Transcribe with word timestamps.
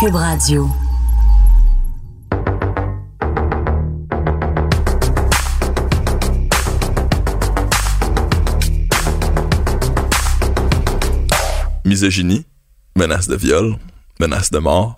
Cube 0.00 0.16
Radio. 0.16 0.68
misogynie, 11.84 12.44
menace 12.96 13.28
de 13.28 13.36
viol, 13.36 13.76
menace 14.18 14.50
de 14.50 14.58
mort. 14.58 14.94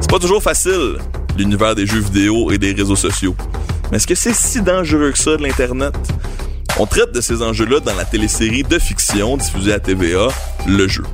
C'est 0.00 0.10
pas 0.10 0.18
toujours 0.18 0.42
facile, 0.42 0.98
l'univers 1.38 1.74
des 1.74 1.86
jeux 1.86 2.00
vidéo 2.00 2.50
et 2.50 2.58
des 2.58 2.72
réseaux 2.72 2.96
sociaux. 2.96 3.36
Mais 3.90 3.98
est-ce 3.98 4.06
que 4.06 4.14
c'est 4.14 4.34
si 4.34 4.60
dangereux 4.60 5.12
que 5.12 5.18
ça 5.18 5.36
de 5.36 5.42
l'Internet? 5.42 5.94
On 6.78 6.84
traite 6.84 7.10
de 7.12 7.22
ces 7.22 7.40
enjeux-là 7.40 7.80
dans 7.80 7.94
la 7.94 8.04
télésérie 8.04 8.62
de 8.62 8.78
fiction 8.78 9.38
diffusée 9.38 9.72
à 9.72 9.80
TVA, 9.80 10.28
Le 10.66 10.86
Jeu. 10.86 11.04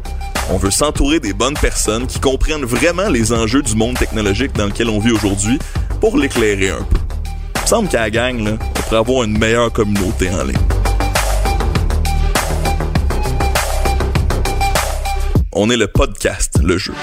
On 0.50 0.56
veut 0.56 0.72
s'entourer 0.72 1.20
des 1.20 1.32
bonnes 1.32 1.54
personnes 1.54 2.08
qui 2.08 2.18
comprennent 2.18 2.64
vraiment 2.64 3.08
les 3.08 3.32
enjeux 3.32 3.62
du 3.62 3.76
monde 3.76 3.96
technologique 3.96 4.52
dans 4.54 4.66
lequel 4.66 4.88
on 4.88 4.98
vit 4.98 5.12
aujourd'hui 5.12 5.60
pour 6.00 6.18
l'éclairer 6.18 6.70
un 6.70 6.82
peu. 6.82 6.98
Il 7.62 7.68
semble 7.68 7.88
qu'à 7.88 8.00
la 8.00 8.10
gang, 8.10 8.58
on 8.58 8.82
pourrait 8.82 8.96
avoir 8.96 9.22
une 9.22 9.38
meilleure 9.38 9.72
communauté 9.72 10.30
en 10.30 10.42
ligne. 10.42 10.56
On 15.52 15.70
est 15.70 15.76
le 15.76 15.86
podcast, 15.86 16.58
le 16.60 16.76
jeu. 16.78 16.94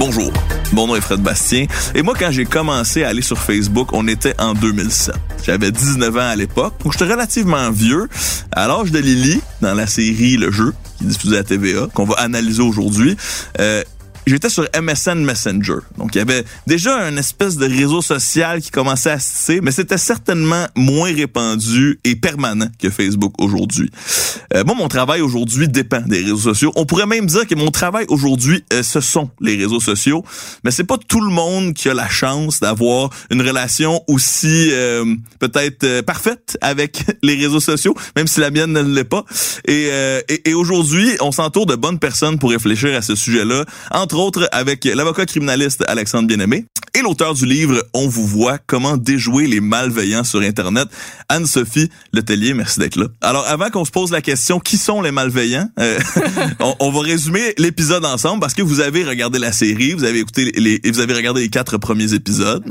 Bonjour, 0.00 0.32
mon 0.72 0.86
nom 0.86 0.96
est 0.96 1.02
Fred 1.02 1.20
Bastien 1.20 1.66
et 1.94 2.00
moi 2.00 2.14
quand 2.18 2.30
j'ai 2.30 2.46
commencé 2.46 3.04
à 3.04 3.08
aller 3.08 3.20
sur 3.20 3.38
Facebook, 3.38 3.92
on 3.92 4.08
était 4.08 4.32
en 4.40 4.54
2007. 4.54 5.14
J'avais 5.44 5.70
19 5.70 6.16
ans 6.16 6.20
à 6.20 6.36
l'époque, 6.36 6.72
donc 6.82 6.94
j'étais 6.94 7.04
relativement 7.04 7.70
vieux. 7.70 8.08
À 8.50 8.66
l'âge 8.66 8.92
de 8.92 8.98
Lily, 8.98 9.42
dans 9.60 9.74
la 9.74 9.86
série 9.86 10.38
Le 10.38 10.50
Jeu, 10.50 10.72
qui 11.20 11.34
est 11.34 11.36
à 11.36 11.44
TVA, 11.44 11.88
qu'on 11.92 12.06
va 12.06 12.14
analyser 12.14 12.62
aujourd'hui, 12.62 13.14
euh, 13.60 13.82
j'étais 14.26 14.48
sur 14.48 14.66
MSN 14.80 15.24
Messenger. 15.24 15.78
Donc, 15.98 16.14
il 16.14 16.18
y 16.18 16.20
avait 16.20 16.44
déjà 16.66 17.08
une 17.08 17.18
espèce 17.18 17.56
de 17.56 17.66
réseau 17.66 18.02
social 18.02 18.60
qui 18.60 18.70
commençait 18.70 19.10
à 19.10 19.18
se 19.18 19.30
tisser, 19.30 19.60
mais 19.60 19.70
c'était 19.70 19.98
certainement 19.98 20.66
moins 20.76 21.12
répandu 21.12 22.00
et 22.04 22.16
permanent 22.16 22.68
que 22.78 22.90
Facebook 22.90 23.34
aujourd'hui. 23.38 23.90
Euh, 24.54 24.64
moi, 24.64 24.74
mon 24.74 24.88
travail 24.88 25.20
aujourd'hui 25.20 25.68
dépend 25.68 26.00
des 26.00 26.22
réseaux 26.22 26.36
sociaux. 26.36 26.72
On 26.76 26.86
pourrait 26.86 27.06
même 27.06 27.26
dire 27.26 27.46
que 27.46 27.54
mon 27.54 27.70
travail 27.70 28.04
aujourd'hui, 28.08 28.64
euh, 28.72 28.82
ce 28.82 29.00
sont 29.00 29.30
les 29.40 29.56
réseaux 29.56 29.80
sociaux, 29.80 30.24
mais 30.64 30.70
c'est 30.70 30.84
pas 30.84 30.98
tout 30.98 31.20
le 31.20 31.30
monde 31.30 31.74
qui 31.74 31.88
a 31.88 31.94
la 31.94 32.08
chance 32.08 32.60
d'avoir 32.60 33.10
une 33.30 33.42
relation 33.42 34.02
aussi 34.06 34.70
euh, 34.72 35.04
peut-être 35.38 35.84
euh, 35.84 36.02
parfaite 36.02 36.58
avec 36.60 37.02
les 37.22 37.34
réseaux 37.34 37.60
sociaux, 37.60 37.94
même 38.16 38.26
si 38.26 38.40
la 38.40 38.50
mienne 38.50 38.72
ne 38.72 38.82
l'est 38.82 39.04
pas. 39.04 39.24
Et, 39.66 39.88
euh, 39.90 40.20
et, 40.28 40.50
et 40.50 40.54
aujourd'hui, 40.54 41.16
on 41.20 41.32
s'entoure 41.32 41.66
de 41.66 41.74
bonnes 41.74 41.98
personnes 41.98 42.38
pour 42.38 42.50
réfléchir 42.50 42.96
à 42.96 43.02
ce 43.02 43.14
sujet-là, 43.14 43.64
autres 44.18 44.48
avec 44.52 44.84
l'avocat 44.84 45.26
criminaliste 45.26 45.84
Alexandre 45.86 46.26
Bien-Aimé 46.28 46.66
et 46.94 47.02
l'auteur 47.02 47.34
du 47.34 47.46
livre 47.46 47.82
On 47.94 48.08
vous 48.08 48.26
voit, 48.26 48.58
comment 48.66 48.96
déjouer 48.96 49.46
les 49.46 49.60
malveillants 49.60 50.24
sur 50.24 50.40
Internet, 50.40 50.88
Anne-Sophie 51.28 51.88
Letellier. 52.12 52.54
Merci 52.54 52.80
d'être 52.80 52.96
là. 52.96 53.06
Alors, 53.20 53.46
avant 53.46 53.70
qu'on 53.70 53.84
se 53.84 53.90
pose 53.90 54.10
la 54.10 54.20
question, 54.20 54.60
qui 54.60 54.76
sont 54.76 55.02
les 55.02 55.10
malveillants, 55.10 55.68
euh, 55.78 55.98
on, 56.60 56.74
on 56.80 56.90
va 56.90 57.00
résumer 57.00 57.54
l'épisode 57.58 58.04
ensemble 58.04 58.40
parce 58.40 58.54
que 58.54 58.62
vous 58.62 58.80
avez 58.80 59.04
regardé 59.04 59.38
la 59.38 59.52
série, 59.52 59.92
vous 59.92 60.04
avez 60.04 60.20
écouté 60.20 60.52
les, 60.56 60.80
vous 60.90 61.00
avez 61.00 61.14
regardé 61.14 61.42
les 61.42 61.48
quatre 61.48 61.78
premiers 61.78 62.14
épisodes. 62.14 62.64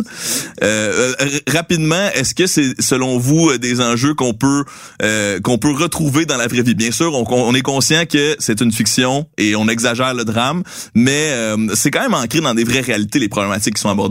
Euh, 0.63 1.13
euh, 1.21 1.29
rapidement, 1.47 2.09
est-ce 2.13 2.35
que 2.35 2.47
c'est 2.47 2.81
selon 2.81 3.17
vous 3.17 3.57
des 3.57 3.81
enjeux 3.81 4.13
qu'on 4.13 4.33
peut 4.33 4.63
euh, 5.01 5.39
qu'on 5.39 5.57
peut 5.57 5.71
retrouver 5.71 6.25
dans 6.25 6.37
la 6.37 6.47
vraie 6.47 6.61
vie? 6.61 6.75
Bien 6.75 6.91
sûr, 6.91 7.13
on, 7.13 7.25
on 7.29 7.53
est 7.53 7.61
conscient 7.61 8.05
que 8.05 8.35
c'est 8.39 8.61
une 8.61 8.71
fiction 8.71 9.27
et 9.37 9.55
on 9.55 9.67
exagère 9.67 10.13
le 10.13 10.25
drame, 10.25 10.63
mais 10.93 11.29
euh, 11.31 11.75
c'est 11.75 11.91
quand 11.91 12.01
même 12.01 12.13
ancré 12.13 12.41
dans 12.41 12.53
des 12.53 12.63
vraies 12.63 12.81
réalités 12.81 13.19
les 13.19 13.29
problématiques 13.29 13.75
qui 13.75 13.81
sont 13.81 13.89
abordées 13.89 14.08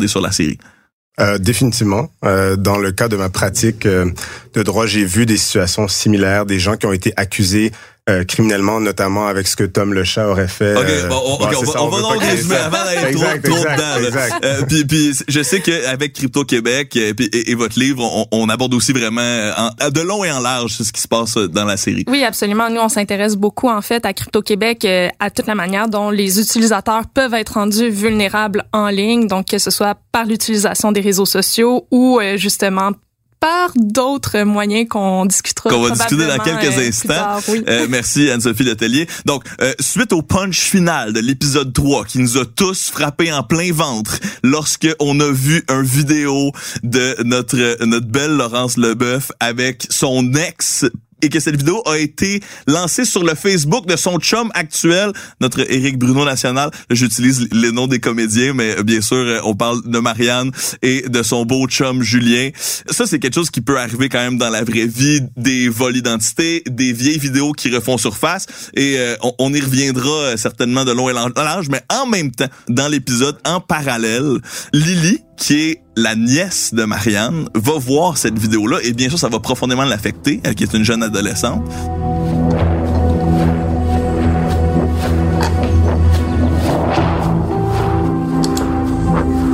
Euh, 1.21 1.37
définitivement. 1.39 2.13
Euh, 2.25 2.55
dans 2.55 2.79
le 2.79 2.93
cas 2.93 3.09
de 3.09 3.17
ma 3.17 3.29
pratique 3.29 3.87
euh, 3.87 4.09
de 4.55 4.63
droit, 4.63 4.87
j'ai 4.87 5.05
vu 5.05 5.27
des 5.27 5.37
situations 5.37 5.89
similaires, 5.89 6.47
des 6.47 6.61
gens 6.61 6.77
qui 6.77 6.87
ont 6.87 6.93
été 6.93 7.13
accusés 7.17 7.73
euh, 8.09 8.25
criminellement, 8.25 8.81
notamment 8.81 9.27
avec 9.27 9.47
ce 9.47 9.57
que 9.57 9.65
Tom 9.65 9.93
le 9.93 10.05
chat 10.05 10.29
aurait 10.29 10.49
fait. 10.49 10.75
Ok, 10.77 10.85
euh, 10.89 11.09
bon, 11.09 11.21
on, 11.27 11.37
bon, 11.39 11.45
va, 11.47 11.73
ça, 11.73 11.83
on 11.83 11.89
va 11.89 12.17
créer 12.17 12.31
résumer 12.31 12.57
avant 12.57 12.85
d'aller 12.85 12.97
trop, 13.15 13.25
Exact, 13.25 13.45
trop 13.45 13.57
exact, 13.57 13.77
dedans. 13.77 14.07
exact. 14.07 14.45
Euh, 14.45 14.63
puis, 14.69 14.85
puis 14.85 15.13
je 15.29 15.43
sais 15.43 15.61
qu'avec 15.61 16.13
Crypto 16.15 16.45
Québec 16.45 16.95
euh, 16.97 17.13
puis- 17.15 17.27
et, 17.33 17.51
et 17.51 17.55
votre 17.55 17.79
livre, 17.79 18.03
on, 18.03 18.27
on 18.33 18.49
aborde 18.49 18.73
aussi 18.75 18.93
vraiment 18.93 19.21
euh, 19.21 19.53
en- 19.57 19.91
de 19.91 20.01
long 20.01 20.25
et 20.25 20.31
en 20.33 20.41
large 20.41 20.73
ce 20.79 20.91
qui 20.93 21.01
se 21.01 21.09
passe 21.09 21.35
dans 21.37 21.65
la 21.65 21.77
série. 21.77 22.05
Oui, 22.09 22.25
absolument. 22.25 22.71
Nous, 22.71 22.81
on 22.81 22.89
s'intéresse 22.89 23.37
beaucoup, 23.37 23.69
en 23.69 23.83
fait, 23.83 24.07
à 24.07 24.13
Crypto-Québec, 24.13 24.85
euh, 24.85 25.09
à 25.21 25.31
toute 25.31 25.47
la 25.47 25.55
manière 25.55 25.89
dont 25.89 26.11
les 26.11 26.41
utilisateurs 26.41 27.03
peuvent 27.13 27.35
être 27.35 27.55
rendus 27.55 27.91
vulnérables 27.91 28.65
en 28.73 28.89
ligne, 28.89 29.27
donc 29.27 29.47
que 29.49 29.59
ce 29.59 29.71
soit 29.71 29.97
par 30.13 30.25
l'utilisation 30.25 30.93
des 30.93 31.01
réseaux 31.01 31.27
sociaux 31.27 31.87
ou 31.91 32.19
euh, 32.21 32.37
justement 32.37 32.93
par 33.41 33.71
d'autres 33.77 34.43
moyens 34.43 34.89
qu'on 34.89 35.27
discutera 35.27 35.71
Qu'on 35.71 35.83
va 35.83 35.91
discuter 35.91 36.27
dans 36.27 36.39
quelques 36.39 36.77
euh, 36.77 36.89
instants. 36.89 37.09
tard, 37.09 37.41
oui. 37.49 37.63
Euh, 37.69 37.87
merci 37.89 38.31
Anne-Sophie 38.31 38.65
Letellier. 38.65 39.07
Donc, 39.27 39.45
euh, 39.61 39.73
suite 39.81 40.13
au 40.13 40.23
punch 40.23 40.61
final 40.61 41.13
de 41.13 41.21
l'épisode 41.21 41.73
3 41.73 42.05
qui 42.05 42.19
nous 42.19 42.39
a 42.39 42.45
tous 42.45 42.91
frappé 42.91 43.33
en 43.33 43.43
plein 43.43 43.73
ventre 43.73 44.19
lorsque 44.43 44.89
on 45.01 45.21
a 45.21 45.31
vu 45.31 45.65
un 45.69 45.83
vidéo 45.83 46.53
de 46.83 47.17
notre 47.25 47.85
notre 47.85 48.07
belle 48.07 48.37
Laurence 48.37 48.77
Leboeuf 48.77 49.33
avec 49.41 49.87
son 49.91 50.35
ex 50.35 50.85
et 51.23 51.29
que 51.29 51.41
cette 51.41 51.57
vidéo 51.57 51.83
a 51.87 51.99
été 51.99 52.41
lancée 52.67 53.05
sur 53.05 53.25
le 53.25 53.35
Facebook 53.35 53.87
de 53.87 53.97
son 53.97 54.19
chum 54.19 54.51
actuel, 54.55 55.13
notre 55.41 55.61
Éric 55.71 55.99
Bruno 55.99 56.25
National. 56.25 56.71
J'utilise 56.91 57.49
les 57.53 57.73
noms 57.73 57.87
des 57.87 58.01
comédiens, 58.01 58.55
mais 58.55 58.83
bien 58.83 59.01
sûr, 59.01 59.17
euh, 59.17 59.41
on 59.45 59.55
parle 59.55 59.81
de 59.85 59.99
Marianne 59.99 60.51
et 60.83 61.03
de 61.09 61.23
son 61.23 61.45
beau 61.45 61.67
chum 61.67 62.03
Julien. 62.03 62.51
Ça, 62.91 63.07
c'est 63.07 63.19
quelque 63.19 63.35
chose 63.35 63.51
qui 63.51 63.61
peut 63.61 63.79
arriver 63.79 64.09
quand 64.09 64.19
même 64.19 64.39
dans 64.39 64.51
la 64.51 64.65
vraie 64.65 64.87
vie, 64.87 65.21
des 65.37 65.69
vols 65.69 65.95
d'identité, 65.95 66.63
des 66.69 66.93
vieilles 66.93 67.19
vidéos 67.19 67.53
qui 67.53 67.75
refont 67.75 67.99
surface, 67.99 68.47
et 68.75 68.97
euh, 68.99 69.17
on, 69.23 69.33
on 69.39 69.55
y 69.55 69.61
reviendra 69.61 70.11
euh, 70.11 70.37
certainement 70.37 70.85
de 70.85 70.93
long 70.93 71.09
et 71.09 71.13
large, 71.13 71.69
mais 71.71 71.83
en 71.93 72.07
même 72.07 72.31
temps, 72.31 72.49
dans 72.69 72.89
l'épisode, 72.89 73.39
en 73.45 73.61
parallèle, 73.61 74.39
Lily, 74.73 75.21
qui 75.39 75.71
est 75.71 75.83
la 75.97 76.15
nièce 76.17 76.75
de 76.75 76.85
Marianne, 76.85 77.49
va 77.55 77.79
voir 77.79 78.19
cette 78.19 78.39
vidéo-là, 78.39 78.79
et 78.83 78.93
bien 78.93 79.09
sûr, 79.09 79.19
ça 79.19 79.29
va 79.29 79.39
profondément 79.39 79.85
l'affecter, 79.85 80.41
elle 80.45 80.55
qui 80.55 80.65
est 80.65 80.75
une 80.75 80.85
jeune 80.85 81.03
adolescente. 81.03 81.63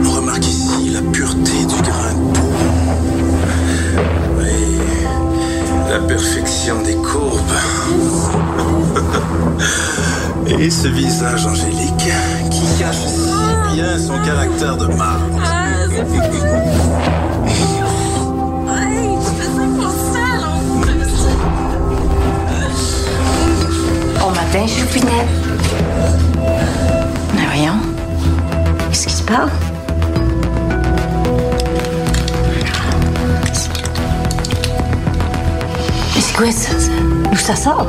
Remarque 0.05 0.47
ici 0.47 0.91
la 0.91 1.03
pureté 1.13 1.53
du 1.67 1.83
grain 1.83 2.15
de 2.15 2.39
peau. 2.39 2.49
Oui, 4.39 4.79
la 5.91 5.99
perfection 6.01 6.83
des 6.83 6.95
courbes. 6.97 7.41
Et 10.59 10.71
ce 10.71 10.89
visage 10.89 11.47
angélique 11.47 12.13
qui 12.51 12.79
cache 12.79 12.97
si 12.97 13.75
bien 13.75 13.99
son 13.99 14.19
caractère 14.25 14.77
de 14.77 14.87
marbre. 14.95 15.34
Bon 15.95 16.03
matin, 24.31 24.67
choupinette. 24.67 25.29
Mais 27.37 27.47
voyons. 27.47 27.79
Qu'est-ce 28.91 29.07
qui 29.07 29.13
se 29.13 29.23
passe? 29.23 29.51
Mais 36.15 36.21
c'est 36.21 36.37
quoi 36.37 36.51
ça? 36.51 36.73
D'où 37.31 37.37
ça 37.37 37.55
sort? 37.55 37.87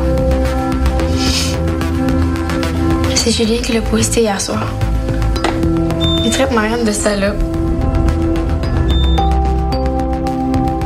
C'est 3.16 3.32
Julien 3.32 3.58
qui 3.64 3.74
l'a 3.74 3.82
posté 3.82 4.22
hier 4.22 4.40
soir. 4.40 4.68
Il 6.24 6.30
traite 6.30 6.52
Marianne 6.52 6.84
de 6.86 6.92
salope. 6.92 7.55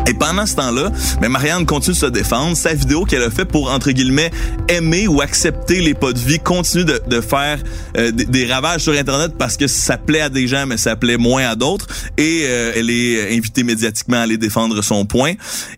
Et 0.10 0.16
pendant 0.16 0.48
ce 0.48 0.56
temps-là, 0.56 0.92
mais 1.22 1.30
Marianne 1.30 1.68
continue 1.68 1.94
de 1.94 2.00
se 2.00 2.06
défendre. 2.08 2.58
Sa 2.58 2.74
vidéo 2.74 3.06
qu'elle 3.06 3.22
a 3.22 3.30
fait 3.30 3.46
pour, 3.46 3.72
entre 3.72 3.92
guillemets, 3.92 4.32
aimer 4.68 5.08
ou 5.08 5.22
accepter 5.22 5.82
les 5.82 5.94
pas 5.94 6.14
de 6.14 6.18
vie 6.20 6.40
continue 6.40 6.84
de, 6.84 7.00
de 7.08 7.22
faire 7.22 7.60
euh, 7.96 8.10
des, 8.10 8.26
des 8.26 8.46
ravages 8.48 8.82
sur 8.82 8.94
Internet 8.94 9.34
parce 9.38 9.56
que 9.56 9.68
ça 9.68 9.98
plaît 9.98 10.22
à 10.22 10.30
des 10.30 10.48
gens, 10.48 10.66
mais 10.66 10.78
ça 10.78 10.96
plaît 10.96 11.18
moins 11.18 11.46
à 11.46 11.56
d'autres. 11.56 11.86
Et 12.18 12.42
euh, 12.46 12.72
elle 12.76 12.90
est 12.90 13.38
invitée 13.38 13.62
médiatiquement 13.64 14.18
à 14.18 14.22
aller 14.22 14.38
défendre 14.38 14.82
son 14.82 15.06
point. 15.06 15.34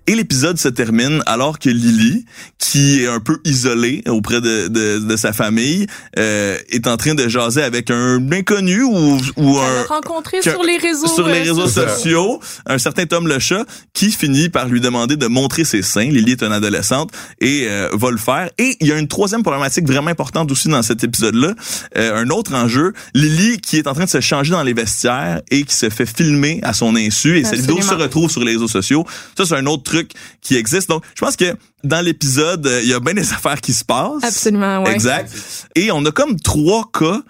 Et 0.08 0.16
l'épisode 0.16 0.58
se 0.58 0.70
termine 0.70 1.22
alors 1.26 1.60
que 1.60 1.70
Lily, 1.70 2.26
qui 2.58 3.02
est 3.02 3.08
un 3.08 3.20
peu 3.20 3.40
isolée 3.44 4.02
auprès 4.08 4.40
de, 4.40 4.70
de, 4.70 5.00
de 5.00 5.16
sa 5.18 5.34
famille, 5.34 5.88
euh, 6.18 6.58
est 6.70 6.88
en 6.88 6.96
train 6.96 7.16
de 7.16 7.28
jaser 7.28 7.64
avec 7.64 7.92
un 7.92 8.32
inconnu 8.32 8.82
ou, 8.84 9.18
ou 9.36 9.60
un 9.60 9.74
l'a 9.74 9.84
rencontré 9.84 10.42
sur 10.42 10.64
les 10.64 10.78
réseaux. 10.78 11.08
sur 11.08 11.28
les 11.28 11.40
euh, 11.40 11.54
réseaux 11.54 11.68
sociaux. 11.68 11.90
sociaux, 11.90 12.40
un 12.66 12.78
certain 12.78 13.06
Tom 13.06 13.28
le 13.28 13.40
chat 13.40 13.66
qui 13.94 14.12
finit 14.22 14.50
par 14.50 14.68
lui 14.68 14.82
demander 14.82 15.18
de 15.18 15.26
montrer 15.26 15.64
ses 15.64 15.82
seins. 15.82 16.10
Lily 16.10 16.34
est 16.34 16.44
une 16.44 16.52
adolescente 16.52 17.10
et 17.40 17.66
euh, 17.68 17.90
va 17.94 18.12
le 18.12 18.18
faire. 18.18 18.52
Et 18.60 18.78
il 18.80 18.88
y 18.88 18.92
a 18.92 18.98
une 19.00 19.08
troisième 19.08 19.42
problématique 19.42 19.88
vraiment 19.88 20.12
importante 20.12 20.52
aussi 20.52 20.68
dans 20.68 20.84
cet 20.84 21.04
épisode-là. 21.04 21.54
Euh, 21.98 22.24
un 22.24 22.30
autre 22.30 22.54
enjeu, 22.54 22.94
Lily 23.16 23.60
qui 23.60 23.78
est 23.78 23.88
en 23.88 23.94
train 23.94 24.06
de 24.06 24.10
se 24.10 24.22
changer 24.22 24.52
dans 24.52 24.62
les 24.62 24.74
vestiaires 24.74 25.42
et 25.50 25.64
qui 25.64 25.76
se 25.76 25.90
fait 25.90 26.06
filmer 26.06 26.60
à 26.62 26.74
son 26.74 26.96
insu 26.96 27.40
et 27.40 27.44
cette 27.44 27.62
vidéo 27.62 27.82
se 27.82 27.96
retrouve 27.96 28.30
sur 28.30 28.44
les 28.44 28.52
réseaux 28.52 28.68
sociaux. 28.68 29.06
Ça, 29.36 29.46
c'est 29.46 29.56
un 29.56 29.66
autre 29.66 29.84
truc 29.84 30.12
qui 30.42 30.56
existe. 30.56 30.90
Donc, 30.90 31.04
je 31.16 31.26
pense 31.26 31.36
que 31.36 31.56
dans 31.84 32.02
l'épisode, 32.02 32.68
euh, 32.68 32.82
il 32.84 32.90
y 32.90 32.94
a 32.94 33.00
bien 33.00 33.16
des 33.16 33.34
affaires 33.34 33.60
qui 33.60 33.74
se 33.74 33.84
passent. 33.84 34.24
Absolument, 34.24 34.84
ouais. 34.84 34.94
Exact. 34.94 35.34
Et 35.74 35.92
on 35.92 36.06
a 36.06 36.12
comme 36.12 36.40
trois 36.40 36.90
cas 36.94 37.22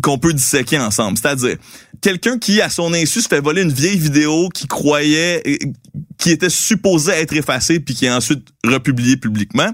qu'on 0.00 0.18
peut 0.18 0.32
disséquer 0.32 0.78
ensemble. 0.78 1.18
C'est-à-dire, 1.18 1.56
quelqu'un 2.00 2.38
qui, 2.38 2.60
à 2.60 2.70
son 2.70 2.94
insu, 2.94 3.20
se 3.20 3.28
fait 3.28 3.40
voler 3.40 3.62
une 3.62 3.72
vieille 3.72 3.98
vidéo 3.98 4.48
qui 4.48 4.66
croyait, 4.66 5.42
euh, 5.46 5.56
qui 6.18 6.30
était 6.30 6.50
supposée 6.50 7.12
être 7.12 7.34
effacée 7.34 7.80
puis 7.80 7.94
qui 7.94 8.06
est 8.06 8.10
ensuite 8.10 8.48
republiée 8.64 9.16
publiquement. 9.16 9.70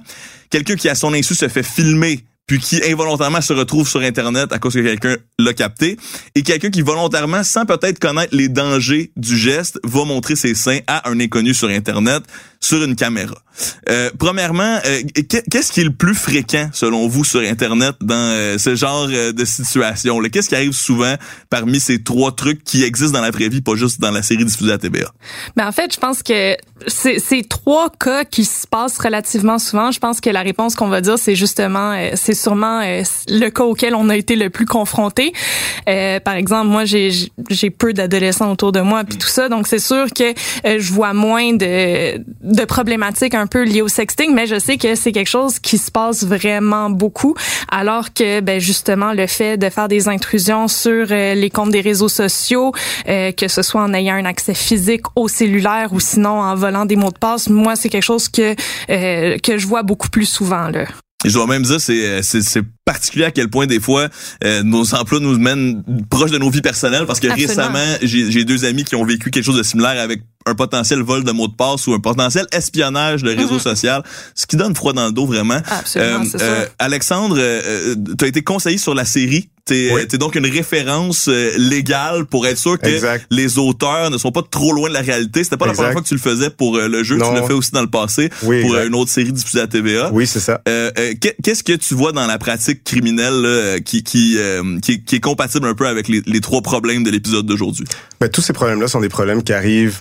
Quelqu'un 0.50 0.76
qui, 0.76 0.88
à 0.88 0.94
son 0.94 1.12
insu, 1.12 1.35
se 1.35 1.49
fait 1.49 1.62
filmer 1.62 2.25
puis 2.49 2.59
qui 2.59 2.82
involontairement 2.82 3.43
se 3.43 3.53
retrouve 3.53 3.88
sur 3.88 4.00
Internet 4.00 4.53
à 4.53 4.59
cause 4.59 4.73
que 4.73 4.81
quelqu'un 4.81 5.17
l'a 5.38 5.53
capté, 5.53 5.99
et 6.35 6.43
quelqu'un 6.43 6.71
qui 6.71 6.81
volontairement, 6.81 7.44
sans 7.44 7.67
peut-être 7.67 7.99
connaître 7.99 8.35
les 8.35 8.49
dangers 8.49 9.12
du 9.17 9.37
geste, 9.37 9.79
va 9.85 10.05
montrer 10.05 10.35
ses 10.35 10.55
seins 10.55 10.81
à 10.87 11.09
un 11.11 11.21
inconnu 11.21 11.53
sur 11.53 11.69
Internet 11.69 12.23
sur 12.60 12.82
une 12.82 12.96
caméra. 12.96 13.37
Euh, 13.88 14.10
premièrement, 14.19 14.78
euh, 14.87 15.00
qu'est- 15.28 15.49
qu'est-ce 15.50 15.72
qui 15.72 15.81
est 15.81 15.84
le 15.84 15.93
plus 15.93 16.14
fréquent 16.14 16.69
selon 16.72 17.08
vous 17.08 17.25
sur 17.25 17.40
Internet 17.40 17.94
dans 18.00 18.14
euh, 18.14 18.58
ce 18.58 18.75
genre 18.76 19.08
euh, 19.10 19.32
de 19.32 19.44
situation? 19.44 20.20
Qu'est-ce 20.32 20.49
qui 20.49 20.55
arrive 20.55 20.72
souvent 20.72 21.14
parmi 21.50 21.81
ces 21.81 22.02
trois 22.02 22.32
trucs 22.32 22.62
qui 22.64 22.84
existent 22.84 23.19
dans 23.19 23.25
la 23.25 23.31
vraie 23.32 23.49
vie, 23.49 23.60
pas 23.60 23.75
juste 23.75 24.00
dans 24.00 24.10
la 24.12 24.22
série 24.22 24.44
diffusée 24.44 24.72
à 24.72 24.78
TVA? 24.78 25.10
Mais 25.56 25.64
en 25.64 25.72
fait, 25.72 25.93
je 25.93 25.99
pense 25.99 26.22
que 26.22 26.56
c'est 26.87 27.19
ces 27.19 27.43
trois 27.43 27.90
cas 27.99 28.25
qui 28.25 28.44
se 28.44 28.66
passent 28.66 28.99
relativement 28.99 29.58
souvent. 29.58 29.90
Je 29.90 29.99
pense 29.99 30.20
que 30.20 30.31
la 30.31 30.43
réponse 30.43 30.75
qu'on 30.76 30.88
va 30.88 31.00
dire, 31.00 31.19
c'est 31.19 31.34
justement, 31.34 31.99
c'est 32.14 32.34
sûrement 32.34 32.81
le 32.82 33.49
cas 33.49 33.64
auquel 33.64 33.94
on 33.96 34.08
a 34.08 34.16
été 34.16 34.37
le 34.37 34.50
plus 34.50 34.66
confronté. 34.66 35.32
Euh, 35.88 36.20
par 36.20 36.34
exemple, 36.34 36.69
moi, 36.69 36.84
j'ai 36.84 37.70
peu 37.70 37.93
d'adolescents 37.93 38.52
autour 38.52 38.70
de 38.72 38.81
moi, 38.81 39.02
puis 39.04 39.19
tout 39.19 39.26
ça, 39.28 39.49
donc 39.49 39.66
c'est 39.66 39.78
sûr 39.81 40.06
que 40.14 40.32
je 40.64 40.93
vois 40.93 41.12
moins 41.12 41.54
de 41.54 42.19
de 42.49 42.65
problématiques 42.65 43.35
un 43.35 43.47
peu 43.47 43.65
liées 43.65 43.83
au 43.83 43.89
sexting, 43.89 44.35
mais 44.35 44.47
je 44.47 44.59
sais 44.59 44.77
que 44.79 44.95
c'est 44.95 45.12
quelque 45.12 45.29
chose 45.29 45.59
qui 45.59 45.79
se 45.79 45.91
passe 45.91 46.25
vraiment 46.25 46.91
beaucoup, 46.91 47.35
alors 47.71 48.12
que 48.12 48.41
ben 48.41 48.61
justement 48.61 49.12
le 49.12 49.27
fait 49.27 49.56
de 49.56 49.69
faire 49.69 49.89
des 49.89 50.09
intrusions 50.09 50.69
sur 50.69 51.06
euh, 51.11 51.35
les 51.35 51.50
comptes 51.50 51.71
des 51.71 51.81
réseaux 51.81 52.09
sociaux, 52.09 52.73
euh, 53.09 53.33
que 53.33 53.49
ce 53.49 53.62
soit 53.62 53.83
en 53.83 53.93
ayant 53.95 54.15
un 54.15 54.25
accès 54.25 54.55
physique 54.55 55.03
au 55.17 55.29
cellulaire 55.29 55.93
ou 55.93 56.00
sinon 56.00 56.41
en 56.41 56.55
volant 56.55 56.87
des 56.87 56.97
mots 56.97 57.12
de 57.12 57.19
passe, 57.19 57.49
moi 57.49 57.77
c'est 57.77 57.89
quelque 57.89 58.03
chose 58.03 58.29
que 58.29 58.55
euh, 58.91 59.39
que 59.39 59.59
je 59.59 59.67
vois 59.67 59.83
beaucoup 59.83 60.09
plus 60.09 60.27
souvent 60.27 60.69
là. 60.69 60.87
Et 61.25 61.31
je 61.31 61.35
dois 61.35 61.49
même 61.49 61.62
dire, 61.62 61.81
c'est, 61.81 62.23
c'est, 62.23 62.62
particulier 62.85 63.25
à 63.25 63.31
quel 63.33 63.50
point 63.50 63.67
des 63.67 63.81
fois 63.81 64.09
euh, 64.45 64.62
nos 64.62 64.95
emplois 64.95 65.21
nous 65.21 65.37
mènent 65.37 65.83
proche 66.09 66.31
de 66.31 66.39
nos 66.39 66.49
vies 66.49 66.62
personnelles 66.62 67.05
parce 67.06 67.21
que 67.21 67.27
Absolument. 67.27 67.49
récemment, 67.49 67.99
j'ai, 68.00 68.31
j'ai 68.31 68.45
deux 68.45 68.65
amis 68.65 68.85
qui 68.85 68.95
ont 68.95 69.05
vécu 69.05 69.31
quelque 69.31 69.45
chose 69.45 69.59
de 69.59 69.62
similaire 69.62 70.00
avec 70.00 70.23
un 70.49 70.55
potentiel 70.55 71.00
vol 71.03 71.25
de 71.25 71.33
mots 71.33 71.49
de 71.49 71.55
passe 71.55 71.87
ou 71.87 71.95
un 71.95 72.00
potentiel 72.00 72.47
espionnage 72.53 73.23
de 73.23 73.31
réseau 73.35 73.55
Mhm. 73.55 73.61
social, 73.61 74.03
ce 74.35 74.47
qui 74.47 74.56
donne 74.56 74.75
froid 74.75 74.93
dans 74.93 75.06
le 75.06 75.12
dos 75.12 75.27
vraiment. 75.27 75.61
Absolument, 75.71 76.25
euh, 76.35 76.39
sûr. 76.39 76.71
Alexandre, 76.79 77.37
euh, 77.39 77.95
tu 78.19 78.25
as 78.25 78.29
été 78.29 78.43
conseiller 78.43 78.79
sur 78.79 78.95
la 78.95 79.05
série. 79.05 79.49
T'es 79.65 79.91
Oui. 79.93 80.09
t'es 80.09 80.17
donc 80.17 80.35
une 80.35 80.47
référence 80.47 81.29
euh, 81.29 81.53
légale 81.59 82.25
pour 82.25 82.47
être 82.47 82.56
sûr 82.56 82.79
que 82.79 82.87
Exact. 82.89 83.27
les 83.31 83.59
auteurs 83.59 84.11
ne 84.11 84.17
sont 84.17 84.33
pas 84.33 84.41
trop 84.43 84.73
loin 84.73 84.89
de 84.89 84.95
la 84.95 85.03
réalité. 85.03 85.45
C'était 85.45 85.59
pas 85.59 85.67
la 85.67 85.73
Exact. 85.73 85.83
première 85.83 85.93
fois 85.93 86.00
que 86.03 86.09
tu 86.09 86.15
le 86.15 86.21
faisais 86.21 86.49
pour 86.49 86.77
euh, 86.79 86.89
le 86.89 87.03
jeu, 87.05 87.17
Non. 87.17 87.29
tu 87.29 87.35
l'as 87.35 87.47
fait 87.47 87.53
aussi 87.53 87.73
dans 87.73 87.83
le 87.83 87.91
passé 87.91 88.31
Oui, 88.45 88.62
pour 88.62 88.71
exact. 88.71 88.85
euh, 88.85 88.87
une 88.89 88.95
autre 88.95 89.11
série 89.11 89.31
diffusée 89.31 89.61
à 89.61 89.67
TVA. 89.67 90.09
Oui, 90.15 90.27
c'est 90.27 90.41
ça. 90.41 90.62
Euh, 90.67 90.91
euh, 90.99 91.12
qu'est- 91.21 91.37
Qu'est-ce 91.45 91.62
que 91.62 91.75
tu 91.75 91.95
vois 91.95 92.12
dans 92.12 92.27
la 92.27 92.39
pratique 92.39 92.83
criminelle 92.83 93.43
là, 93.43 93.49
euh, 93.49 93.79
qui 93.79 94.03
qui, 94.03 94.37
euh, 94.39 94.79
qui 94.81 95.05
qui 95.05 95.17
est 95.17 95.21
compatible 95.21 95.67
un 95.69 95.75
peu 95.75 95.87
avec 95.87 96.09
les, 96.09 96.23
les 96.25 96.41
trois 96.41 96.62
problèmes 96.62 97.03
de 97.05 97.11
l'épisode 97.11 97.45
d'aujourd'hui? 97.45 97.85
Ben, 98.23 98.31
tous 98.31 98.41
ces 98.41 98.55
problèmes-là 98.55 98.89
sont 98.89 99.00
des 99.03 99.11
problèmes 99.11 99.43
qui 99.43 99.53
arrivent. 99.53 100.00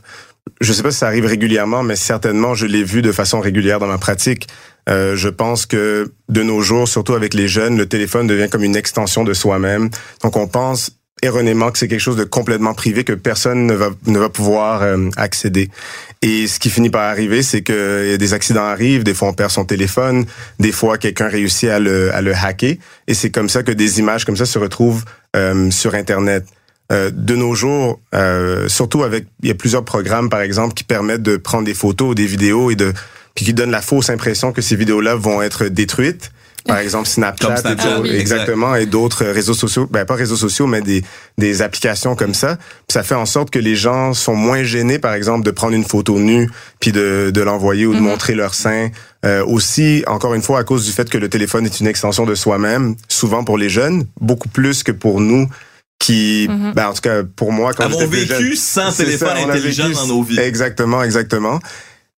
Je 0.62 0.74
sais 0.74 0.84
pas 0.84 0.92
si 0.92 1.00
ça 1.00 1.08
arrive 1.08 1.26
régulièrement, 1.26 1.84
mais 1.84 1.96
certainement, 1.96 2.54
je 2.54 2.66
l'ai 2.66 2.84
vu 2.84 3.02
de 3.02 3.12
façon 3.12 3.40
régulière 3.40 3.80
dans 3.80 3.88
ma 3.88 3.98
pratique. 3.98 4.48
Euh, 4.90 5.16
je 5.16 5.30
pense 5.30 5.66
que 5.66 6.12
de 6.30 6.44
nos 6.44 6.62
jours, 6.62 6.88
surtout 6.88 7.14
avec 7.14 7.34
les 7.34 7.48
jeunes, 7.48 7.78
le 7.78 7.88
téléphone 7.88 8.28
devient 8.28 8.48
comme 8.50 8.64
une 8.64 8.76
extension 8.76 9.24
de 9.24 9.34
soi-même. 9.34 9.90
Donc, 10.24 10.38
on 10.38 10.48
pense 10.48 10.92
erronément 11.24 11.72
que 11.72 11.80
c'est 11.80 11.88
quelque 11.88 12.00
chose 12.00 12.16
de 12.16 12.24
complètement 12.24 12.74
privé 12.74 13.04
que 13.04 13.14
personne 13.14 13.66
ne 13.66 13.74
va 13.74 13.90
ne 14.06 14.20
va 14.20 14.30
pouvoir 14.30 14.84
euh, 14.84 15.10
accéder. 15.18 15.70
Et 16.22 16.48
ce 16.48 16.60
qui 16.60 16.70
finit 16.70 16.90
par 16.90 17.04
arriver, 17.04 17.42
c'est 17.42 17.62
que 17.62 18.16
des 18.16 18.34
accidents 18.34 18.66
arrivent, 18.66 19.04
des 19.04 19.14
fois 19.14 19.30
on 19.30 19.34
perd 19.34 19.50
son 19.50 19.66
téléphone, 19.66 20.26
des 20.60 20.72
fois 20.72 20.98
quelqu'un 20.98 21.28
réussit 21.28 21.70
à 21.70 21.80
le 21.80 22.14
à 22.14 22.22
le 22.22 22.34
hacker, 22.36 22.76
et 23.08 23.14
c'est 23.14 23.32
comme 23.32 23.50
ça 23.50 23.64
que 23.64 23.72
des 23.72 24.00
images 24.00 24.26
comme 24.26 24.38
ça 24.38 24.46
se 24.46 24.60
retrouvent 24.60 25.06
euh, 25.36 25.72
sur 25.72 25.96
Internet. 25.96 26.46
Euh, 26.92 27.12
de 27.14 27.36
nos 27.36 27.54
jours, 27.54 28.00
euh, 28.16 28.70
surtout 28.70 29.04
avec, 29.04 29.26
il 29.44 29.50
y 29.50 29.52
a 29.52 29.56
plusieurs 29.56 29.84
programmes, 29.84 30.30
par 30.30 30.40
exemple, 30.40 30.74
qui 30.74 30.86
permettent 30.86 31.22
de 31.22 31.36
prendre 31.36 31.66
des 31.66 31.74
photos, 31.74 32.16
des 32.16 32.26
vidéos 32.26 32.72
et 32.72 32.76
de, 32.76 32.94
puis 33.36 33.44
qui 33.44 33.54
donnent 33.54 33.72
la 33.72 33.82
fausse 33.82 34.10
impression 34.10 34.54
que 34.54 34.62
ces 34.62 34.78
vidéos-là 34.78 35.16
vont 35.16 35.42
être 35.42 35.66
détruites. 35.66 36.32
Par 36.66 36.80
exemple, 36.80 37.08
Snapchat, 37.08 37.62
et 37.62 38.02
oui. 38.02 38.10
exactement, 38.10 38.76
et 38.76 38.86
d'autres 38.86 39.24
réseaux 39.26 39.54
sociaux, 39.54 39.88
ben 39.90 40.04
pas 40.04 40.16
réseaux 40.16 40.36
sociaux, 40.36 40.68
mais 40.68 40.82
des, 40.82 41.02
des 41.38 41.62
applications 41.62 42.16
comme 42.16 42.34
ça. 42.34 42.58
Puis 42.58 42.94
ça 42.94 43.04
fait 43.04 43.16
en 43.16 43.26
sorte 43.26 43.52
que 43.52 43.60
les 43.60 43.78
gens 43.78 44.14
sont 44.14 44.36
moins 44.36 44.64
gênés, 44.64 45.00
par 45.00 45.14
exemple, 45.14 45.46
de 45.46 45.52
prendre 45.52 45.74
une 45.76 45.86
photo 45.86 46.20
nue, 46.20 46.50
puis 46.82 46.92
de, 46.92 47.32
de 47.34 47.42
l'envoyer 47.42 47.86
ou 47.86 47.94
de 47.94 48.00
Mhm. 48.00 48.04
montrer 48.06 48.36
leur 48.36 48.54
sein. 48.54 48.90
Euh, 49.26 49.46
aussi, 49.46 50.04
encore 50.08 50.34
une 50.34 50.42
fois, 50.42 50.60
à 50.60 50.64
cause 50.66 50.86
du 50.86 50.92
fait 50.92 51.10
que 51.10 51.18
le 51.18 51.30
téléphone 51.30 51.66
est 51.66 51.80
une 51.80 51.88
extension 51.88 52.26
de 52.26 52.36
soi-même, 52.36 52.96
souvent 53.08 53.46
pour 53.46 53.58
les 53.58 53.70
jeunes, 53.70 54.06
beaucoup 54.20 54.50
plus 54.50 54.84
que 54.84 54.92
pour 54.92 55.22
nous 55.22 55.50
qui, 56.08 56.48
Mhm. 56.50 56.72
ben, 56.74 56.88
en 56.88 56.94
tout 56.94 57.02
cas, 57.02 57.24
pour 57.36 57.52
moi, 57.52 57.74
quand 57.74 57.84
Avons 57.84 58.08
vécu 58.08 58.34
jeune, 58.34 58.56
sans 58.56 58.92
c'est 58.92 59.04
téléphone 59.04 59.28
ça, 59.36 59.50
intelligent 59.50 59.84
vécu- 59.90 59.96
dans 59.96 60.08
nos 60.08 60.24
vies. 60.24 60.40
Exactement, 60.40 61.04
exactement. 61.04 61.60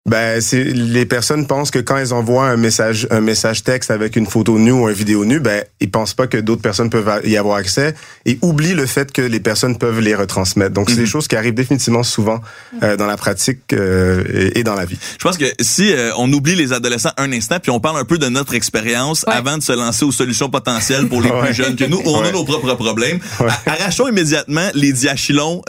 Ben, 0.05 0.41
c'est 0.41 0.63
les 0.63 1.05
personnes 1.05 1.45
pensent 1.45 1.69
que 1.71 1.77
quand 1.77 1.97
elles 1.97 2.13
envoient 2.13 2.47
un 2.47 2.55
message, 2.57 3.05
un 3.11 3.19
message 3.21 3.63
texte 3.63 3.91
avec 3.91 4.15
une 4.15 4.25
photo 4.25 4.57
nue 4.57 4.71
ou 4.71 4.87
une 4.89 4.95
vidéo 4.95 5.23
nue, 5.25 5.39
ben, 5.39 5.63
ils 5.81 5.91
pensent 5.91 6.13
pas 6.15 6.25
que 6.25 6.37
d'autres 6.37 6.61
personnes 6.63 6.89
peuvent 6.89 7.21
y 7.25 7.37
avoir 7.37 7.57
accès 7.57 7.93
et 8.25 8.39
oublient 8.41 8.73
le 8.73 8.85
fait 8.87 9.11
que 9.11 9.21
les 9.21 9.39
personnes 9.41 9.77
peuvent 9.77 9.99
les 9.99 10.15
retransmettre. 10.15 10.71
Donc, 10.73 10.89
c'est 10.89 10.95
Mhm. 10.95 11.01
des 11.03 11.05
choses 11.05 11.27
qui 11.27 11.35
arrivent 11.35 11.53
définitivement 11.53 12.01
souvent 12.03 12.39
euh, 12.81 12.95
dans 12.95 13.05
la 13.05 13.17
pratique 13.17 13.59
euh, 13.73 14.23
et, 14.55 14.59
et 14.59 14.63
dans 14.63 14.73
la 14.73 14.85
vie. 14.85 14.97
Je 15.19 15.23
pense 15.23 15.37
que 15.37 15.45
si 15.59 15.91
euh, 15.93 16.11
on 16.17 16.31
oublie 16.33 16.55
les 16.55 16.73
adolescents 16.73 17.11
un 17.17 17.31
instant, 17.33 17.59
puis 17.61 17.69
on 17.69 17.79
parle 17.81 17.99
un 17.99 18.05
peu 18.05 18.17
de 18.17 18.29
notre 18.29 18.55
expérience 18.55 19.25
Ouais. 19.27 19.33
avant 19.33 19.57
de 19.57 19.63
se 19.63 19.73
lancer 19.73 20.05
aux 20.05 20.11
solutions 20.13 20.49
potentielles 20.49 21.07
pour 21.07 21.21
les 21.21 21.29
Ouais. 21.39 21.45
plus 21.47 21.53
jeunes 21.53 21.75
que 21.75 21.83
nous, 21.85 22.01
on 22.05 22.23
a 22.23 22.31
nos 22.31 22.45
propres 22.45 22.73
problèmes. 22.75 23.19
Arrachons 23.67 24.07
immédiatement 24.07 24.69
les 24.73 24.93
diachylons. 24.93 25.61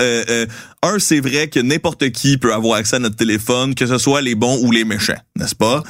Un, 0.82 0.99
c'est 0.99 1.20
vrai 1.20 1.49
que 1.49 1.60
n'importe 1.60 2.10
qui 2.10 2.38
peut 2.38 2.54
avoir 2.54 2.78
accès 2.78 2.96
à 2.96 2.99
notre 3.00 3.16
téléphone, 3.16 3.75
que 3.75 3.87
ce 3.87 3.99
soit 3.99 4.22
les 4.22 4.34
bons 4.34 4.64
ou 4.64 4.70
les 4.70 4.84
méchants, 4.84 5.20
n'est-ce 5.37 5.54
pas? 5.54 5.82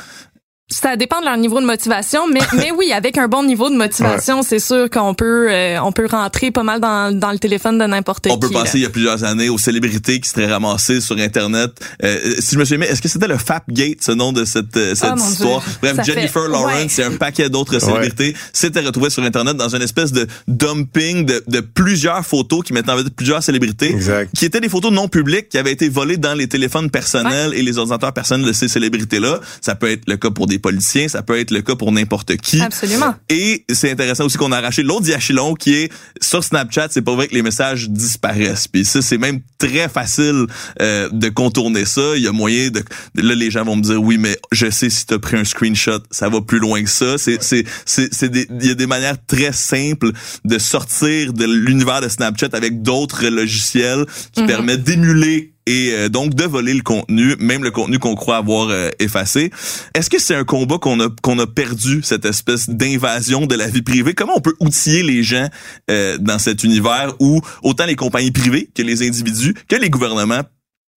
Ça 0.73 0.97
dépend 0.97 1.21
de 1.21 1.25
leur 1.27 1.37
niveau 1.37 1.61
de 1.61 1.67
motivation, 1.67 2.29
mais 2.33 2.41
mais 2.57 2.71
oui, 2.71 2.93
avec 2.93 3.19
un 3.19 3.27
bon 3.29 3.43
niveau 3.43 3.71
de 3.71 3.77
motivation, 3.77 4.43
c'est 4.43 4.59
sûr 4.61 4.89
qu'on 4.89 5.15
peut 5.15 5.50
euh, 5.50 5.79
on 5.83 5.93
peut 5.93 6.07
rentrer 6.07 6.50
pas 6.50 6.62
mal 6.62 6.81
dans, 6.81 7.12
dans 7.17 7.33
le 7.33 7.39
téléphone 7.39 7.77
de 7.79 7.85
n'importe 7.85 8.25
qui. 8.27 8.31
On 8.33 8.39
peut 8.39 8.53
là. 8.53 8.61
penser 8.61 8.79
il 8.79 8.83
y 8.83 8.87
a 8.87 8.91
plusieurs 8.91 9.25
années 9.25 9.49
aux 9.49 9.59
célébrités 9.59 10.21
qui 10.21 10.29
seraient 10.29 10.47
ramassées 10.50 11.00
sur 11.00 11.17
Internet. 11.19 11.73
Euh, 12.05 12.19
si 12.39 12.55
je 12.55 12.59
me 12.61 12.65
souviens, 12.65 12.87
est-ce 12.87 13.03
que 13.03 13.09
c'était 13.09 13.27
le 13.27 13.37
Fapgate, 13.37 13.99
ce 14.00 14.12
nom 14.12 14.33
de 14.33 14.45
cette, 14.45 14.77
euh, 14.77 14.95
cette 14.95 15.11
Ah, 15.11 15.17
histoire? 15.19 15.62
Bref, 15.83 15.97
Ça 15.97 16.03
Jennifer 16.05 16.45
fait- 16.45 16.49
Lawrence 16.50 16.99
ouais. 16.99 17.03
et 17.05 17.07
un 17.07 17.17
paquet 17.17 17.50
d'autres 17.50 17.79
célébrités 17.81 18.37
s'étaient 18.53 18.81
retrouvées 18.81 19.11
sur 19.11 19.23
Internet 19.25 19.57
dans 19.57 19.75
une 19.75 19.83
espèce 19.83 20.12
de 20.12 20.27
dumping 20.47 21.25
de, 21.27 21.43
de 21.49 21.61
plusieurs 21.61 22.25
photos 22.25 22.62
qui 22.65 22.73
mettaient 22.73 22.91
en 22.93 22.97
vedette 22.97 23.15
plusieurs 23.17 23.43
célébrités. 23.43 23.91
Exact. 23.91 24.31
Qui 24.37 24.45
étaient 24.45 24.61
des 24.61 24.69
photos 24.69 24.93
non 24.93 25.09
publiques 25.09 25.49
qui 25.49 25.59
avaient 25.59 25.73
été 25.73 25.89
volées 25.89 26.17
dans 26.17 26.35
les 26.35 26.47
téléphones 26.49 26.91
personnels 26.91 27.55
et 27.55 27.62
les 27.62 27.79
ordinateurs 27.79 28.12
personnels 28.12 28.47
de 28.47 28.53
ces 28.53 28.69
célébrités-là. 28.69 29.41
Ça 29.61 29.75
peut 29.75 29.91
être 29.91 30.03
le 30.07 30.17
cas 30.17 30.31
pour 30.31 30.47
des 30.47 30.60
politiciens, 30.61 31.09
ça 31.09 31.23
peut 31.23 31.38
être 31.38 31.50
le 31.50 31.62
cas 31.62 31.75
pour 31.75 31.90
n'importe 31.93 32.37
qui. 32.37 32.61
Absolument. 32.61 33.14
Et 33.29 33.64
c'est 33.73 33.90
intéressant 33.90 34.25
aussi 34.26 34.38
qu'on 34.38 34.52
a 34.52 34.59
arraché 34.59 34.83
l'autre 34.83 35.02
diachylon 35.02 35.55
qui 35.55 35.75
est 35.75 35.93
sur 36.21 36.45
Snapchat, 36.45 36.88
c'est 36.90 37.02
pas 37.02 37.14
vrai 37.14 37.26
que 37.29 37.35
les 37.35 37.43
messages 37.43 37.88
disparaissent. 37.90 38.69
Puis 38.69 38.85
ça, 38.85 39.02
c'est 39.02 39.19
même 39.19 39.40
très 39.59 39.88
facile 39.88 40.47
euh, 40.81 41.09
de 41.12 41.29
contourner 41.29 41.85
ça. 41.85 42.12
Il 42.17 42.23
y 42.23 42.29
a 42.29 42.33
moyen 42.33 42.71
de 42.71 42.83
là 43.14 43.35
les 43.35 43.50
gens 43.50 43.64
vont 43.64 43.76
me 43.76 43.83
dire 43.83 44.00
oui, 44.02 44.19
mais 44.19 44.37
je 44.52 44.71
sais 44.71 44.90
si 44.90 45.07
tu 45.07 45.14
as 45.14 45.19
pris 45.19 45.37
un 45.37 45.45
screenshot, 45.45 46.00
ça 46.11 46.29
va 46.29 46.40
plus 46.40 46.59
loin 46.59 46.83
que 46.83 46.90
ça. 46.90 47.19
C'est 47.19 47.43
c'est 47.43 47.64
c'est 47.85 48.12
c'est 48.14 48.29
des 48.29 48.47
il 48.61 48.67
y 48.67 48.71
a 48.71 48.75
des 48.75 48.87
manières 48.87 49.17
très 49.26 49.52
simples 49.52 50.12
de 50.45 50.59
sortir 50.59 51.33
de 51.33 51.45
l'univers 51.45 52.00
de 52.00 52.09
Snapchat 52.09 52.49
avec 52.52 52.83
d'autres 52.83 53.26
logiciels 53.26 54.05
qui 54.33 54.43
Mhm. 54.43 54.47
permettent 54.47 54.83
d'émuler 54.83 55.52
et 55.67 55.93
euh, 55.93 56.09
donc 56.09 56.35
de 56.35 56.45
voler 56.45 56.75
le 56.75 56.83
contenu, 56.83 57.37
même 57.38 57.62
le 57.62 57.71
contenu 57.71 57.99
qu'on 57.99 58.14
croit 58.14 58.37
avoir 58.37 58.69
euh, 58.69 58.90
effacé. 58.99 59.50
Est-ce 59.95 60.11
que 60.11 60.19
c'est 60.19 60.35
un 60.35 60.45
combat 60.45 60.79
qu'on 60.79 61.00
a 61.00 61.09
qu'on 61.23 61.38
a 61.38 61.47
perdu 61.47 62.00
cette 62.02 62.25
espèce 62.25 62.69
d'invasion 62.69 63.47
de 63.47 63.55
la 63.55 63.69
vie 63.69 63.83
privée? 63.83 64.14
Comment 64.14 64.35
on 64.37 64.40
peut 64.40 64.57
outiller 64.61 65.02
les 65.02 65.23
gens 65.23 65.49
euh, 65.90 66.19
dans 66.19 66.38
cet 66.38 66.64
univers 66.64 67.14
où 67.21 67.40
autant 67.62 67.87
les 67.87 67.97
compagnies 67.97 68.31
privées 68.31 68.71
que 68.75 68.83
les 68.83 69.07
individus 69.07 69.55
que 69.69 69.76
les 69.76 69.90
gouvernements 69.90 70.43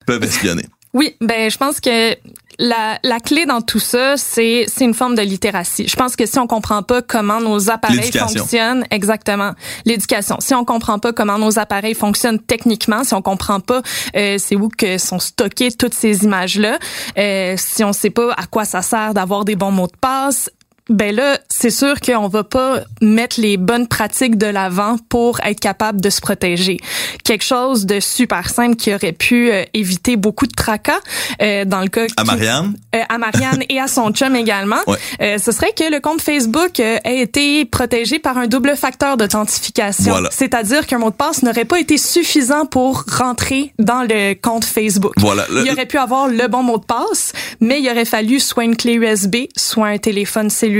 peuvent 0.05 0.23
espionner? 0.23 0.65
Oui, 0.93 1.15
ben 1.21 1.49
je 1.49 1.57
pense 1.57 1.79
que 1.79 2.15
la, 2.59 2.99
la 3.03 3.19
clé 3.19 3.45
dans 3.45 3.61
tout 3.61 3.79
ça, 3.79 4.17
c'est 4.17 4.65
c'est 4.67 4.85
une 4.85 4.93
forme 4.93 5.15
de 5.15 5.21
littératie. 5.21 5.87
Je 5.87 5.95
pense 5.95 6.15
que 6.15 6.25
si 6.25 6.39
on 6.39 6.47
comprend 6.47 6.83
pas 6.83 7.01
comment 7.01 7.39
nos 7.39 7.69
appareils 7.69 8.11
fonctionnent, 8.11 8.85
exactement, 8.91 9.53
l'éducation. 9.85 10.37
Si 10.39 10.53
on 10.53 10.65
comprend 10.65 10.99
pas 10.99 11.13
comment 11.13 11.37
nos 11.37 11.59
appareils 11.59 11.95
fonctionnent 11.95 12.39
techniquement, 12.39 13.03
si 13.03 13.13
on 13.13 13.21
comprend 13.21 13.59
pas 13.59 13.81
euh, 14.15 14.37
c'est 14.37 14.55
où 14.55 14.69
que 14.69 14.97
sont 14.97 15.19
stockées 15.19 15.71
toutes 15.71 15.93
ces 15.93 16.23
images 16.23 16.57
là, 16.57 16.77
euh, 17.17 17.55
si 17.57 17.83
on 17.83 17.93
sait 17.93 18.09
pas 18.09 18.33
à 18.33 18.45
quoi 18.45 18.65
ça 18.65 18.81
sert 18.81 19.13
d'avoir 19.13 19.45
des 19.45 19.55
bons 19.55 19.71
mots 19.71 19.87
de 19.87 19.97
passe, 19.99 20.49
ben 20.89 21.15
là, 21.15 21.37
c'est 21.49 21.69
sûr 21.69 21.99
qu'on 22.01 22.27
va 22.27 22.43
pas 22.43 22.81
mettre 23.01 23.39
les 23.39 23.57
bonnes 23.57 23.87
pratiques 23.87 24.37
de 24.37 24.47
l'avant 24.47 24.97
pour 25.09 25.39
être 25.45 25.59
capable 25.59 26.01
de 26.01 26.09
se 26.09 26.19
protéger. 26.19 26.77
Quelque 27.23 27.43
chose 27.43 27.85
de 27.85 27.99
super 27.99 28.49
simple 28.49 28.75
qui 28.75 28.93
aurait 28.93 29.13
pu 29.13 29.49
euh, 29.51 29.63
éviter 29.73 30.17
beaucoup 30.17 30.45
de 30.45 30.51
tracas 30.53 30.99
euh, 31.41 31.63
dans 31.65 31.79
le 31.81 31.87
cas 31.87 32.03
À 32.17 32.23
qui- 32.23 32.27
Marianne? 32.27 32.73
Euh, 32.95 32.99
à 33.07 33.17
Marianne 33.17 33.63
et 33.69 33.79
à 33.79 33.87
son 33.87 34.11
chum 34.11 34.35
également. 34.35 34.75
Ouais. 34.87 34.97
Euh, 35.21 35.37
ce 35.37 35.51
serait 35.53 35.71
que 35.73 35.89
le 35.89 35.99
compte 36.01 36.21
Facebook 36.21 36.79
ait 36.79 36.99
été 37.05 37.63
protégé 37.65 38.19
par 38.19 38.37
un 38.37 38.47
double 38.47 38.75
facteur 38.75 39.15
d'authentification. 39.17 40.11
Voilà. 40.11 40.29
C'est-à-dire 40.31 40.85
qu'un 40.85 40.97
mot 40.99 41.11
de 41.11 41.15
passe 41.15 41.43
n'aurait 41.43 41.65
pas 41.65 41.79
été 41.79 41.97
suffisant 41.97 42.65
pour 42.65 43.05
rentrer 43.17 43.73
dans 43.79 44.01
le 44.03 44.33
compte 44.33 44.65
Facebook. 44.65 45.13
Voilà. 45.17 45.45
Le- 45.49 45.65
il 45.65 45.71
aurait 45.71 45.85
pu 45.85 45.97
avoir 45.97 46.27
le 46.27 46.47
bon 46.47 46.61
mot 46.63 46.77
de 46.77 46.85
passe, 46.85 47.31
mais 47.61 47.79
il 47.81 47.89
aurait 47.89 48.05
fallu 48.05 48.39
soit 48.39 48.65
une 48.65 48.75
clé 48.75 48.93
USB, 48.95 49.35
soit 49.55 49.87
un 49.87 49.97
téléphone 49.97 50.49
cellulaire, 50.49 50.72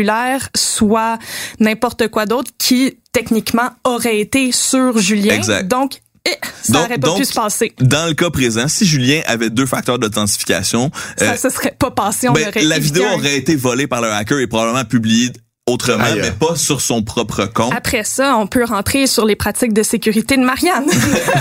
soit 0.55 1.19
n'importe 1.59 2.07
quoi 2.07 2.25
d'autre 2.25 2.51
qui 2.57 2.97
techniquement 3.11 3.69
aurait 3.83 4.19
été 4.19 4.51
sur 4.51 4.97
Julien. 4.97 5.35
Exact. 5.35 5.67
Donc, 5.67 6.01
eh, 6.25 6.31
ça 6.61 6.73
Donc- 6.73 6.85
aurait 6.85 6.97
pas 6.97 7.07
donc, 7.07 7.17
pu 7.19 7.25
se 7.25 7.33
passer. 7.33 7.73
Dans 7.79 8.07
le 8.07 8.13
cas 8.13 8.29
présent, 8.29 8.67
si 8.67 8.85
Julien 8.85 9.21
avait 9.25 9.49
deux 9.49 9.65
facteurs 9.65 9.99
d'authentification, 9.99 10.89
Ça 11.17 11.33
euh, 11.33 11.35
se 11.37 11.49
serait 11.49 11.75
pas 11.77 11.91
passé. 11.91 12.29
On 12.29 12.33
ben, 12.33 12.47
aurait 12.47 12.63
la 12.63 12.79
vidéo 12.79 13.03
aurait 13.13 13.37
été 13.37 13.55
volée 13.55 13.87
par 13.87 14.01
le 14.01 14.11
hacker 14.11 14.39
et 14.39 14.47
probablement 14.47 14.85
publiée 14.85 15.31
autrement, 15.65 16.03
Ailleurs. 16.03 16.25
mais 16.25 16.31
pas 16.47 16.55
sur 16.55 16.81
son 16.81 17.03
propre 17.03 17.45
compte. 17.45 17.73
Après 17.75 18.03
ça, 18.03 18.35
on 18.37 18.47
peut 18.47 18.65
rentrer 18.65 19.07
sur 19.07 19.25
les 19.25 19.35
pratiques 19.35 19.73
de 19.73 19.81
sécurité 19.83 20.35
de 20.37 20.43
Marianne. 20.43 20.83
oui, 20.87 20.93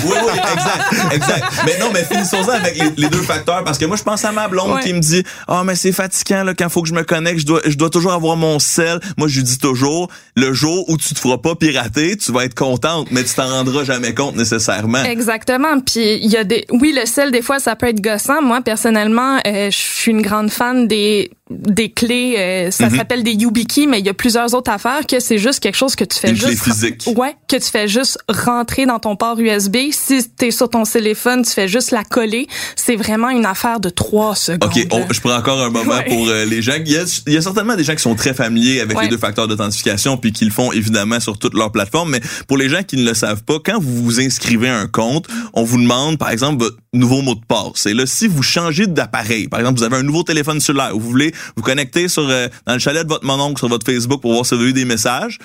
oui, 0.05 0.33
exact, 0.55 1.13
exact. 1.15 1.45
Mais 1.67 1.79
non, 1.79 1.91
mais 1.93 2.05
finissons-en 2.05 2.49
avec 2.51 2.77
les, 2.77 2.91
les 2.97 3.09
deux 3.09 3.23
facteurs 3.23 3.65
parce 3.65 3.79
que 3.79 3.85
moi, 3.85 3.97
je 3.97 4.03
pense 4.05 4.25
à 4.25 4.33
ma 4.33 4.49
blonde 4.49 4.73
Ouais. 4.73 4.83
qui 4.83 4.93
me 4.93 5.01
dit, 5.01 5.25
ah, 5.49 5.63
mais 5.65 5.75
c'est 5.75 5.93
fatigant, 5.93 6.45
là, 6.45 6.55
quand 6.55 6.69
faut 6.69 6.83
que 6.83 6.89
je 6.89 6.95
me 6.95 7.03
connecte, 7.03 7.41
je 7.41 7.47
dois, 7.47 7.61
je 7.67 7.77
dois 7.77 7.91
toujours 7.91 8.13
avoir 8.13 8.37
mon 8.37 8.59
sel. 8.59 9.01
Moi, 9.19 9.27
je 9.29 9.37
lui 9.39 9.43
dis 9.45 9.59
toujours, 9.59 10.09
le 10.37 10.53
jour 10.53 10.89
où 10.89 10.97
tu 10.97 11.13
te 11.15 11.19
feras 11.19 11.39
pas 11.39 11.55
pirater, 11.57 12.17
tu 12.17 12.31
vas 12.33 12.45
être 12.45 12.55
contente, 12.55 13.09
mais 13.11 13.25
tu 13.25 13.35
t'en 13.35 13.49
rendras 13.49 13.83
jamais 13.85 14.15
compte 14.15 14.37
nécessairement. 14.37 15.03
Exactement. 15.03 15.81
Puis 15.81 16.19
il 16.23 16.31
y 16.31 16.37
a 16.37 16.45
des, 16.45 16.65
oui, 16.71 16.97
le 16.99 17.07
sel 17.07 17.33
des 17.33 17.43
fois 17.43 17.59
ça 17.59 17.75
peut 17.77 17.89
être 17.89 18.01
gossant. 18.01 18.41
Moi 18.41 18.61
personnellement, 18.61 19.39
euh, 19.47 19.71
je 19.71 19.77
suis 19.77 20.11
une 20.13 20.23
grande 20.23 20.51
fan 20.51 20.87
des 20.87 21.31
des 21.59 21.91
clés. 21.91 22.35
euh, 22.39 22.71
ça 22.71 22.89
Mhm. 22.89 22.97
s'appelle 22.97 23.23
des 23.23 23.33
YubiKey, 23.33 23.87
mais 23.87 23.99
il 24.01 24.07
y 24.07 24.09
a 24.09 24.15
plusieurs 24.15 24.55
autres 24.55 24.71
affaires 24.71 25.07
que 25.07 25.21
c'est 25.21 25.39
juste 25.39 25.61
quelque 25.61 25.77
chose 25.77 25.97
que 25.97 26.05
tu 26.05 26.19
fais 26.19 26.31
Une 26.31 26.37
juste 26.37 26.63
clé 26.63 26.73
physique. 26.73 27.05
Ouais, 27.17 27.35
que 27.49 27.57
tu 27.57 27.69
fais 27.71 27.89
juste 27.89 28.19
rentrer 28.29 28.87
dans 28.87 28.99
ton 28.99 29.17
port 29.17 29.39
USB. 29.39 29.77
Si 29.93 30.29
t'es 30.31 30.51
sur 30.51 30.69
ton 30.69 30.85
téléphone, 30.85 31.45
tu 31.45 31.51
fais 31.51 31.69
juste 31.69 31.91
la 31.91 32.05
coller. 32.05 32.47
C'est 32.77 32.97
vraiment 32.97 33.29
une 33.31 33.47
affaire 33.47 33.81
de 33.81 33.89
trois 33.89 34.35
secondes. 34.35 34.65
OK, 34.65 34.87
on- 34.91 35.13
je 35.13 35.21
prends 35.21 35.37
encore 35.37 35.61
un 35.61 35.71
moment 35.71 35.93
Ouais. 35.93 36.05
pour 36.09 36.29
euh, 36.29 36.45
les 36.45 36.63
gens. 36.63 36.75
Il 36.85 36.91
y, 36.93 36.97
a, 36.97 37.05
il 37.27 37.33
y 37.33 37.37
a 37.37 37.43
certainement 37.43 37.77
des 37.77 37.85
gens 37.85 37.95
qui 37.95 38.03
sont 38.03 38.15
très 38.15 38.35
familiers 38.35 38.81
avec 38.81 38.97
Ouais. 38.97 39.05
les 39.05 39.09
deux 39.11 39.19
facteurs 39.19 39.49
d'authentification 39.49 40.17
puis 40.17 40.33
qui 40.33 40.45
le 40.45 40.51
font 40.51 40.73
évidemment 40.73 41.21
sur 41.21 41.39
toutes 41.39 41.55
leurs 41.55 41.73
plateformes. 41.73 42.11
Mais 42.11 42.21
pour 42.49 42.57
les 42.57 42.69
gens 42.69 42.83
qui 42.83 42.97
ne 42.97 43.05
le 43.09 43.15
savent 43.15 43.43
pas, 43.43 43.59
quand 43.65 43.81
vous 43.81 44.03
vous 44.03 44.21
inscrivez 44.21 44.69
à 44.69 44.79
un 44.79 44.87
compte, 44.87 45.27
on 45.55 45.65
vous 45.65 45.81
demande 45.81 46.19
par 46.19 46.31
exemple 46.31 46.63
votre 46.65 46.77
nouveau 46.95 47.23
mot 47.23 47.35
de 47.35 47.41
passe. 47.47 47.87
Et 47.87 47.95
là, 47.95 48.05
si 48.07 48.27
vous 48.29 48.43
changez 48.43 48.87
d'appareil, 48.87 49.49
par 49.49 49.61
exemple, 49.61 49.79
vous 49.79 49.85
avez 49.85 49.97
un 49.97 50.03
nouveau 50.03 50.23
téléphone 50.23 50.61
cellulaire, 50.61 50.95
ou 50.95 51.01
vous 51.01 51.09
voulez 51.09 51.33
vous 51.57 51.63
connecter 51.63 52.09
sur 52.09 52.29
euh, 52.29 52.49
dans 52.67 52.75
le 52.75 52.79
chalet 52.79 53.05
de 53.05 53.09
votre 53.09 53.25
mononcle 53.25 53.59
sur 53.59 53.69
votre 53.69 53.87
Facebook 53.87 54.21
pour 54.21 54.33
voir 54.33 54.47
si 54.47 54.55
vous 54.55 54.61
avez 54.61 54.71
eu 54.71 54.73
des 54.73 54.85
messages, 54.85 55.39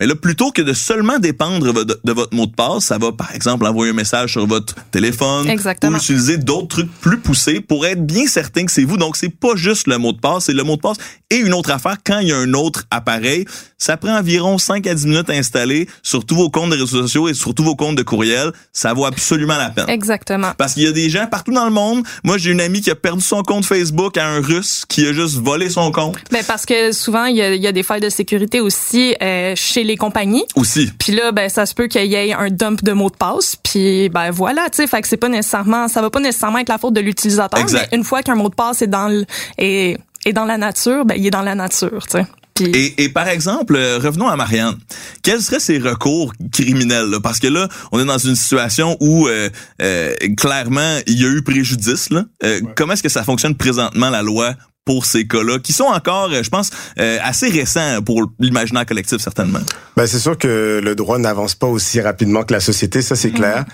mais 0.00 0.06
là, 0.06 0.14
plutôt 0.14 0.50
que 0.50 0.62
de 0.62 0.72
seulement 0.72 1.18
dépendre 1.18 1.72
de, 1.72 2.00
de 2.02 2.12
votre 2.12 2.34
mot 2.34 2.46
de 2.46 2.54
passe, 2.54 2.84
ça 2.84 2.98
va 2.98 3.12
par 3.12 3.34
exemple 3.34 3.66
envoyer 3.66 3.92
un 3.92 3.94
message 3.94 4.32
sur 4.32 4.46
votre 4.46 4.74
téléphone 4.90 5.48
Exactement. 5.48 5.96
ou 5.96 6.00
utiliser 6.00 6.38
d'autres 6.38 6.68
trucs 6.68 6.92
plus 7.00 7.18
poussés 7.18 7.60
pour 7.60 7.86
être 7.86 8.04
bien 8.04 8.26
certain 8.26 8.64
que 8.64 8.72
c'est 8.72 8.84
vous. 8.84 8.96
Donc, 8.96 9.16
c'est 9.16 9.28
pas 9.28 9.56
juste 9.56 9.86
le 9.86 9.98
mot 9.98 10.12
de 10.12 10.18
passe, 10.18 10.44
c'est 10.44 10.52
le 10.52 10.62
mot 10.64 10.76
de 10.76 10.80
passe 10.80 10.98
et 11.30 11.36
une 11.36 11.54
autre 11.54 11.70
affaire 11.70 11.96
quand 12.04 12.18
il 12.18 12.28
y 12.28 12.32
a 12.32 12.36
un 12.36 12.52
autre 12.54 12.84
appareil. 12.90 13.44
Ça 13.84 13.98
prend 13.98 14.16
environ 14.16 14.56
5 14.56 14.86
à 14.86 14.94
10 14.94 15.06
minutes 15.08 15.28
à 15.28 15.34
installer 15.34 15.90
sur 16.02 16.24
tous 16.24 16.36
vos 16.36 16.48
comptes 16.48 16.70
de 16.70 16.74
réseaux 16.76 17.02
sociaux 17.02 17.28
et 17.28 17.34
sur 17.34 17.54
tous 17.54 17.64
vos 17.64 17.76
comptes 17.76 17.96
de 17.96 18.02
courriel. 18.02 18.50
Ça 18.72 18.94
vaut 18.94 19.04
absolument 19.04 19.58
la 19.58 19.68
peine. 19.68 19.90
Exactement. 19.90 20.52
Parce 20.56 20.72
qu'il 20.72 20.84
y 20.84 20.86
a 20.86 20.92
des 20.92 21.10
gens 21.10 21.26
partout 21.26 21.52
dans 21.52 21.66
le 21.66 21.70
monde. 21.70 22.02
Moi, 22.22 22.38
j'ai 22.38 22.52
une 22.52 22.62
amie 22.62 22.80
qui 22.80 22.90
a 22.90 22.94
perdu 22.94 23.20
son 23.20 23.42
compte 23.42 23.66
Facebook 23.66 24.16
à 24.16 24.26
un 24.26 24.40
Russe 24.40 24.86
qui 24.88 25.06
a 25.06 25.12
juste 25.12 25.34
volé 25.34 25.68
son 25.68 25.92
compte 25.92 26.16
Ben 26.30 26.42
parce 26.46 26.64
que 26.64 26.92
souvent 26.92 27.26
il 27.26 27.36
y 27.36 27.42
a, 27.42 27.54
il 27.54 27.60
y 27.60 27.66
a 27.66 27.72
des 27.72 27.82
failles 27.82 28.00
de 28.00 28.08
sécurité 28.08 28.58
aussi 28.62 29.14
euh, 29.20 29.52
chez 29.54 29.84
les 29.84 29.98
compagnies. 29.98 30.46
aussi. 30.56 30.90
Puis 30.98 31.12
là, 31.12 31.32
ben 31.32 31.50
ça 31.50 31.66
se 31.66 31.74
peut 31.74 31.86
qu'il 31.86 32.06
y 32.06 32.14
ait 32.14 32.32
un 32.32 32.48
dump 32.48 32.82
de 32.82 32.92
mots 32.92 33.10
de 33.10 33.16
passe. 33.16 33.54
Puis 33.62 34.08
ben 34.08 34.30
voilà, 34.30 34.62
tu 34.70 34.76
sais, 34.76 34.86
fait 34.86 35.02
que 35.02 35.08
c'est 35.08 35.18
pas 35.18 35.28
nécessairement, 35.28 35.88
ça 35.88 36.00
va 36.00 36.08
pas 36.08 36.20
nécessairement 36.20 36.60
être 36.60 36.70
la 36.70 36.78
faute 36.78 36.94
de 36.94 37.02
l'utilisateur. 37.02 37.60
Mais 37.70 37.86
une 37.92 38.02
fois 38.02 38.22
qu'un 38.22 38.34
mot 38.34 38.48
de 38.48 38.54
passe 38.54 38.80
est 38.80 38.86
dans 38.86 39.08
le, 39.08 39.26
est, 39.58 39.98
est 40.24 40.32
dans 40.32 40.46
la 40.46 40.56
nature, 40.56 41.04
ben 41.04 41.16
il 41.18 41.26
est 41.26 41.30
dans 41.30 41.42
la 41.42 41.54
nature, 41.54 42.06
tu 42.06 42.12
sais. 42.12 42.26
Puis 42.54 42.66
Et, 42.66 43.04
et 43.04 43.08
par 43.08 43.28
exemple, 43.28 43.74
euh, 43.76 43.98
revenons 43.98 44.28
à 44.28 44.36
Marianne. 44.36 44.76
Quels 45.22 45.42
seraient 45.42 45.60
ses 45.60 45.78
recours 45.78 46.32
criminels? 46.52 47.06
là? 47.10 47.18
Parce 47.20 47.40
que 47.40 47.48
là, 47.48 47.68
on 47.90 47.98
est 48.00 48.04
dans 48.04 48.18
une 48.18 48.36
situation 48.36 48.96
où 49.00 49.26
euh, 49.26 49.48
euh, 49.82 50.14
clairement, 50.36 50.98
il 51.06 51.20
y 51.20 51.24
a 51.24 51.28
eu 51.28 51.42
préjudice. 51.42 52.10
Là. 52.10 52.24
Euh, 52.44 52.60
Comment 52.76 52.92
est-ce 52.92 53.02
que 53.02 53.08
ça 53.08 53.24
fonctionne 53.24 53.56
présentement, 53.56 54.08
la 54.10 54.22
loi, 54.22 54.54
pour 54.84 55.06
ces 55.06 55.26
cas-là, 55.26 55.58
qui 55.58 55.72
sont 55.72 55.84
encore, 55.84 56.30
je 56.30 56.48
pense, 56.50 56.70
euh, 57.00 57.18
assez 57.22 57.48
récents 57.48 58.02
pour 58.02 58.30
l'imaginaire 58.38 58.84
collectif, 58.86 59.18
certainement? 59.18 59.60
Ben, 59.96 60.06
c'est 60.06 60.18
sûr 60.18 60.36
que 60.36 60.80
le 60.84 60.94
droit 60.94 61.18
n'avance 61.18 61.54
pas 61.54 61.66
aussi 61.66 62.00
rapidement 62.00 62.42
que 62.44 62.52
la 62.52 62.60
société, 62.60 63.00
ça 63.02 63.16
c'est 63.16 63.30
clair. 63.30 63.64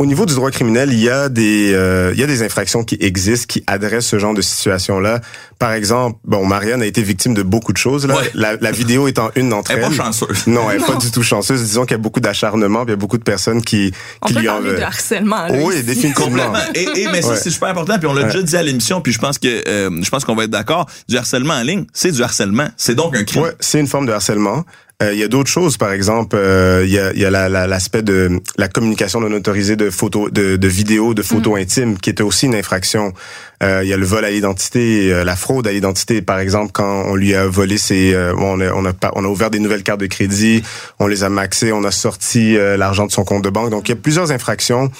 Au 0.00 0.06
niveau 0.06 0.24
du 0.24 0.34
droit 0.34 0.50
criminel, 0.50 0.94
il 0.94 0.98
y 0.98 1.10
a 1.10 1.28
des 1.28 1.72
euh, 1.74 2.12
il 2.14 2.18
y 2.20 2.22
a 2.22 2.26
des 2.26 2.42
infractions 2.42 2.84
qui 2.84 2.96
existent 3.00 3.44
qui 3.46 3.62
adressent 3.66 4.06
ce 4.06 4.18
genre 4.18 4.32
de 4.32 4.40
situation-là. 4.40 5.20
Par 5.58 5.72
exemple, 5.72 6.18
bon, 6.24 6.46
Marianne 6.46 6.80
a 6.80 6.86
été 6.86 7.02
victime 7.02 7.34
de 7.34 7.42
beaucoup 7.42 7.74
de 7.74 7.76
choses 7.76 8.06
là. 8.06 8.16
Ouais. 8.16 8.30
La, 8.32 8.56
la 8.56 8.72
vidéo 8.72 9.08
étant 9.08 9.30
une 9.36 9.50
d'entre 9.50 9.70
Elle 9.72 9.80
est 9.80 9.82
elles. 9.82 9.88
pas 9.96 10.04
chanceuse. 10.04 10.46
Non, 10.46 10.70
elle 10.70 10.80
est 10.80 10.86
pas 10.86 10.96
du 10.96 11.10
tout 11.10 11.22
chanceuse. 11.22 11.60
Disons 11.60 11.82
qu'il 11.82 11.90
y 11.90 11.94
a 11.96 11.98
beaucoup 11.98 12.20
d'acharnement, 12.20 12.86
puis 12.86 12.92
il 12.92 12.92
y 12.92 12.94
a 12.94 12.96
beaucoup 12.96 13.18
de 13.18 13.22
personnes 13.24 13.60
qui 13.60 13.92
on 14.22 14.26
qui 14.28 14.32
peut 14.32 14.40
lui 14.40 14.48
en 14.48 14.62
de 14.62 14.74
harcèlement. 14.80 15.46
Là, 15.48 15.52
Oui, 15.62 15.82
définitivement. 15.82 16.14
Complètement. 16.46 16.58
Et, 16.74 17.02
et 17.02 17.08
mais 17.12 17.20
ça, 17.20 17.32
Ouais. 17.32 17.36
c'est 17.36 17.50
super 17.50 17.68
important. 17.68 17.98
Puis 17.98 18.06
on 18.08 18.14
l'a 18.14 18.22
Ouais. 18.22 18.26
déjà 18.28 18.40
dit 18.42 18.56
à 18.56 18.62
l'émission. 18.62 19.02
Puis 19.02 19.12
je 19.12 19.18
pense 19.18 19.36
que 19.36 19.68
euh, 19.68 19.90
je 20.02 20.08
pense 20.08 20.24
qu'on 20.24 20.34
va 20.34 20.44
être 20.44 20.50
d'accord. 20.50 20.86
Du 21.10 21.18
harcèlement 21.18 21.52
en 21.52 21.62
ligne, 21.62 21.84
c'est 21.92 22.10
du 22.12 22.22
harcèlement. 22.22 22.68
C'est 22.78 22.94
donc 22.94 23.14
un 23.14 23.24
crime. 23.24 23.42
Ouais, 23.42 23.52
c'est 23.60 23.78
une 23.80 23.86
forme 23.86 24.06
de 24.06 24.12
harcèlement. 24.12 24.64
Euh, 25.02 25.14
Il 25.14 25.18
y 25.18 25.22
a 25.22 25.28
d'autres 25.28 25.48
choses, 25.50 25.78
par 25.78 25.92
exemple, 25.92 26.36
euh, 26.38 26.82
il 26.84 26.90
y 26.92 26.98
a, 26.98 27.12
y 27.14 27.24
a 27.24 27.30
la- 27.30 27.48
la- 27.48 27.66
l'aspect 27.66 28.02
de 28.02 28.40
la 28.58 28.68
communication 28.68 29.20
non 29.20 29.32
autorisée 29.32 29.76
de 29.76 29.88
photos, 29.88 30.30
de, 30.30 30.56
de 30.56 30.68
vidéos, 30.68 31.14
de 31.14 31.22
photos 31.22 31.58
intimes, 31.58 31.96
qui 31.98 32.10
était 32.10 32.22
aussi 32.22 32.46
une 32.46 32.54
infraction. 32.54 33.14
Euh, 33.62 33.80
il 33.82 33.88
y 33.88 33.92
a 33.94 33.96
le 33.96 34.04
vol 34.04 34.24
à 34.24 34.30
l'identité, 34.30 35.10
euh, 35.12 35.24
la 35.24 35.36
fraude 35.36 35.66
à 35.66 35.72
l'identité, 35.72 36.20
par 36.20 36.38
exemple, 36.38 36.72
quand 36.72 37.04
on 37.06 37.14
lui 37.16 37.34
a 37.34 37.46
volé 37.46 37.78
ses, 37.78 38.12
euh, 38.12 38.34
on 38.36 38.60
a, 38.60 38.72
on 38.72 38.84
a, 38.84 38.92
on 39.14 39.24
a 39.24 39.28
ouvert 39.28 39.50
des 39.50 39.58
nouvelles 39.58 39.82
cartes 39.82 40.00
de 40.00 40.06
crédit, 40.06 40.62
on 40.98 41.06
les 41.06 41.24
a 41.24 41.30
maxées, 41.30 41.72
on 41.72 41.84
a 41.84 41.90
sorti 41.90 42.56
l'argent 42.56 43.06
de 43.06 43.12
son 43.12 43.24
compte 43.24 43.42
de 43.42 43.50
banque. 43.50 43.70
Donc, 43.70 43.88
il 43.88 43.92
y 43.92 43.94
a 43.94 44.00
plusieurs 44.00 44.32
infractions 44.32 44.90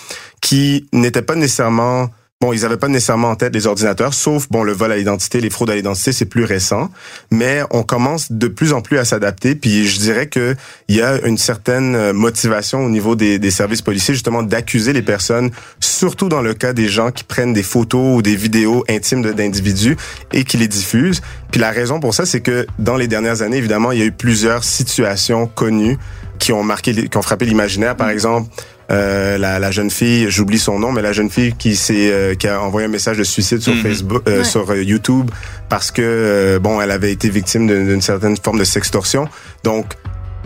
qui 0.40 0.88
n'étaient 0.92 1.20
pas 1.22 1.34
nécessairement 1.34 2.08
bon, 2.40 2.54
ils 2.54 2.64
avaient 2.64 2.78
pas 2.78 2.88
nécessairement 2.88 3.30
en 3.30 3.36
tête 3.36 3.54
les 3.54 3.66
ordinateurs, 3.66 4.14
sauf 4.14 4.48
bon 4.48 4.62
le 4.62 4.72
vol 4.72 4.90
à 4.90 4.96
l'identité, 4.96 5.40
les 5.40 5.50
fraudes 5.50 5.68
à 5.68 5.74
l'identité, 5.74 6.12
c'est 6.12 6.24
plus 6.24 6.44
récent, 6.44 6.90
mais 7.30 7.62
on 7.70 7.82
commence 7.82 8.32
de 8.32 8.48
plus 8.48 8.72
en 8.72 8.80
plus 8.80 8.98
à 8.98 9.04
s'adapter. 9.04 9.54
Puis 9.54 9.86
je 9.86 9.98
dirais 9.98 10.26
que 10.26 10.56
il 10.88 10.96
y 10.96 11.02
a 11.02 11.20
une 11.26 11.36
certaine 11.36 11.94
euh, 11.94 12.12
motivation 12.14 12.82
au 12.82 12.88
niveau 12.88 13.14
des, 13.14 13.38
des 13.38 13.50
services 13.50 13.82
policiers 13.82 14.14
justement 14.14 14.42
d'accuser 14.42 14.94
les 14.94 15.02
personnes, 15.02 15.50
surtout 15.80 16.30
dans 16.30 16.40
le 16.40 16.54
cas 16.54 16.72
des 16.72 16.88
gens 16.88 17.10
qui 17.10 17.24
prennent 17.24 17.52
des 17.52 17.62
photos 17.62 18.16
ou 18.16 18.22
des 18.22 18.36
vidéos 18.36 18.84
intimes 18.88 19.22
d'individus 19.22 19.98
et 20.32 20.44
qui 20.44 20.56
les 20.56 20.68
diffusent. 20.68 21.20
Puis 21.50 21.60
la 21.60 21.70
raison 21.70 22.00
pour 22.00 22.14
ça, 22.14 22.24
c'est 22.24 22.40
que 22.40 22.66
dans 22.78 22.96
les 22.96 23.06
dernières 23.06 23.42
années, 23.42 23.58
évidemment, 23.58 23.92
il 23.92 23.98
y 23.98 24.02
a 24.02 24.06
eu 24.06 24.12
plusieurs 24.12 24.64
situations 24.64 25.46
connues 25.46 25.98
qui 26.38 26.52
ont 26.52 26.62
marqué, 26.62 26.94
qui 26.94 27.16
ont 27.18 27.22
frappé 27.22 27.44
l'imaginaire. 27.44 27.96
Par 27.96 28.08
exemple, 28.08 28.48
euh, 28.90 29.38
la, 29.38 29.58
la 29.58 29.70
jeune 29.70 29.90
fille, 29.90 30.30
j'oublie 30.30 30.58
son 30.58 30.78
nom, 30.78 30.90
mais 30.92 31.02
la 31.02 31.12
jeune 31.12 31.30
fille 31.30 31.54
qui 31.56 31.76
s'est, 31.76 32.10
euh, 32.12 32.34
qui 32.34 32.48
a 32.48 32.60
envoyé 32.60 32.86
un 32.86 32.90
message 32.90 33.18
de 33.18 33.24
suicide 33.24 33.60
sur 33.60 33.74
Mhm. 33.74 33.82
Facebook, 33.82 34.22
euh, 34.28 34.38
Ouais. 34.38 34.44
sur 34.44 34.68
euh, 34.70 34.82
YouTube, 34.82 35.30
parce 35.68 35.90
que 35.90 36.02
euh, 36.02 36.58
bon, 36.58 36.80
elle 36.80 36.90
avait 36.90 37.12
été 37.12 37.30
victime 37.30 37.66
d'une 37.66 37.86
d'une 37.86 38.02
certaine 38.02 38.36
forme 38.36 38.58
de 38.58 38.64
sextorsion. 38.64 39.28
Donc 39.64 39.94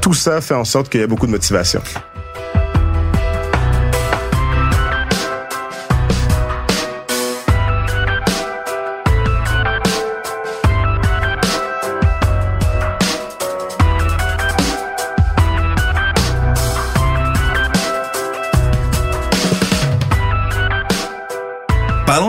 tout 0.01 0.15
ça 0.15 0.41
fait 0.41 0.55
en 0.55 0.65
sorte 0.65 0.89
qu'il 0.91 1.01
y 1.01 1.05
a 1.05 1.07
beaucoup 1.07 1.27
de 1.27 1.33
motivation. 1.33 1.81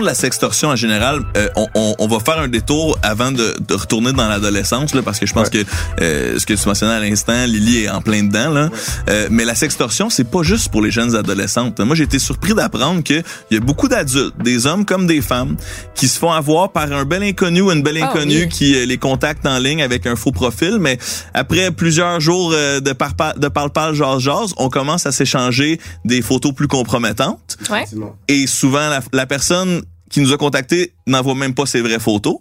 De 0.05 0.09
la 0.09 0.15
sextorsion 0.15 0.69
en 0.69 0.75
général. 0.75 1.21
Euh, 1.35 1.49
on, 1.55 1.67
on- 1.75 1.95
on 1.97 2.07
va 2.07 2.19
faire 2.19 2.39
un 2.39 2.47
détour 2.47 2.97
avant 3.01 3.31
de, 3.31 3.55
de 3.67 3.73
retourner 3.73 4.13
dans 4.13 4.27
l'adolescence, 4.27 4.93
là, 4.93 5.01
parce 5.01 5.19
que 5.19 5.25
je 5.25 5.33
pense 5.33 5.49
que 5.49 5.63
euh, 6.01 6.37
ce 6.39 6.45
que 6.45 6.53
tu 6.53 6.67
mentionnais 6.67 6.93
à 6.93 6.99
l'instant, 6.99 7.45
Lily 7.45 7.83
est 7.85 7.89
en 7.89 8.01
plein 8.01 8.23
dedans. 8.23 8.49
Là. 8.49 8.69
Euh, 9.09 9.27
mais 9.31 9.45
la 9.45 9.55
sextorsion, 9.55 10.09
c'est 10.09 10.29
pas 10.29 10.43
juste 10.43 10.69
pour 10.69 10.81
les 10.81 10.91
jeunes 10.91 11.15
adolescentes. 11.15 11.79
Moi, 11.79 11.95
j'ai 11.95 12.03
été 12.03 12.19
surpris 12.19 12.53
d'apprendre 12.53 13.01
qu'il 13.03 13.23
y 13.51 13.55
a 13.57 13.59
beaucoup 13.59 13.87
d'adultes, 13.87 14.35
des 14.43 14.67
hommes 14.67 14.85
comme 14.85 15.07
des 15.07 15.21
femmes, 15.21 15.55
qui 15.95 16.07
se 16.07 16.19
font 16.19 16.31
avoir 16.31 16.71
par 16.71 16.91
un 16.91 17.05
bel 17.05 17.23
inconnu 17.23 17.61
ou 17.61 17.71
une 17.71 17.81
belle 17.81 17.99
Ah 18.01 18.09
inconnue 18.09 18.43
oui. 18.43 18.49
qui 18.49 18.75
euh, 18.75 18.85
les 18.85 18.97
contacte 18.97 19.45
en 19.45 19.57
ligne 19.57 19.81
avec 19.81 20.05
un 20.05 20.15
faux 20.15 20.31
profil. 20.31 20.77
Mais 20.79 20.97
après 21.33 21.71
plusieurs 21.71 22.19
jours 22.19 22.51
euh, 22.53 22.79
de 22.79 22.91
parpa- 22.91 23.37
de 23.39 23.47
parle-parle, 23.47 23.95
jase-jase, 23.95 24.53
on 24.57 24.69
commence 24.69 25.05
à 25.05 25.11
s'échanger 25.11 25.79
des 26.03 26.21
photos 26.21 26.53
plus 26.53 26.67
compromettantes. 26.67 27.57
Ouais. 27.71 27.85
Et 28.27 28.45
souvent, 28.47 28.89
la, 28.89 28.99
la 29.13 29.25
personne 29.25 29.81
qui 30.15 30.21
nous 30.21 30.31
a 30.31 30.37
contactés 30.37 30.93
n'envoie 31.07 31.35
même 31.35 31.53
pas 31.53 31.65
ses 31.65 31.81
vraies 31.81 31.99
photos. 31.99 32.37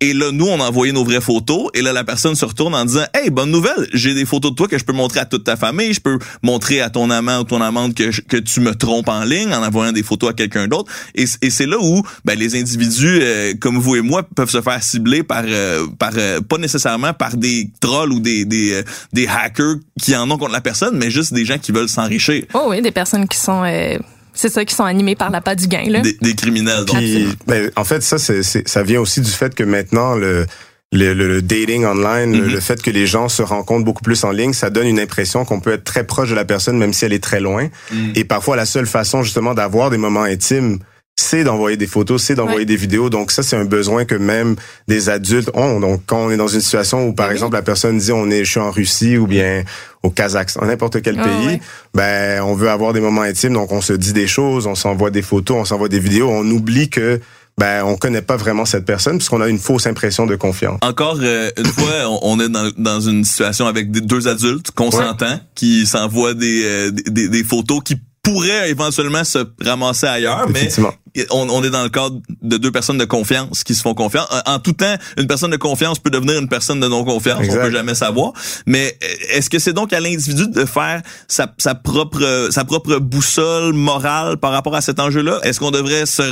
Et 0.00 0.12
là, 0.12 0.30
nous, 0.30 0.44
on 0.44 0.60
a 0.60 0.64
envoyé 0.64 0.92
nos 0.92 1.04
vraies 1.04 1.22
photos. 1.22 1.70
Et 1.72 1.80
là, 1.80 1.94
la 1.94 2.04
personne 2.04 2.34
se 2.34 2.44
retourne 2.44 2.74
en 2.74 2.84
disant, 2.84 3.06
Hey, 3.14 3.30
bonne 3.30 3.50
nouvelle, 3.50 3.88
j'ai 3.94 4.12
des 4.12 4.26
photos 4.26 4.50
de 4.50 4.56
toi 4.56 4.68
que 4.68 4.76
je 4.76 4.84
peux 4.84 4.92
montrer 4.92 5.20
à 5.20 5.24
toute 5.24 5.44
ta 5.44 5.56
famille. 5.56 5.94
Je 5.94 6.00
peux 6.00 6.18
montrer 6.42 6.82
à 6.82 6.90
ton 6.90 7.08
amant 7.08 7.38
ou 7.38 7.44
ton 7.44 7.62
amante 7.62 7.94
que, 7.94 8.20
que 8.20 8.36
tu 8.36 8.60
me 8.60 8.74
trompes 8.74 9.08
en 9.08 9.24
ligne 9.24 9.54
en 9.54 9.62
envoyant 9.62 9.92
des 9.92 10.02
photos 10.02 10.28
à 10.28 10.32
quelqu'un 10.34 10.68
d'autre. 10.68 10.92
Et 11.14 11.24
c'est 11.24 11.64
là 11.64 11.78
où 11.80 12.02
ben, 12.26 12.38
les 12.38 12.60
individus 12.60 13.20
euh, 13.22 13.54
comme 13.58 13.78
vous 13.78 13.96
et 13.96 14.02
moi 14.02 14.22
peuvent 14.22 14.50
se 14.50 14.60
faire 14.60 14.82
cibler 14.82 15.22
par, 15.22 15.44
euh, 15.46 15.86
par 15.98 16.12
euh, 16.18 16.42
pas 16.42 16.58
nécessairement 16.58 17.14
par 17.14 17.38
des 17.38 17.70
trolls 17.80 18.12
ou 18.12 18.20
des, 18.20 18.44
des, 18.44 18.74
euh, 18.74 18.82
des 19.14 19.26
hackers 19.26 19.76
qui 19.98 20.14
en 20.14 20.30
ont 20.30 20.36
contre 20.36 20.52
la 20.52 20.60
personne, 20.60 20.98
mais 20.98 21.10
juste 21.10 21.32
des 21.32 21.46
gens 21.46 21.56
qui 21.56 21.72
veulent 21.72 21.88
s'enrichir. 21.88 22.44
Oh 22.52 22.66
oui, 22.68 22.82
des 22.82 22.92
personnes 22.92 23.26
qui 23.26 23.38
sont, 23.38 23.64
euh, 23.64 23.96
c'est 24.36 24.48
ça, 24.48 24.64
qui 24.64 24.74
sont 24.74 24.84
animées 24.84 25.16
par 25.16 25.30
la 25.30 25.40
patte 25.40 25.58
du 25.58 25.66
gain, 25.66 25.84
là. 25.88 26.00
Des, 26.00 26.16
des 26.20 26.34
criminels. 26.34 26.84
donc. 26.84 26.96
Puis, 26.98 27.26
ben, 27.46 27.70
en 27.76 27.84
fait, 27.84 28.02
ça, 28.02 28.18
c'est, 28.18 28.42
c'est- 28.42 28.68
ça 28.68 28.82
vient 28.82 29.00
aussi 29.00 29.20
du 29.20 29.30
fait 29.30 29.54
que 29.54 29.64
maintenant, 29.64 30.14
le, 30.14 30.46
le, 30.92 31.12
le- 31.14 31.26
le 31.28 31.42
dating 31.42 31.84
online, 31.84 32.32
le, 32.32 32.44
Mhm. 32.46 32.52
le 32.52 32.60
fait 32.60 32.80
que 32.80 32.90
les 32.90 33.06
gens 33.08 33.28
se 33.28 33.42
rencontrent 33.42 33.84
beaucoup 33.84 34.02
plus 34.04 34.22
en 34.24 34.30
ligne, 34.30 34.52
ça 34.52 34.70
donne 34.70 34.86
une 34.86 35.00
impression 35.00 35.44
qu'on 35.44 35.58
peut 35.60 35.72
être 35.72 35.84
très 35.84 36.04
proche 36.04 36.30
de 36.30 36.34
la 36.36 36.44
personne, 36.44 36.78
même 36.78 36.92
si 36.92 37.04
elle 37.04 37.12
est 37.12 37.22
très 37.22 37.40
loin. 37.40 37.68
Mhm. 37.92 38.12
Et 38.14 38.24
parfois, 38.24 38.54
la 38.56 38.66
seule 38.66 38.86
façon 38.86 39.22
justement 39.24 39.52
d'avoir 39.54 39.90
des 39.90 39.98
moments 39.98 40.22
intimes, 40.22 40.78
c'est 41.18 41.44
d'envoyer 41.44 41.76
des 41.78 41.86
photos, 41.86 42.22
c'est 42.22 42.34
d'envoyer 42.34 42.60
Ouais. 42.60 42.64
des 42.66 42.76
vidéos. 42.76 43.08
Donc 43.08 43.30
ça, 43.32 43.42
c'est 43.42 43.56
un 43.56 43.64
besoin 43.64 44.04
que 44.04 44.14
même 44.14 44.54
des 44.86 45.08
adultes 45.08 45.50
ont. 45.54 45.80
Donc 45.80 46.02
quand 46.06 46.26
on 46.26 46.30
est 46.30 46.36
dans 46.36 46.46
une 46.48 46.60
situation 46.60 47.08
où, 47.08 47.14
par 47.14 47.28
Oui. 47.28 47.32
exemple, 47.32 47.54
la 47.56 47.62
personne 47.62 47.96
dit 47.98 48.12
on 48.12 48.30
est, 48.30 48.44
je 48.44 48.50
suis 48.50 48.60
en 48.60 48.70
Russie 48.70 49.16
ou 49.16 49.26
bien 49.26 49.64
au 50.02 50.10
Kazakhstan, 50.10 50.66
n'importe 50.66 51.00
quel 51.02 51.18
Ah, 51.18 51.24
pays, 51.24 51.46
ouais. 51.46 51.60
ben 51.94 52.42
on 52.42 52.54
veut 52.54 52.68
avoir 52.68 52.92
des 52.92 53.00
moments 53.00 53.22
intimes. 53.22 53.54
Donc 53.54 53.72
on 53.72 53.80
se 53.80 53.94
dit 53.94 54.12
des 54.12 54.26
choses, 54.26 54.66
on 54.66 54.74
s'envoie 54.74 55.10
des 55.10 55.22
photos, 55.22 55.56
on 55.58 55.64
s'envoie 55.64 55.88
des 55.88 55.98
vidéos. 56.00 56.28
On 56.30 56.48
oublie 56.50 56.90
que 56.90 57.18
ben 57.58 57.82
on 57.84 57.96
connaît 57.96 58.20
pas 58.20 58.36
vraiment 58.36 58.66
cette 58.66 58.84
personne 58.84 59.16
puisqu'on 59.16 59.40
a 59.40 59.48
une 59.48 59.58
fausse 59.58 59.86
impression 59.86 60.26
de 60.26 60.36
confiance. 60.36 60.78
Encore 60.82 61.16
euh, 61.22 61.50
une 61.56 61.64
fois, 61.64 62.18
on, 62.22 62.38
est 62.40 62.50
dans, 62.50 62.70
dans 62.76 63.00
une 63.00 63.24
situation 63.24 63.66
avec 63.66 63.90
des, 63.90 64.02
deux 64.02 64.28
adultes 64.28 64.70
consentants 64.72 65.40
qui 65.54 65.86
s'envoient 65.86 66.34
des, 66.34 66.62
euh, 66.66 66.90
des, 66.90 67.10
des- 67.10 67.28
des 67.30 67.42
photos 67.44 67.80
qui 67.82 67.96
pourraient 68.22 68.68
éventuellement 68.70 69.22
se 69.24 69.38
ramasser 69.64 70.06
ailleurs, 70.06 70.46
mais 70.50 70.58
Effectivement. 70.58 70.92
On, 71.30 71.48
on 71.48 71.62
est 71.64 71.70
dans 71.70 71.82
le 71.82 71.88
cadre 71.88 72.20
de 72.42 72.56
deux 72.56 72.70
personnes 72.72 72.98
de 72.98 73.04
confiance 73.04 73.64
qui 73.64 73.74
se 73.74 73.82
font 73.82 73.94
confiance. 73.94 74.26
En, 74.46 74.54
en 74.54 74.58
tout 74.58 74.72
temps, 74.72 74.94
une 75.18 75.26
personne 75.26 75.50
de 75.50 75.56
confiance 75.56 75.98
peut 75.98 76.10
devenir 76.10 76.38
une 76.38 76.48
personne 76.48 76.80
de 76.80 76.88
non-confiance, 76.88 77.46
on 77.50 77.54
peut 77.54 77.70
jamais 77.70 77.94
savoir. 77.94 78.32
Mais 78.66 78.96
euh, 79.02 79.06
est-ce 79.36 79.50
que 79.50 79.58
c'est 79.58 79.72
donc 79.72 79.92
à 79.92 80.00
l'individu 80.00 80.48
de 80.48 80.64
faire 80.64 81.02
sa, 81.28 81.52
sa 81.58 81.74
propre 81.74 82.48
sa 82.50 82.64
propre 82.64 82.96
boussole 82.98 83.72
morale 83.74 84.36
par 84.38 84.52
rapport 84.52 84.74
à 84.74 84.80
cet 84.80 85.00
enjeu-là? 85.00 85.40
Est-ce 85.42 85.60
qu'on 85.60 85.70
devrait 85.70 86.06
se, 86.06 86.22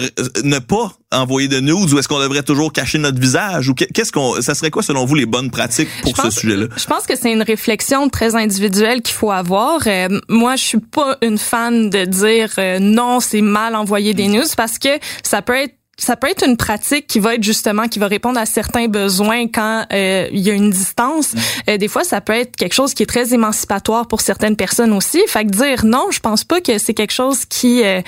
ne 0.43 0.59
pas 0.59 0.93
envoyer 1.13 1.47
de 1.49 1.61
nudes 1.61 1.93
ou 1.93 1.99
est-ce 1.99 2.09
qu'on 2.09 2.19
devrait 2.19 2.43
toujours 2.43 2.73
cacher 2.73 2.99
notre 2.99 3.21
visage? 3.21 3.69
Ou 3.69 3.75
que- 3.75 3.85
qu'est-ce 3.85 4.11
qu'on 4.13 4.41
ça 4.43 4.55
serait 4.55 4.71
quoi 4.71 4.83
selon 4.83 5.05
vous 5.05 5.15
les 5.15 5.27
bonnes 5.27 5.51
pratiques 5.51 5.89
pour 6.03 6.17
Je 6.17 6.23
ce 6.23 6.31
sujet-là? 6.41 6.67
Je 6.77 6.85
pense 6.87 7.07
que 7.07 7.17
c'est 7.17 7.33
une 7.33 7.43
réflexion 7.43 8.09
très 8.09 8.35
individuelle 8.35 9.01
qu'il 9.03 9.15
faut 9.15 9.31
avoir. 9.31 9.81
Euh, 9.87 10.09
moi, 10.29 10.57
je 10.57 10.65
suis 10.65 10.81
pas 10.81 11.17
une 11.23 11.39
fan 11.39 11.89
de 11.91 12.05
dire 12.05 12.51
euh, 12.59 12.79
non, 12.81 13.21
c'est 13.21 13.43
mal 13.43 13.77
envoyer 13.77 14.13
des 14.15 14.27
news 14.29 14.43
parce 14.57 14.74
que 14.79 14.99
ça 15.23 15.43
peut 15.43 15.57
être 15.57 15.75
ça 15.97 16.17
peut 16.17 16.29
être 16.29 16.45
une 16.47 16.57
pratique 16.57 17.07
qui 17.07 17.21
va 17.21 17.35
être 17.35 17.43
justement 17.43 17.89
qui 17.89 17.99
va 17.99 18.07
répondre 18.07 18.39
à 18.39 18.47
certains 18.47 18.89
besoins 18.89 19.47
quand 19.47 19.87
euh, 19.93 20.29
il 20.33 20.41
y 20.41 20.51
a 20.51 20.55
une 20.55 20.71
distance. 20.71 21.35
Euh, 21.69 21.77
des 21.77 21.89
fois, 21.89 22.05
ça 22.05 22.21
peut 22.21 22.33
être 22.33 22.57
quelque 22.57 22.75
chose 22.75 22.95
qui 22.95 23.03
est 23.03 23.07
très 23.07 23.33
émancipatoire 23.33 24.07
pour 24.07 24.21
certaines 24.21 24.57
personnes 24.57 24.93
aussi. 24.93 25.23
Fait 25.29 25.45
que 25.45 25.51
dire 25.51 25.85
non, 25.85 26.09
je 26.11 26.21
pense 26.21 26.45
pas 26.45 26.61
que 26.61 26.79
c'est 26.79 26.95
quelque 26.95 27.13
chose 27.13 27.45
qui 27.49 27.83
euh, 27.85 28.01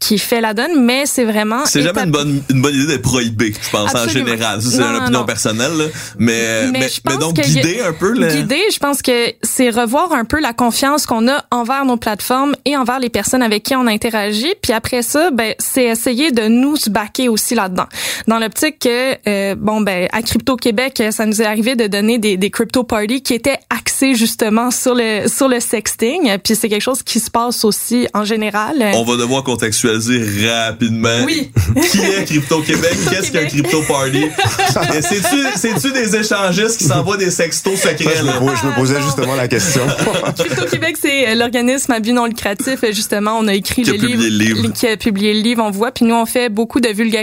qui 0.00 0.18
fait 0.18 0.40
la 0.40 0.54
donne, 0.54 0.84
mais 0.84 1.06
c'est 1.06 1.24
vraiment 1.24 1.64
C'est 1.66 1.82
jamais 1.82 2.04
une 2.04 2.10
bonne 2.10 2.42
une 2.50 2.62
bonne 2.62 2.74
idée 2.74 2.96
de 2.96 3.02
prohiber, 3.02 3.52
je 3.52 3.70
pense 3.70 3.94
en 3.94 4.08
général. 4.08 4.60
C'est 4.62 4.76
une 4.76 4.96
opinion 4.96 5.20
non. 5.20 5.24
personnelle, 5.24 5.76
là. 5.76 5.84
mais 6.18 6.70
mais, 6.72 6.88
mais 7.04 7.16
donc 7.16 7.38
a- 7.38 7.42
guider 7.42 7.80
un 7.80 7.92
peu 7.92 8.12
le 8.12 8.28
Guider, 8.28 8.62
je 8.72 8.78
pense 8.78 9.02
que 9.02 9.32
c'est 9.42 9.70
revoir 9.70 10.12
un 10.12 10.24
peu 10.24 10.40
la 10.40 10.52
confiance 10.52 11.06
qu'on 11.06 11.28
a 11.28 11.44
envers 11.50 11.84
nos 11.84 11.96
plateformes 11.96 12.54
et 12.64 12.76
envers 12.76 12.98
les 12.98 13.08
personnes 13.08 13.42
avec 13.42 13.62
qui 13.62 13.74
on 13.74 13.86
interagit. 13.86 14.54
Puis 14.62 14.72
après 14.72 15.02
ça, 15.02 15.30
ben 15.30 15.54
c'est 15.58 15.84
essayer 15.84 16.30
de 16.30 16.48
nous 16.48 16.76
se 16.76 16.90
aussi 17.28 17.54
là-dedans. 17.54 17.86
Dans 18.26 18.38
l'optique 18.38 18.78
que 18.80 19.16
euh, 19.28 19.54
bon 19.54 19.80
ben 19.80 20.08
à 20.12 20.22
Crypto 20.22 20.56
Québec, 20.56 21.02
ça 21.10 21.26
nous 21.26 21.40
est 21.40 21.44
arrivé 21.46 21.76
de 21.76 21.86
donner 21.86 22.18
des, 22.18 22.36
des 22.36 22.50
crypto 22.50 22.84
parties 22.84 23.22
qui 23.22 23.34
étaient 23.34 23.58
axés 23.70 24.14
justement 24.14 24.70
sur 24.70 24.94
le 24.94 25.28
sur 25.28 25.48
le 25.48 25.60
sexting. 25.60 26.36
Puis 26.42 26.56
c'est 26.56 26.68
quelque 26.68 26.82
chose 26.82 27.02
qui 27.02 27.20
se 27.20 27.30
passe 27.30 27.64
aussi 27.64 28.06
en 28.14 28.24
général. 28.24 28.90
On 28.94 29.04
va 29.04 29.16
devoir 29.16 29.42
contextualiser 29.44 30.48
rapidement. 30.48 31.24
Oui. 31.24 31.50
Qui 31.90 31.98
est 32.00 32.24
Crypto 32.24 32.60
Québec? 32.62 32.92
Qu'est-ce 33.10 33.32
qu'un 33.32 33.44
Québec. 33.46 33.64
Crypto 33.70 33.82
Party? 33.82 34.24
Et 34.96 35.02
C'est-tu, 35.02 35.46
c'est-tu 35.56 35.92
des 35.92 36.16
échangistes 36.16 36.78
qui 36.78 36.84
s'envoient 36.84 37.16
des 37.16 37.30
sextos 37.30 37.76
secrets, 37.76 38.16
je, 38.18 38.24
me, 38.24 38.32
je 38.32 38.66
me 38.66 38.74
posais 38.74 39.00
justement 39.02 39.34
la 39.34 39.48
question. 39.48 39.82
Crypto 40.38 40.66
Québec, 40.66 40.96
c'est 41.00 41.28
euh, 41.28 41.34
l'organisme 41.34 41.92
à 41.92 42.00
but 42.00 42.12
non 42.12 42.26
lucratif. 42.26 42.82
Euh, 42.84 42.92
Justement, 42.92 43.38
on 43.38 43.46
a 43.48 43.54
écrit 43.54 43.82
Qui 43.82 43.90
a 43.90 43.92
le 43.92 43.98
publié 43.98 44.16
livre, 44.30 44.56
le 44.56 44.62
livre. 44.62 44.72
qui 44.72 44.86
a 44.86 44.96
publié 44.96 45.34
le 45.34 45.40
livre. 45.40 45.62
On 45.64 45.70
voit, 45.70 45.90
puis 45.92 46.04
nous 46.04 46.14
on 46.14 46.26
fait 46.26 46.48
beaucoup 46.48 46.80
de 46.80 46.88
vulgarisation 46.88 47.17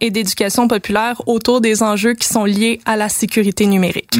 et 0.00 0.10
d'éducation 0.10 0.68
populaire 0.68 1.22
autour 1.26 1.60
des 1.60 1.82
enjeux 1.82 2.14
qui 2.14 2.28
sont 2.28 2.44
liés 2.44 2.80
à 2.84 2.96
la 2.96 3.08
sécurité 3.08 3.66
numérique. 3.66 4.10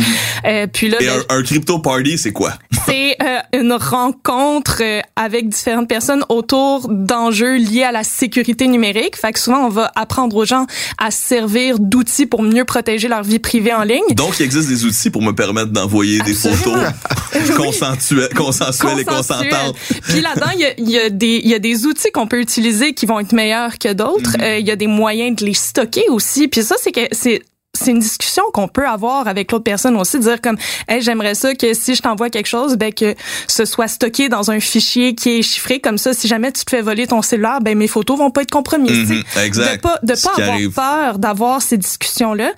Euh, 0.47 0.67
puis 0.67 0.89
là. 0.89 0.99
Et 1.01 1.07
ben, 1.07 1.23
un, 1.29 1.39
un 1.39 1.43
Crypto 1.43 1.79
Party, 1.79 2.19
c'est 2.19 2.33
quoi? 2.33 2.55
c'est 2.87 3.17
euh, 3.23 3.39
une 3.61 3.73
rencontre 3.73 4.79
euh, 4.83 5.01
avec 5.17 5.49
différentes 5.49 5.89
personnes 5.89 6.25
autour 6.29 6.89
d'enjeux 6.89 7.57
liés 7.57 7.85
à 7.85 7.93
la 7.93 8.05
sécurité 8.05 8.67
numérique. 8.67 9.17
Fait 9.17 9.33
que 9.33 9.39
souvent, 9.39 9.67
on 9.67 9.69
va 9.69 9.91
apprendre 9.95 10.37
aux 10.37 10.45
gens 10.45 10.67
à 10.99 11.11
se 11.11 11.21
servir 11.21 11.79
d'outils 11.79 12.27
pour 12.27 12.43
mieux 12.43 12.65
protéger 12.65 13.09
leur 13.09 13.23
vie 13.23 13.39
privée 13.39 13.75
en 13.75 13.83
ligne. 13.83 14.15
Donc, 14.15 14.39
il 14.41 14.45
existe 14.45 14.69
des 14.69 14.85
outils 14.85 15.11
pour 15.11 15.23
me 15.23 15.33
permettre 15.33 15.71
d'envoyer 15.71 16.21
des 16.21 16.35
photos 16.35 16.79
consensuelles, 17.57 18.29
consensuelles 18.35 19.01
et 19.01 19.05
consentantes. 19.05 19.77
Puis 20.09 20.21
là-dedans, 20.21 20.51
il 20.55 20.61
y 20.61 20.65
a, 20.65 20.71
il 20.79 20.91
y, 20.91 20.99
a 20.99 21.11
des- 21.11 21.41
il 21.43 21.51
y 21.51 21.55
a 21.55 21.59
des 21.59 21.87
outils 21.87 22.11
qu'on 22.13 22.27
peut 22.27 22.41
utiliser 22.41 22.95
qui 22.95 23.07
vont 23.07 23.21
être 23.21 23.33
meilleurs 23.33 23.79
que 23.79 23.93
d'autres. 23.93 24.37
Euh, 24.41 24.59
il 24.59 24.67
y 24.67 24.71
a 24.71 24.77
des 24.81 24.87
moyens 24.89 25.37
de 25.37 25.45
les 25.45 25.55
stocker 25.55 26.09
aussi. 26.09 26.49
Puis 26.49 26.63
ça, 26.65 26.75
c'est 26.83 26.91
que 26.93 27.07
c'est 27.13 27.43
c'est 27.73 27.93
une 27.93 28.01
discussion 28.01 28.43
qu'on 28.53 28.67
peut 28.67 28.87
avoir 28.87 29.29
avec 29.29 29.53
l'autre 29.53 29.63
personne 29.63 29.97
aussi, 29.97 30.19
dire 30.19 30.41
comme, 30.41 30.57
hey, 30.89 31.01
j'aimerais 31.01 31.37
ça 31.37 31.55
que 31.55 31.73
si 31.73 31.95
je 31.95 32.03
t'envoie 32.03 32.29
quelque 32.29 32.49
chose, 32.49 32.75
ben 32.77 32.93
que 32.93 33.15
ce 33.47 33.65
soit 33.65 33.87
stocké 33.87 34.29
dans 34.29 34.51
un 34.51 34.59
fichier 34.59 35.15
qui 35.15 35.39
est 35.39 35.43
chiffré 35.43 35.79
comme 35.79 35.97
ça. 35.97 36.13
Si 36.13 36.27
jamais 36.27 36.51
tu 36.51 36.65
te 36.65 36.71
fais 36.71 36.83
voler 36.83 37.07
ton 37.07 37.23
cellulaire, 37.23 37.61
ben 37.61 37.79
mes 37.79 37.87
photos 37.87 38.19
vont 38.19 38.33
pas 38.33 38.43
être 38.43 38.51
compromises. 38.51 39.11
Mhm, 39.11 39.23
exact. 39.45 39.77
De 39.77 39.81
pas 39.83 39.99
de 40.03 40.15
Ce 40.17 40.25
pas 40.25 40.33
avoir 40.33 40.51
arrive. 40.55 40.73
peur 40.73 41.19
d'avoir 41.21 41.63
ces 41.63 41.77
discussions 41.79 42.35
là. 42.35 42.51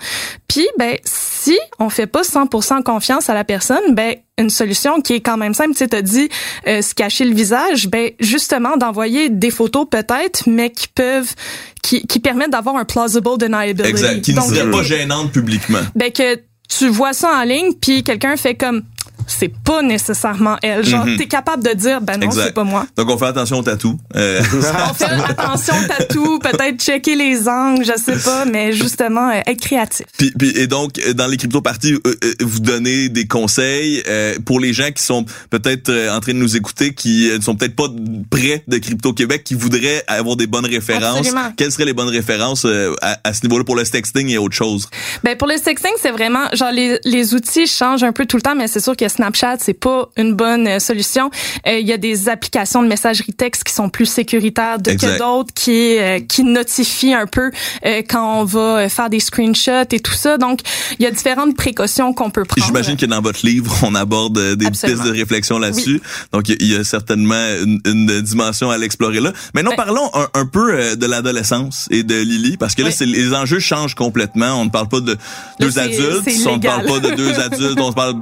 Puis 0.48 0.66
ben 0.78 0.96
si 1.04 1.58
on 1.78 1.90
fait 1.90 2.06
pas 2.06 2.22
100% 2.22 2.82
confiance 2.82 3.28
à 3.28 3.34
la 3.34 3.44
personne, 3.44 3.94
ben 3.94 4.16
une 4.38 4.50
solution 4.50 5.00
qui 5.00 5.14
est 5.14 5.20
quand 5.20 5.36
même 5.36 5.54
simple, 5.54 5.72
tu 5.72 5.78
sais, 5.78 5.88
t'as 5.88 6.02
dit 6.02 6.28
euh, 6.66 6.80
se 6.80 6.94
cacher 6.94 7.24
le 7.24 7.34
visage, 7.34 7.88
ben 7.88 8.10
justement 8.18 8.76
d'envoyer 8.76 9.28
des 9.28 9.50
photos 9.50 9.86
peut-être, 9.90 10.44
mais 10.46 10.70
qui 10.70 10.88
peuvent 10.88 11.34
qui, 11.82 12.06
qui 12.06 12.18
permettent 12.18 12.52
d'avoir 12.52 12.76
un 12.76 12.84
plausible 12.84 13.36
deniability. 13.38 13.88
Exact. 13.88 14.22
Qui 14.22 14.34
ne 14.34 14.40
serait 14.40 14.60
euh, 14.62 14.70
pas 14.70 14.82
gênante 14.82 15.32
publiquement. 15.32 15.80
ben 15.94 16.10
que 16.10 16.40
tu 16.68 16.88
vois 16.88 17.12
ça 17.12 17.40
en 17.40 17.42
ligne 17.42 17.74
puis 17.74 18.02
quelqu'un 18.02 18.36
fait 18.36 18.54
comme 18.54 18.82
c'est 19.26 19.52
pas 19.64 19.82
nécessairement 19.82 20.56
elle. 20.62 20.84
Genre 20.84 21.06
Mhm. 21.06 21.16
t'es 21.16 21.26
capable 21.26 21.62
de 21.64 21.72
dire 21.74 22.00
ben 22.00 22.16
non 22.18 22.30
c'est 22.30 22.52
pas 22.54 22.64
moi. 22.64 22.86
Donc, 22.96 23.08
on 23.10 23.18
fait 23.18 23.26
attention 23.26 23.58
au 23.58 23.62
tatou. 23.62 23.98
Euh, 24.16 24.40
On 24.90 24.94
fait 24.94 25.04
attention 25.04 25.74
tatou, 25.88 26.38
peut-être 26.38 26.80
checker 26.82 27.14
les 27.16 27.48
angles, 27.48 27.84
je 27.84 27.92
sais 28.00 28.16
pas, 28.18 28.44
mais 28.44 28.72
justement 28.72 29.30
euh, 29.30 29.40
être 29.46 29.60
créatif. 29.60 30.06
Puis, 30.18 30.32
puis- 30.38 30.52
et 30.56 30.66
donc 30.66 30.98
euh, 30.98 31.12
dans 31.14 31.26
les 31.26 31.36
crypto 31.36 31.60
parties, 31.62 31.94
euh, 31.94 32.00
euh, 32.24 32.32
vous 32.40 32.60
donnez 32.60 33.08
des 33.08 33.26
conseils 33.26 34.02
pour 34.44 34.60
les 34.60 34.72
gens 34.72 34.90
qui 34.94 35.02
sont 35.02 35.24
peut-être 35.50 35.90
en 36.10 36.20
train 36.20 36.32
de 36.32 36.38
nous 36.38 36.56
écouter, 36.56 36.94
qui 36.94 37.30
ne 37.36 37.40
sont 37.40 37.54
peut-être 37.54 37.76
pas 37.76 37.86
près 38.30 38.64
de 38.68 38.78
Crypto 38.78 39.12
Québec, 39.12 39.44
qui 39.44 39.54
voudraient 39.54 40.02
avoir 40.08 40.36
des 40.36 40.46
bonnes 40.46 40.66
références. 40.66 41.18
Absolument. 41.18 41.52
Quelles 41.56 41.72
seraient 41.72 41.84
les 41.84 41.92
bonnes 41.92 42.08
références 42.08 42.66
à, 43.00 43.18
à 43.24 43.32
ce 43.32 43.42
niveau-là 43.46 43.64
pour 43.64 43.76
le 43.76 43.84
sexting 43.84 44.28
et 44.28 44.38
autre 44.38 44.54
chose? 44.56 44.88
Ben 45.24 45.36
pour 45.36 45.48
le 45.48 45.56
sexting, 45.56 45.92
c'est 46.00 46.10
vraiment 46.10 46.44
genre 46.52 46.72
les, 46.72 46.98
les 47.04 47.34
outils 47.34 47.66
changent 47.66 48.02
un 48.04 48.12
peu 48.12 48.26
tout 48.26 48.36
le 48.36 48.42
temps, 48.42 48.54
mais 48.54 48.68
c'est 48.68 48.80
sûr 48.80 48.96
que 48.96 49.08
Snapchat 49.12 49.56
c'est 49.60 49.74
pas 49.74 50.08
une 50.16 50.34
bonne 50.34 50.66
euh, 50.66 50.78
solution. 50.78 51.30
Euh, 51.66 51.78
Il 51.78 51.86
y 51.86 51.92
a 51.92 51.96
des 51.98 52.28
applications 52.28 52.82
de 52.82 52.88
messagerie 52.88 53.32
texte 53.32 53.64
qui 53.64 53.72
sont 53.72 53.88
plus 53.88 54.06
sécuritaires 54.06 54.78
de- 54.78 54.90
Exact. 54.90 55.14
que 55.14 55.18
d'autres, 55.18 55.52
qui 55.54 55.98
euh, 55.98 56.20
qui 56.20 56.44
notifient 56.44 57.14
un 57.14 57.26
peu 57.26 57.50
euh, 57.86 58.02
quand 58.08 58.40
on 58.40 58.44
va 58.44 58.60
euh, 58.78 58.88
faire 58.88 59.08
des 59.10 59.20
screenshots 59.20 59.88
et 59.92 60.00
tout 60.00 60.12
ça. 60.12 60.38
Donc 60.38 60.60
il 60.98 61.02
y 61.02 61.06
a 61.06 61.10
différentes 61.10 61.56
précautions 61.56 62.12
qu'on 62.12 62.30
peut 62.30 62.44
prendre. 62.44 62.66
J'imagine 62.66 62.96
que 62.96 63.06
dans 63.06 63.20
votre 63.20 63.44
livre, 63.44 63.74
on 63.82 63.94
aborde 63.94 64.38
des 64.56 64.66
Absolument. 64.66 64.98
pistes 65.02 65.12
de 65.12 65.18
réflexion 65.18 65.58
là-dessus. 65.58 66.00
Donc, 66.32 66.48
il 66.48 66.52
y 66.52 66.54
a- 66.54 66.56
il 66.60 66.72
y 66.72 66.76
a 66.80 66.84
certainement 66.84 67.34
une, 67.62 67.80
une 67.84 68.20
dimension 68.22 68.70
à 68.70 68.78
l'explorer 68.78 69.20
là. 69.20 69.32
Maintenant, 69.54 69.70
Ouais. 69.70 69.76
parlons 69.76 70.10
un, 70.14 70.28
un 70.34 70.46
peu 70.46 70.96
de 70.96 71.06
l'adolescence 71.06 71.86
et 71.90 72.02
de 72.02 72.14
Lily, 72.14 72.56
parce 72.56 72.74
que 72.74 72.82
là, 72.82 72.90
Oui. 73.00 73.06
les 73.12 73.34
enjeux 73.34 73.58
changent 73.58 73.94
complètement. 73.94 74.60
On 74.60 74.64
ne 74.66 74.70
parle 74.70 74.88
pas 74.88 75.00
de 75.00 75.16
deux 75.60 75.78
adultes, 75.78 76.28
on 76.46 76.56
ne 76.56 76.62
parle 76.62 76.86
pas 76.86 77.00
de 77.00 77.14
deux 77.14 77.38
adultes, 77.40 77.80
on 77.80 77.92
parle 77.92 78.14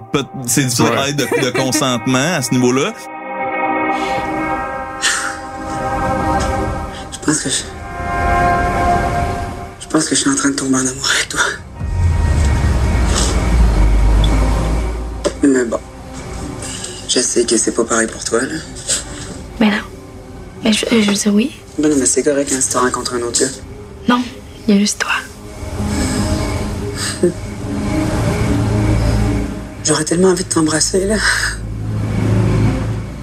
c'est 0.47 0.69
de 0.85 0.89
Ouais. 0.89 0.95
parler 0.97 1.13
de, 1.13 1.25
de 1.25 1.51
consentement 1.51 2.35
à 2.37 2.43
ce 2.43 2.51
niveau-là. 2.53 2.93
Je 7.13 7.19
pense 7.27 7.41
que 7.43 7.51
je. 7.51 7.57
Je 9.81 9.87
pense 9.89 10.05
que 10.09 10.15
je 10.15 10.21
suis 10.21 10.31
en 10.31 10.35
train 10.37 10.51
de 10.51 10.55
tomber 10.55 10.77
en 10.77 10.87
amour 10.87 11.11
avec 11.15 11.29
toi. 11.29 11.41
Mais 15.43 15.65
bon. 15.65 15.79
Je 17.09 17.19
sais 17.21 17.45
que 17.45 17.57
c'est 17.57 17.73
pas 17.73 17.85
pareil 17.85 18.07
pour 18.07 18.23
toi, 18.25 18.41
là. 18.43 18.55
Mais 19.59 19.67
non. 19.71 19.83
Mais 20.63 20.73
je, 20.73 20.87
je 20.91 20.97
veux 21.11 21.15
dire 21.15 21.35
oui. 21.35 21.57
Ben 21.79 21.89
non, 21.91 21.97
mais 21.99 22.07
c'est 22.07 22.23
correct 22.23 22.53
hein, 22.55 22.61
si 22.61 22.69
tu 22.71 22.77
rencontres 22.77 23.15
un 23.15 23.23
autre 23.23 23.41
gars. 23.41 23.47
Non. 24.09 24.23
Il 24.69 24.75
y 24.75 24.77
a 24.77 24.81
juste 24.81 25.01
toi. 25.01 25.11
J'aurais 29.85 30.05
tellement 30.05 30.29
envie 30.29 30.45
de 30.45 30.49
t'embrasser, 30.49 31.07
là. 31.07 31.17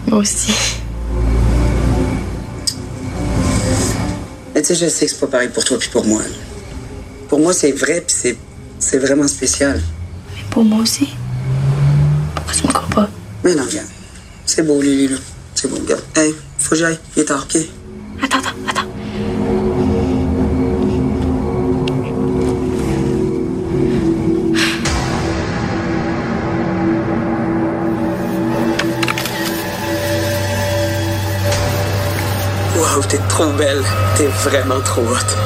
Moi 0.07 0.19
aussi. 0.19 0.53
Mais 4.53 4.61
tu 4.61 4.67
sais, 4.67 4.75
je 4.75 4.89
sais 4.89 5.05
que 5.05 5.11
c'est 5.11 5.19
pas 5.19 5.27
pareil 5.27 5.49
pour 5.49 5.63
toi 5.63 5.77
puis 5.77 5.89
pour 5.89 6.05
moi. 6.05 6.21
Pour 7.29 7.39
moi, 7.39 7.53
c'est 7.53 7.71
vrai 7.71 8.03
puis 8.05 8.15
c'est. 8.17 8.37
C'est 8.79 8.99
vraiment 8.99 9.27
spécial. 9.27 9.81
Mais 10.35 10.43
pour 10.51 10.63
moi 10.63 10.81
aussi. 10.83 11.09
Pourquoi 12.35 12.53
tu 12.53 12.67
me 12.67 12.71
crois 12.71 12.89
pas? 12.89 13.09
Mais 13.43 13.55
non, 13.55 13.63
regarde. 13.63 13.87
C'est 14.45 14.61
beau, 14.61 14.79
Lily, 14.79 15.07
là. 15.07 15.17
C'est 15.55 15.67
beau, 15.67 15.77
regarde. 15.77 16.03
Hey, 16.15 16.35
faut 16.59 16.69
que 16.69 16.75
j'aille. 16.75 16.99
Il 17.15 17.23
est 17.23 17.25
tard, 17.25 17.47
ok? 17.49 17.59
Attends, 18.21 18.37
attends, 18.37 18.49
t'es 33.09 33.19
trop 33.29 33.51
belle. 33.53 33.83
T'es 34.15 34.27
vraiment 34.27 34.79
trop 34.81 35.01
haute. 35.01 35.37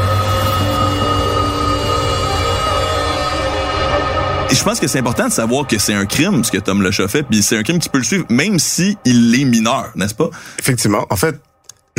Et 4.50 4.56
je 4.56 4.63
pense 4.63 4.80
que 4.82 4.88
c'est 4.88 5.00
important 5.00 5.28
de 5.28 5.32
savoir 5.32 5.65
que 5.65 5.78
c'est 5.78 5.93
un 5.93 6.06
crime, 6.06 6.43
ce 6.43 6.52
que 6.52 6.58
Tom 6.58 6.82
Le 6.82 6.91
Chat 6.91 7.08
fait, 7.08 7.24
puis 7.24 7.41
c'est 7.41 7.58
un 7.58 7.63
crime 7.63 7.80
qui 7.80 7.88
peut 7.88 8.00
le 8.00 8.04
suivre, 8.04 8.26
même 8.30 8.60
si 8.60 8.97
il 9.06 9.39
est 9.39 9.45
mineur, 9.45 9.91
n'est-ce 9.95 10.13
pas? 10.13 10.30
Effectivement. 10.60 11.06
En 11.10 11.15
fait, 11.15 11.39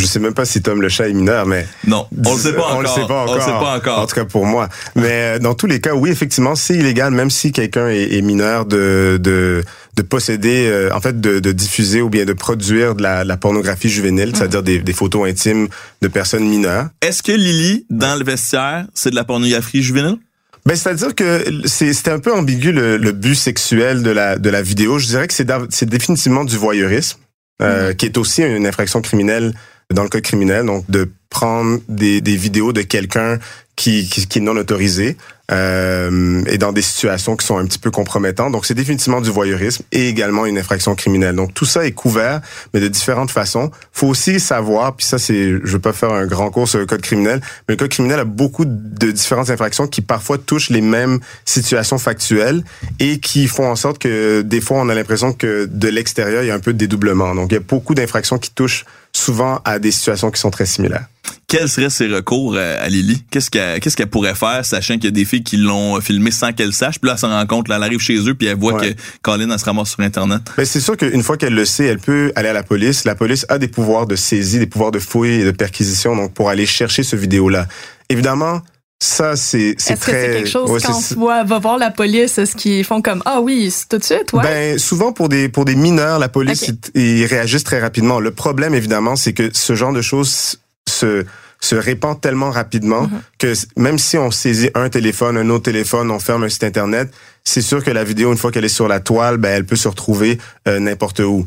je 0.03 0.07
sais 0.07 0.19
même 0.19 0.35
pas 0.35 0.45
si 0.45 0.61
Tom 0.61 0.83
le 0.83 0.89
chat 0.89 1.09
est 1.09 1.13
mineur, 1.13 1.47
mais 1.47 1.67
Non, 1.87 2.07
on 2.27 2.35
le 2.35 2.39
sait 2.39 2.53
pas 2.53 2.63
encore. 2.63 2.77
On 2.77 2.81
le 2.83 2.89
sait 2.89 3.07
pas 3.07 3.23
encore. 3.23 3.31
On 3.31 3.35
le 3.35 3.41
sait 3.41 3.47
pas 3.47 3.77
encore. 3.77 3.99
En 4.01 4.07
tout 4.07 4.15
cas 4.15 4.25
pour 4.25 4.45
moi. 4.45 4.69
Mais 4.97 5.37
euh, 5.37 5.39
dans 5.39 5.55
tous 5.55 5.67
les 5.67 5.81
cas, 5.81 5.95
oui, 5.95 6.11
effectivement, 6.11 6.55
c'est 6.55 6.75
illégal, 6.75 7.13
même 7.13 7.31
si 7.31 7.53
quelqu'un 7.53 7.89
est, 7.89 8.15
est 8.15 8.23
mineur 8.23 8.67
de 8.67 9.19
de 9.21 9.63
de 9.97 10.03
posséder, 10.03 10.69
euh, 10.71 10.89
en 10.95 11.01
fait, 11.01 11.21
de, 11.21 11.39
de 11.39 11.53
diffuser 11.53 12.01
ou 12.01 12.09
bien 12.09 12.25
de 12.25 12.33
produire 12.33 12.95
de 12.95 13.03
la, 13.03 13.25
la 13.25 13.37
pornographie 13.37 13.91
juvénile, 13.91 14.33
c'est-à-dire 14.35 14.63
des, 14.63 14.79
des 14.79 14.93
photos 14.95 15.29
intimes 15.29 15.69
de 16.01 16.09
personnes 16.09 16.49
mineures. 16.49 16.89
Est-ce 17.03 17.23
que 17.23 17.33
Lily, 17.33 17.85
dans 17.91 18.19
le 18.19 18.25
vestiaire, 18.25 18.87
c'est 18.95 19.11
de 19.11 19.15
la 19.15 19.25
pornographie 19.25 19.83
juvénile? 19.83 20.17
Ben, 20.65 20.77
c'est-à-dire 20.77 21.15
que 21.15 21.45
c'est 21.67 21.93
c'était 21.93 22.13
un 22.13 22.21
peu 22.21 22.33
ambigu 22.33 22.73
le, 22.73 22.97
le 22.97 23.13
but 23.13 23.35
sexuel 23.35 24.03
de 24.03 24.11
la 24.11 24.39
de 24.39 24.49
la 24.49 24.63
vidéo. 24.63 24.99
Je 24.99 25.07
dirais 25.09 25.27
que 25.27 25.35
c'est 25.35 25.89
définitivement 25.89 26.45
du 26.45 26.57
voyeurisme, 26.57 27.19
euh, 27.61 27.93
qui 27.95 28.07
est 28.07 28.17
aussi 28.17 28.43
une 28.43 28.67
infraction 28.67 29.03
criminelle 29.03 29.53
dans 29.93 30.03
le 30.03 30.09
code 30.09 30.23
criminel. 30.23 30.67
Donc 30.67 30.91
de 30.91 31.11
prendre 31.31 31.81
des, 31.89 32.21
des 32.21 32.37
vidéos 32.37 32.73
de 32.73 32.83
quelqu'un 32.83 33.39
qui, 33.75 34.07
qui 34.07 34.39
est 34.39 34.43
non 34.43 34.57
autorisé 34.57 35.17
euh, 35.51 36.43
et 36.47 36.59
dans 36.59 36.73
des 36.73 36.83
situations 36.83 37.37
qui 37.37 37.47
sont 37.47 37.59
un 37.59 37.65
petit 37.65 37.79
peu 37.79 37.91
compromettantes. 37.91 38.53
Donc 38.53 38.65
c'est 38.67 38.75
définitivement 38.75 39.21
du 39.21 39.31
voyeurisme 39.31 39.83
et 39.93 40.09
également 40.09 40.47
une 40.47 40.59
infraction 40.59 40.95
criminelle. 40.95 41.35
Donc 41.35 41.53
tout 41.55 41.65
ça 41.65 41.85
est 41.85 41.93
couvert, 41.93 42.41
mais 42.73 42.81
de 42.81 42.89
différentes 42.89 43.31
façons. 43.31 43.71
Faut 43.93 44.09
aussi 44.09 44.41
savoir, 44.41 44.95
puis 44.95 45.07
ça 45.07 45.19
c'est, 45.19 45.49
je 45.49 45.73
veux 45.73 45.79
pas 45.79 45.93
faire 45.93 46.13
un 46.13 46.27
grand 46.27 46.51
cours 46.51 46.69
sur 46.69 46.79
le 46.79 46.87
code 46.87 47.01
criminel, 47.01 47.41
mais 47.67 47.75
le 47.75 47.77
code 47.77 47.91
criminel 47.91 48.21
a 48.21 48.25
beaucoup 48.25 48.65
de 48.67 49.11
différentes 49.11 49.51
infractions 49.51 49.87
qui 49.87 50.01
parfois 50.01 50.39
touchent 50.39 50.71
les 50.71 50.81
mêmes 50.81 51.19
situations 51.45 51.99
factuelles 51.99 52.63
et 53.01 53.19
qui 53.19 53.49
font 53.49 53.69
en 53.69 53.77
sorte 53.77 53.99
que 53.99 54.43
des 54.43 54.61
fois 54.61 54.79
on 54.79 54.89
a 54.91 54.95
l'impression 54.95 55.33
que 55.33 55.67
de 55.71 55.89
l'extérieur 55.89 56.43
il 56.43 56.49
y 56.49 56.51
a 56.51 56.55
un 56.55 56.61
peu 56.61 56.73
de 56.73 56.79
dédoublement. 56.79 57.35
Donc 57.35 57.51
il 57.51 57.55
y 57.55 57.59
a 57.59 57.61
beaucoup 57.61 57.95
d'infractions 57.95 58.39
qui 58.39 58.51
touchent 58.53 58.85
souvent 59.23 59.61
à 59.65 59.79
des 59.79 59.91
situations 59.91 60.31
qui 60.31 60.41
sont 60.41 60.51
très 60.51 60.67
similaires. 60.67 61.07
Quels 61.47 61.69
seraient 61.69 61.91
ses 61.91 62.09
recours 62.09 62.57
à, 62.57 62.61
à 62.83 62.89
Lily? 62.89 63.25
Qu'est-ce 63.31 63.51
qu'elle 63.51 64.07
pourrait 64.11 64.35
faire, 64.35 64.65
sachant 64.65 64.95
qu'il 64.95 65.05
y 65.05 65.09
a 65.09 65.11
des 65.11 65.25
filles 65.27 65.43
qui 65.45 65.59
l'ont 65.59 66.01
filmé 66.01 66.31
sans 66.31 66.53
qu'elle 66.53 66.73
sache, 66.73 66.99
puis 66.99 67.09
là, 67.09 67.13
elle 67.15 67.19
s'en 67.21 67.29
rend 67.29 67.47
compte, 67.47 67.69
là, 67.69 67.77
elle 67.77 67.83
arrive 67.83 68.01
chez 68.01 68.17
eux, 68.27 68.35
puis 68.35 68.47
elle 68.49 68.57
voit 68.57 68.75
Ouais. 68.75 68.95
que 68.95 69.01
Colin, 69.21 69.51
elle 69.51 69.59
se 69.59 69.65
ramasse 69.67 69.91
sur 69.91 70.01
Internet. 70.01 70.41
Mais 70.57 70.65
c'est 70.65 70.81
sûr 70.81 70.97
qu'une 70.97 71.23
fois 71.23 71.37
qu'elle 71.37 71.55
le 71.55 71.65
sait, 71.67 71.85
elle 71.85 71.99
peut 71.99 72.33
aller 72.37 72.49
à 72.49 72.53
la 72.55 72.63
police. 72.63 73.05
La 73.05 73.15
police 73.15 73.45
a 73.51 73.59
des 73.59 73.69
pouvoirs 73.69 74.07
de 74.07 74.17
saisie, 74.17 74.59
des 74.59 74.67
pouvoirs 74.67 74.93
de 74.93 74.99
fouille 74.99 75.43
et 75.43 75.45
de 75.45 75.51
perquisition, 75.51 76.17
donc 76.17 76.33
pour 76.33 76.49
aller 76.49 76.65
chercher 76.67 77.03
ce 77.03 77.17
vidéo-là. 77.17 77.67
Évidemment, 78.09 78.63
ça 79.05 79.35
c'est 79.35 79.75
c'est 79.79 79.95
que 79.95 80.01
très. 80.01 80.13
c'est 80.27 80.33
quelque 80.37 80.49
chose 80.49 80.71
ouais, 80.71 80.81
quand 80.81 80.95
on 80.95 81.15
voit, 81.19 81.43
va 81.43 81.59
voir 81.59 81.77
la 81.77 81.91
police, 81.91 82.39
est-ce 82.39 82.55
qu'ils 82.55 82.85
font 82.85 83.03
comme 83.03 83.21
ah 83.25 83.41
oui, 83.41 83.75
tout 83.89 83.99
de 83.99 84.05
suite, 84.05 84.33
ouais? 84.33 84.43
Ben 84.45 84.79
souvent 84.79 85.13
pour 85.13 85.29
des 85.29 85.49
pour 85.49 85.65
des 85.65 85.75
mineurs, 85.75 86.19
la 86.21 86.29
police 86.29 86.63
Ok. 86.69 86.75
ils 86.95 87.19
ils 87.19 87.27
réagissent 87.27 87.65
très 87.65 87.81
rapidement. 87.81 88.21
Le 88.21 88.31
problème 88.31 88.75
évidemment, 88.75 89.17
c'est 89.17 89.33
que 89.33 89.51
ce 89.53 89.75
genre 89.75 89.93
de 89.93 90.03
choses 90.03 90.57
se 90.89 91.25
se 91.61 91.75
répand 91.77 92.21
tellement 92.21 92.51
rapidement 92.51 93.03
Mhm. 93.03 93.21
que 93.39 93.53
même 93.77 93.99
si 93.99 94.19
on 94.19 94.31
saisit 94.31 94.71
un 94.75 94.89
téléphone, 94.89 95.37
un 95.37 95.49
autre 95.51 95.65
téléphone, 95.65 96.11
on 96.11 96.19
ferme 96.21 96.45
un 96.45 96.49
site 96.49 96.65
internet, 96.65 97.09
c'est 97.45 97.63
sûr 97.63 97.83
que 97.85 97.91
la 97.91 98.05
vidéo 98.05 98.31
une 98.33 98.39
fois 98.39 98.51
qu'elle 98.53 98.65
est 98.65 98.69
sur 98.81 98.87
la 98.89 99.01
toile, 99.01 99.37
ben 99.37 99.51
elle 99.51 99.65
peut 99.65 99.77
se 99.77 99.89
retrouver 99.89 100.39
euh, 100.69 100.79
n'importe 100.79 101.21
où. 101.21 101.47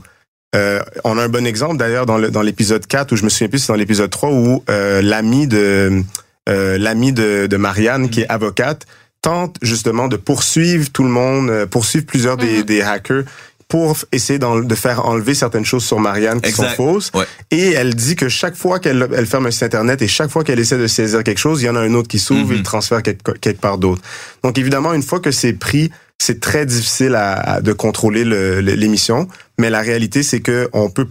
Euh, 0.55 0.79
on 1.03 1.17
a 1.17 1.23
un 1.23 1.29
bon 1.29 1.45
exemple 1.45 1.75
d'ailleurs 1.77 2.05
dans 2.05 2.17
le 2.17 2.31
dans 2.31 2.41
l'épisode 2.41 2.85
4 2.87 3.11
où 3.13 3.15
je 3.17 3.23
me 3.23 3.29
souviens 3.29 3.49
plus 3.49 3.59
c'est 3.59 3.71
dans 3.73 3.77
l'épisode 3.79 4.09
3 4.09 4.29
où 4.29 4.63
euh, 4.69 5.01
l'ami 5.01 5.47
de 5.47 6.01
euh, 6.49 6.77
l'ami 6.77 7.11
de, 7.11 7.47
de 7.47 7.57
Marianne 7.57 8.09
qui 8.09 8.21
est 8.21 8.27
avocate 8.29 8.85
tente 9.21 9.57
justement 9.61 10.07
de 10.07 10.17
poursuivre 10.17 10.91
tout 10.91 11.03
le 11.03 11.09
monde, 11.09 11.49
euh, 11.49 11.65
poursuivre 11.65 12.05
plusieurs 12.05 12.37
des, 12.37 12.59
Mhm. 12.59 12.63
des 12.63 12.81
hackers 12.81 13.23
pour 13.67 13.97
essayer 14.11 14.37
de 14.37 14.75
faire 14.75 15.07
enlever 15.07 15.33
certaines 15.33 15.65
choses 15.65 15.83
sur 15.83 15.99
Marianne 15.99 16.39
qui 16.39 16.51
sont 16.51 16.69
fausses. 16.69 17.11
Et 17.49 17.71
elle 17.71 17.95
dit 17.95 18.15
que 18.15 18.29
chaque 18.29 18.55
fois 18.55 18.79
qu'elle 18.79 19.07
elle 19.15 19.25
ferme 19.25 19.47
un 19.47 19.51
site 19.51 19.63
internet 19.63 20.03
et 20.03 20.07
chaque 20.07 20.29
fois 20.29 20.43
qu'elle 20.43 20.59
essaie 20.59 20.77
de 20.77 20.85
saisir 20.85 21.23
quelque 21.23 21.39
chose, 21.39 21.63
il 21.63 21.65
y 21.65 21.69
en 21.69 21.75
a 21.75 21.79
un 21.79 21.93
autre 21.95 22.07
qui 22.07 22.19
s'ouvre 22.19 22.51
et 22.51 22.53
le 22.53 22.59
mhm. 22.59 22.63
transfère 22.63 23.01
quelque, 23.01 23.31
quelque 23.31 23.59
part 23.59 23.79
d'autre. 23.79 24.03
Donc 24.43 24.59
évidemment, 24.59 24.93
une 24.93 25.01
fois 25.01 25.19
que 25.19 25.31
c'est 25.31 25.53
pris, 25.53 25.89
c'est 26.19 26.39
très 26.39 26.67
difficile 26.67 27.15
à, 27.15 27.59
de 27.61 27.73
contrôler 27.73 28.23
l'émission. 28.61 29.27
Mais 29.57 29.71
la 29.71 29.81
réalité, 29.81 30.21
c'est 30.21 30.41
que 30.41 30.69
on 30.71 30.91
peut 30.91 31.07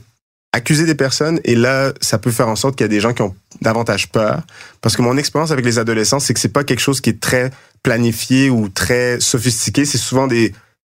accuser 0.55 0.87
des 0.87 0.95
personnes 0.95 1.41
et 1.43 1.57
là, 1.57 1.93
ça 2.01 2.17
peut 2.19 2.31
faire 2.31 2.49
en 2.49 2.55
sorte 2.55 2.77
qu'il 2.77 2.85
y 2.85 2.87
a 2.87 2.89
des 2.89 3.01
gens 3.01 3.13
qui 3.13 3.23
ont 3.23 3.35
davantage 3.61 4.11
peur. 4.13 4.43
Parce 4.81 4.97
que 4.97 5.03
mon 5.03 5.17
expérience 5.17 5.51
avec 5.51 5.65
les 5.65 5.81
adolescents, 5.81 6.21
c'est 6.21 6.33
que 6.33 6.39
c'est 6.39 6.53
pas 6.53 6.63
quelque 6.63 6.81
chose 6.81 7.01
qui 7.01 7.11
est 7.11 7.21
très 7.21 7.51
planifié 7.83 8.51
ou 8.51 8.69
très 8.69 9.19
sophistiqué. 9.19 9.85
C'est 9.85 9.99
souvent 9.99 10.29
des 10.29 10.53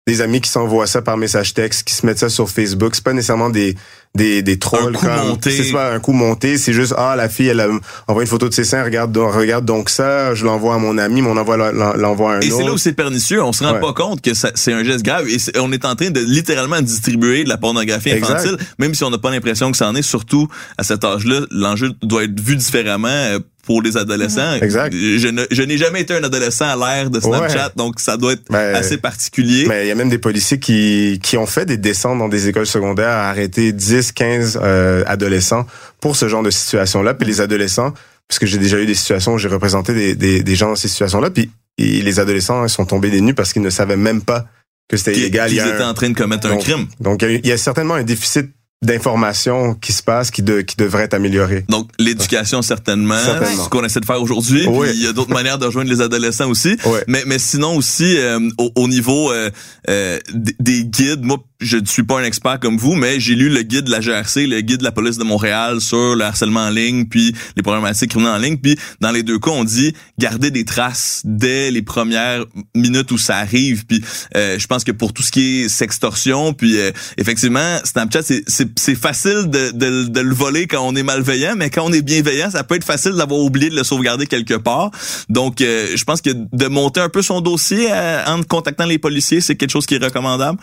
des 0.06 0.20
amis 0.20 0.40
qui 0.40 0.48
s'envoient 0.48 0.86
ça 0.86 1.02
par 1.02 1.16
message 1.16 1.52
texte, 1.52 1.82
qui 1.82 1.92
se 1.92 2.06
mettent 2.06 2.20
ça 2.20 2.28
sur 2.28 2.48
Facebook. 2.48 2.94
C'est 2.94 3.02
pas 3.02 3.12
nécessairement 3.12 3.50
des 3.50 3.74
des, 4.14 4.40
des 4.40 4.56
trolls. 4.58 4.94
Un 4.94 4.98
coup 4.98 5.26
monté. 5.26 5.50
C'est 5.50 5.72
pas 5.72 5.92
un 5.92 5.98
coup 5.98 6.12
monté. 6.12 6.58
C'est 6.58 6.72
juste 6.72 6.94
ah 6.96 7.16
la 7.16 7.28
fille 7.28 7.48
elle 7.48 7.68
envoie 8.06 8.22
une 8.22 8.28
photo 8.28 8.48
de 8.48 8.54
ses 8.54 8.62
seins. 8.62 8.84
Regarde 8.84 9.16
regarde 9.16 9.64
donc 9.64 9.90
ça. 9.90 10.32
Je 10.34 10.44
l'envoie 10.44 10.76
à 10.76 10.78
mon 10.78 10.96
ami. 10.96 11.22
Mon 11.22 11.36
envoie 11.36 11.56
l'envoie 11.56 12.34
à 12.34 12.36
un 12.36 12.40
et 12.40 12.46
autre. 12.46 12.54
Et 12.54 12.56
c'est 12.56 12.64
là 12.64 12.72
où 12.72 12.78
c'est 12.78 12.92
pernicieux. 12.92 13.42
On 13.42 13.52
se 13.52 13.64
rend 13.64 13.80
pas 13.80 13.92
compte 13.92 14.22
que 14.22 14.30
c'est 14.32 14.72
un 14.72 14.84
geste 14.84 15.04
grave. 15.04 15.28
Et 15.28 15.38
on 15.58 15.72
est 15.72 15.84
en 15.84 15.96
train 15.96 16.10
de 16.10 16.20
littéralement 16.20 16.80
distribuer 16.80 17.42
de 17.42 17.48
la 17.48 17.56
pornographie 17.56 18.12
infantile, 18.12 18.56
même 18.78 18.94
si 18.94 19.02
on 19.02 19.10
n'a 19.10 19.18
pas 19.18 19.30
l'impression 19.30 19.72
que 19.72 19.76
ça 19.76 19.88
en 19.88 19.94
est. 19.96 20.02
Surtout 20.02 20.46
à 20.78 20.84
cet 20.84 21.04
âge-là, 21.04 21.40
l'enjeu 21.50 21.90
doit 22.02 22.22
être 22.22 22.40
vu 22.40 22.54
différemment 22.54 23.08
euh, 23.08 23.40
pour 23.66 23.82
les 23.82 23.96
adolescents. 23.96 24.54
Exact. 24.62 24.94
Je, 24.94 25.62
n'ai 25.62 25.76
jamais 25.76 26.00
été 26.00 26.14
un 26.14 26.22
adolescent 26.22 26.64
à 26.64 26.76
l'ère 26.76 27.10
de 27.10 27.20
Snapchat, 27.20 27.72
donc 27.76 27.98
ça 28.00 28.16
doit 28.16 28.32
être 28.32 28.44
ben, 28.48 28.74
assez 28.76 28.96
particulier. 28.96 29.66
Mais 29.68 29.84
il 29.84 29.88
y 29.88 29.90
a 29.90 29.94
même 29.96 30.08
des 30.08 30.18
policiers 30.18 30.60
qui, 30.60 31.18
qui 31.22 31.36
ont 31.36 31.46
fait 31.46 31.66
des 31.66 31.76
descentes 31.76 32.18
dans 32.18 32.28
des 32.28 32.48
écoles 32.48 32.66
secondaires 32.66 33.10
à 33.10 33.28
arrêter 33.28 33.72
10, 33.72 34.12
15 34.12 34.60
euh, 34.62 35.02
adolescents 35.06 35.66
pour 36.00 36.16
ce 36.16 36.28
genre 36.28 36.44
de 36.44 36.50
situation-là. 36.50 37.14
Puis 37.14 37.26
les 37.26 37.40
adolescents, 37.40 37.92
parce 38.28 38.38
que 38.38 38.46
j'ai 38.46 38.58
déjà 38.58 38.78
eu 38.78 38.86
des 38.86 38.94
situations 38.94 39.34
où 39.34 39.38
j'ai 39.38 39.48
représenté 39.48 39.92
des, 39.92 40.14
des, 40.14 40.42
des, 40.44 40.54
gens 40.54 40.68
dans 40.68 40.76
ces 40.76 40.88
situations-là, 40.88 41.30
puis 41.30 41.50
les 41.76 42.20
adolescents 42.20 42.64
ils 42.64 42.70
sont 42.70 42.86
tombés 42.86 43.10
des 43.10 43.20
nues 43.20 43.34
parce 43.34 43.52
qu'ils 43.52 43.62
ne 43.62 43.70
savaient 43.70 43.96
même 43.96 44.22
pas 44.22 44.46
que 44.88 44.96
c'était 44.96 45.18
illégal. 45.18 45.50
Qu'ils 45.50 45.58
étaient 45.58 45.82
en 45.82 45.94
train 45.94 46.08
de 46.08 46.16
commettre 46.16 46.46
un 46.46 46.56
crime. 46.58 46.86
Donc 47.00 47.22
il 47.22 47.44
y 47.44 47.52
a 47.52 47.58
certainement 47.58 47.94
un 47.94 48.04
déficit 48.04 48.48
d'informations 48.82 49.74
qui 49.74 49.92
se 49.92 50.02
passent 50.02 50.30
qui, 50.30 50.42
de, 50.42 50.60
qui 50.60 50.76
devraient 50.76 51.04
être 51.04 51.14
améliorées. 51.14 51.64
Donc 51.68 51.88
l'éducation 51.98 52.60
certainement, 52.60 53.16
ce 53.16 53.68
qu'on 53.68 53.84
essaie 53.84 54.00
de 54.00 54.04
faire 54.04 54.20
aujourd'hui. 54.20 54.66
il 54.66 55.02
y 55.02 55.06
a 55.06 55.12
d'autres 55.12 55.32
manières 55.32 55.58
de 55.58 55.66
rejoindre 55.66 55.90
les 55.90 56.00
adolescents 56.00 56.48
aussi. 56.48 56.76
Mais 57.08 57.22
mais 57.26 57.38
sinon 57.38 57.76
aussi 57.76 58.16
euh, 58.18 58.38
au, 58.74 58.88
niveau 58.88 59.32
euh, 59.32 59.50
euh, 59.88 60.18
des 60.34 60.84
guides, 60.84 61.24
moi 61.24 61.38
je 61.60 61.78
ne 61.78 61.86
suis 61.86 62.02
pas 62.02 62.20
un 62.20 62.24
expert 62.24 62.60
comme 62.60 62.76
vous, 62.76 62.94
mais 62.94 63.18
j'ai 63.18 63.34
lu 63.34 63.48
le 63.48 63.62
guide 63.62 63.84
de 63.84 63.90
la 63.90 64.00
GRC, 64.00 64.46
le 64.46 64.60
guide 64.60 64.78
de 64.78 64.84
la 64.84 64.92
police 64.92 65.18
de 65.18 65.24
Montréal 65.24 65.80
sur 65.80 66.14
le 66.14 66.24
harcèlement 66.24 66.60
en 66.60 66.70
ligne, 66.70 67.06
puis 67.06 67.34
les 67.56 67.62
problématiques 67.62 68.10
criminelles 68.10 68.34
en 68.34 68.38
ligne. 68.38 68.58
Puis 68.58 68.78
dans 69.00 69.10
les 69.10 69.22
deux 69.22 69.38
cas, 69.38 69.50
on 69.50 69.64
dit 69.64 69.94
garder 70.18 70.50
des 70.50 70.64
traces 70.64 71.22
dès 71.24 71.70
les 71.70 71.82
premières 71.82 72.44
minutes 72.74 73.10
où 73.10 73.18
ça 73.18 73.36
arrive. 73.38 73.86
Puis 73.86 74.02
euh, 74.36 74.58
je 74.58 74.66
pense 74.66 74.84
que 74.84 74.92
pour 74.92 75.12
tout 75.12 75.22
ce 75.22 75.30
qui 75.30 75.62
est 75.62 75.68
sextorsion, 75.68 76.52
puis 76.52 76.78
euh, 76.78 76.90
effectivement, 77.16 77.78
Snapchat, 77.84 78.22
c'est 78.22 78.94
facile 78.94 79.48
de, 79.50 80.20
le 80.20 80.34
voler 80.34 80.66
quand 80.66 80.86
on 80.86 80.94
est 80.94 81.02
malveillant, 81.02 81.54
mais 81.56 81.70
quand 81.70 81.84
on 81.84 81.92
est 81.92 82.02
bienveillant, 82.02 82.50
ça 82.50 82.64
peut 82.64 82.74
être 82.74 82.84
facile 82.84 83.12
d'avoir 83.12 83.40
oublié 83.40 83.70
de 83.70 83.76
le 83.76 83.84
sauvegarder 83.84 84.26
quelque 84.26 84.54
part. 84.54 84.90
Donc, 85.28 85.60
euh, 85.60 85.88
je 85.94 86.04
pense 86.04 86.20
que 86.20 86.30
de 86.34 86.66
monter 86.66 87.00
un 87.00 87.08
peu 87.08 87.22
son 87.22 87.40
dossier 87.40 87.88
en 88.26 88.42
contactant 88.42 88.84
les 88.84 88.98
policiers, 88.98 89.40
c'est 89.40 89.56
quelque 89.56 89.70
chose 89.70 89.86
qui 89.86 89.94
est 89.94 90.04
recommandable. 90.04 90.58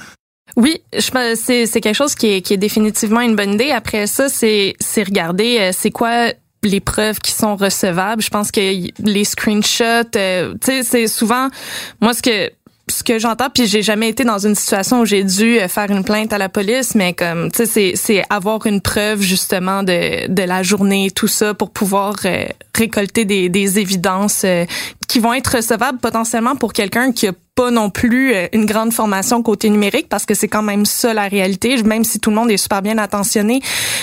Oui, 0.56 0.82
c'est 1.00 1.82
quelque 1.82 1.94
chose 1.94 2.16
qui 2.16 2.34
est, 2.36 2.42
qui 2.42 2.58
définitivement 2.58 3.22
une 3.22 3.36
bonne 3.36 3.54
idée. 3.54 3.72
Après 3.72 4.08
ça, 4.08 4.30
c'est 4.30 4.76
regarder 4.98 5.58
euh, 5.60 5.72
c'est 5.74 5.92
quoi 5.92 6.32
les 6.62 6.80
preuves 6.80 7.20
qui 7.20 7.32
sont 7.32 7.56
recevables. 7.56 8.22
Je 8.22 8.30
pense 8.30 8.52
que 8.52 8.90
les 9.00 9.24
screenshots, 9.24 10.16
euh, 10.16 10.54
tu 10.62 10.72
sais, 10.72 10.84
c'est 10.84 11.08
souvent 11.08 11.50
moi 12.02 12.14
ce 12.14 12.22
que 12.22 12.52
ce 12.90 13.02
que 13.02 13.18
j'entends, 13.18 13.50
puis 13.50 13.66
j'ai 13.66 13.82
jamais 13.82 14.10
été 14.10 14.26
dans 14.26 14.46
une 14.46 14.56
situation 14.56 15.00
où 15.02 15.06
j'ai 15.06 15.24
dû 15.24 15.58
euh, 15.58 15.68
faire 15.68 15.90
une 15.90 16.04
plainte 16.04 16.34
à 16.34 16.38
la 16.38 16.50
police, 16.50 16.96
mais 16.96 17.14
comme 17.14 17.50
tu 17.52 17.66
sais, 17.66 17.94
c'est 17.96 18.24
avoir 18.30 18.66
une 18.68 18.82
preuve 18.82 19.22
justement 19.22 19.84
de 19.84 20.28
de 20.28 20.44
la 20.44 20.62
journée, 20.64 21.10
tout 21.10 21.28
ça, 21.30 21.54
pour 21.54 21.72
pouvoir 21.72 22.16
récolter 22.76 23.26
des 23.26 23.50
des 23.50 23.80
évidences 23.80 24.46
qui 25.14 25.20
vont 25.20 25.34
être 25.36 25.58
recevables 25.58 26.00
potentiellement 26.00 26.56
pour 26.56 26.74
quelqu'un 26.74 27.12
qui 27.12 27.28
a 27.28 27.34
pas 27.54 27.70
non 27.70 27.92
plus 27.92 28.34
euh, 28.34 28.48
une 28.52 28.66
grande 28.66 28.92
formation 28.92 29.44
côté 29.44 29.70
numérique 29.70 30.10
parce 30.10 30.26
que 30.26 30.34
c'est 30.34 30.48
quand 30.48 30.64
même 30.64 30.88
ça 30.88 31.14
la 31.14 31.28
réalité. 31.28 31.78
Même 31.84 32.04
si 32.04 32.20
tout 32.20 32.32
le 32.32 32.36
monde 32.36 32.50
est 32.50 32.58
super 32.58 32.82
bien 32.82 32.98
attentionné, 32.98 33.62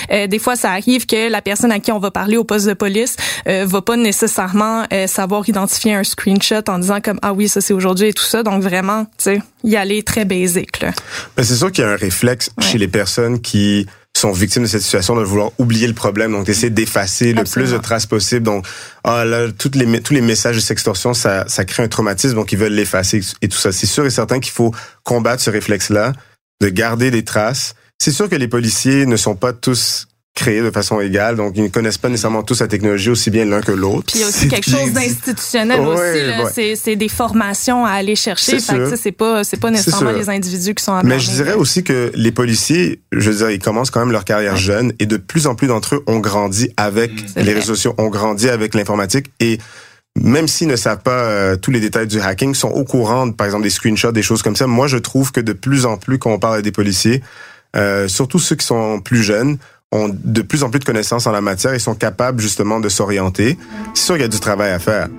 euh, 0.09 0.27
des 0.27 0.39
fois 0.39 0.55
ça 0.55 0.71
arrive 0.71 1.05
que 1.05 1.29
la 1.29 1.41
personne 1.41 1.69
à 1.73 1.81
qui 1.81 1.91
on 1.91 1.99
va 1.99 2.11
parler 2.11 2.37
au 2.37 2.45
poste 2.45 2.65
de 2.65 2.73
police 2.73 3.17
euh, 3.49 3.65
va 3.67 3.81
pas 3.81 3.97
nécessairement 3.97 4.85
euh, 4.93 5.05
savoir 5.05 5.49
identifier 5.49 5.95
un 5.95 6.05
screenshot 6.05 6.63
en 6.69 6.79
disant 6.79 7.01
comme 7.01 7.19
ah 7.23 7.33
oui 7.33 7.49
ça 7.49 7.59
c'est 7.59 7.73
aujourd'hui 7.73 8.07
et 8.07 8.13
tout 8.13 8.23
ça. 8.23 8.41
Donc 8.41 8.63
vraiment, 8.63 9.03
tu 9.03 9.11
sais, 9.17 9.41
y 9.65 9.75
aller 9.75 10.03
très 10.03 10.23
basic 10.23 10.79
là. 10.79 10.91
Mais 11.35 11.43
c'est 11.43 11.57
sûr 11.57 11.73
qu'il 11.73 11.83
y 11.83 11.87
a 11.87 11.91
un 11.91 11.97
réflexe 11.97 12.51
chez 12.61 12.77
les 12.77 12.87
personnes 12.87 13.41
qui 13.41 13.85
sont 14.17 14.31
victimes 14.31 14.63
de 14.63 14.67
cette 14.67 14.81
situation 14.81 15.15
de 15.15 15.23
vouloir 15.23 15.51
oublier 15.57 15.87
le 15.87 15.93
problème, 15.93 16.31
donc 16.31 16.47
essayer 16.49 16.69
d'effacer 16.69 17.33
le 17.33 17.43
plus 17.43 17.71
de 17.71 17.77
traces 17.77 18.05
possible. 18.05 18.43
Donc, 18.43 18.65
ah 19.03 19.25
là, 19.25 19.51
toutes 19.51 19.75
les 19.75 20.01
tous 20.01 20.13
les 20.13 20.21
messages 20.21 20.55
de 20.55 20.61
sextorsion, 20.61 21.13
ça, 21.13 21.45
ça 21.47 21.65
crée 21.65 21.83
un 21.83 21.87
traumatisme, 21.87 22.35
donc 22.35 22.51
ils 22.51 22.57
veulent 22.57 22.73
l'effacer 22.73 23.21
et 23.41 23.47
tout 23.47 23.57
ça. 23.57 23.71
C'est 23.71 23.87
sûr 23.87 24.05
et 24.05 24.09
certain 24.09 24.39
qu'il 24.39 24.53
faut 24.53 24.73
combattre 25.03 25.41
ce 25.41 25.49
réflexe-là, 25.49 26.13
de 26.61 26.69
garder 26.69 27.09
des 27.09 27.23
traces. 27.23 27.73
C'est 27.99 28.11
sûr 28.11 28.29
que 28.29 28.35
les 28.35 28.47
policiers 28.47 29.05
ne 29.05 29.15
sont 29.15 29.35
pas 29.35 29.53
tous 29.53 30.07
créés 30.41 30.61
de 30.61 30.71
façon 30.71 30.99
égale. 30.99 31.35
Donc, 31.35 31.53
ils 31.55 31.63
ne 31.63 31.67
connaissent 31.67 31.99
pas 31.99 32.09
nécessairement 32.09 32.41
tous 32.41 32.59
la 32.61 32.67
technologie 32.67 33.09
aussi 33.11 33.29
bien 33.29 33.45
l'un 33.45 33.61
que 33.61 33.71
l'autre. 33.71 34.05
Puis 34.07 34.19
il 34.19 34.21
y 34.21 34.23
a 34.23 34.27
aussi 34.27 34.47
quelque 34.47 34.69
chose 34.69 34.91
d'institutionnel 34.91 35.81
aussi. 35.81 36.75
C'est 36.75 36.95
des 36.95 37.09
formations 37.09 37.85
à 37.85 37.91
aller 37.91 38.15
chercher. 38.15 38.57
C'est 38.59 39.11
pas, 39.11 39.43
c'est 39.43 39.59
pas 39.59 39.71
nécessairement 39.71 40.11
les 40.11 40.29
individus 40.29 40.73
qui 40.73 40.83
sont 40.83 40.93
à 40.93 41.03
Mais 41.03 41.19
je 41.19 41.31
dirais 41.31 41.53
aussi 41.53 41.83
que 41.83 42.11
les 42.15 42.31
policiers, 42.31 43.01
je 43.11 43.29
veux 43.29 43.37
dire, 43.37 43.51
ils 43.51 43.59
commencent 43.59 43.91
quand 43.91 43.99
même 43.99 44.11
leur 44.11 44.25
carrière 44.25 44.57
jeune 44.57 44.93
et 44.99 45.05
de 45.05 45.17
plus 45.17 45.47
en 45.47 45.55
plus 45.55 45.67
d'entre 45.67 45.95
eux 45.95 46.03
ont 46.07 46.19
grandi 46.19 46.71
avec 46.77 47.11
les 47.35 47.53
réseaux 47.53 47.75
sociaux, 47.75 47.93
ont 47.97 48.09
grandi 48.09 48.49
avec 48.49 48.73
l'informatique 48.73 49.27
et 49.39 49.59
même 50.15 50.47
s'ils 50.47 50.67
ne 50.67 50.75
savent 50.75 51.01
pas 51.01 51.23
euh, 51.23 51.55
tous 51.55 51.71
les 51.71 51.79
détails 51.79 52.07
du 52.07 52.19
hacking, 52.19 52.53
sont 52.53 52.69
au 52.69 52.83
courant, 52.83 53.31
par 53.31 53.45
exemple, 53.45 53.63
des 53.63 53.69
screenshots, 53.69 54.11
des 54.11 54.21
choses 54.21 54.41
comme 54.41 54.57
ça. 54.57 54.67
Moi, 54.67 54.87
je 54.87 54.97
trouve 54.97 55.31
que 55.31 55.39
de 55.39 55.53
plus 55.53 55.85
en 55.85 55.95
plus, 55.95 56.19
quand 56.19 56.31
on 56.31 56.39
parle 56.39 56.57
à 56.57 56.61
des 56.61 56.73
policiers, 56.73 57.21
euh, 57.77 58.09
surtout 58.09 58.39
ceux 58.39 58.55
qui 58.55 58.65
sont 58.65 58.99
plus 58.99 59.23
jeunes, 59.23 59.57
ont 59.93 60.09
de 60.09 60.41
plus 60.41 60.63
en 60.63 60.69
plus 60.69 60.79
de 60.79 60.85
connaissances 60.85 61.27
en 61.27 61.31
la 61.31 61.41
matière 61.41 61.73
et 61.73 61.79
sont 61.79 61.95
capables 61.95 62.39
justement 62.41 62.79
de 62.79 62.87
s'orienter. 62.87 63.57
C'est 63.93 64.05
sûr 64.05 64.15
qu'il 64.15 64.21
y 64.21 64.25
a 64.25 64.29
du 64.29 64.39
travail 64.39 64.71
à 64.71 64.79
faire. 64.79 65.09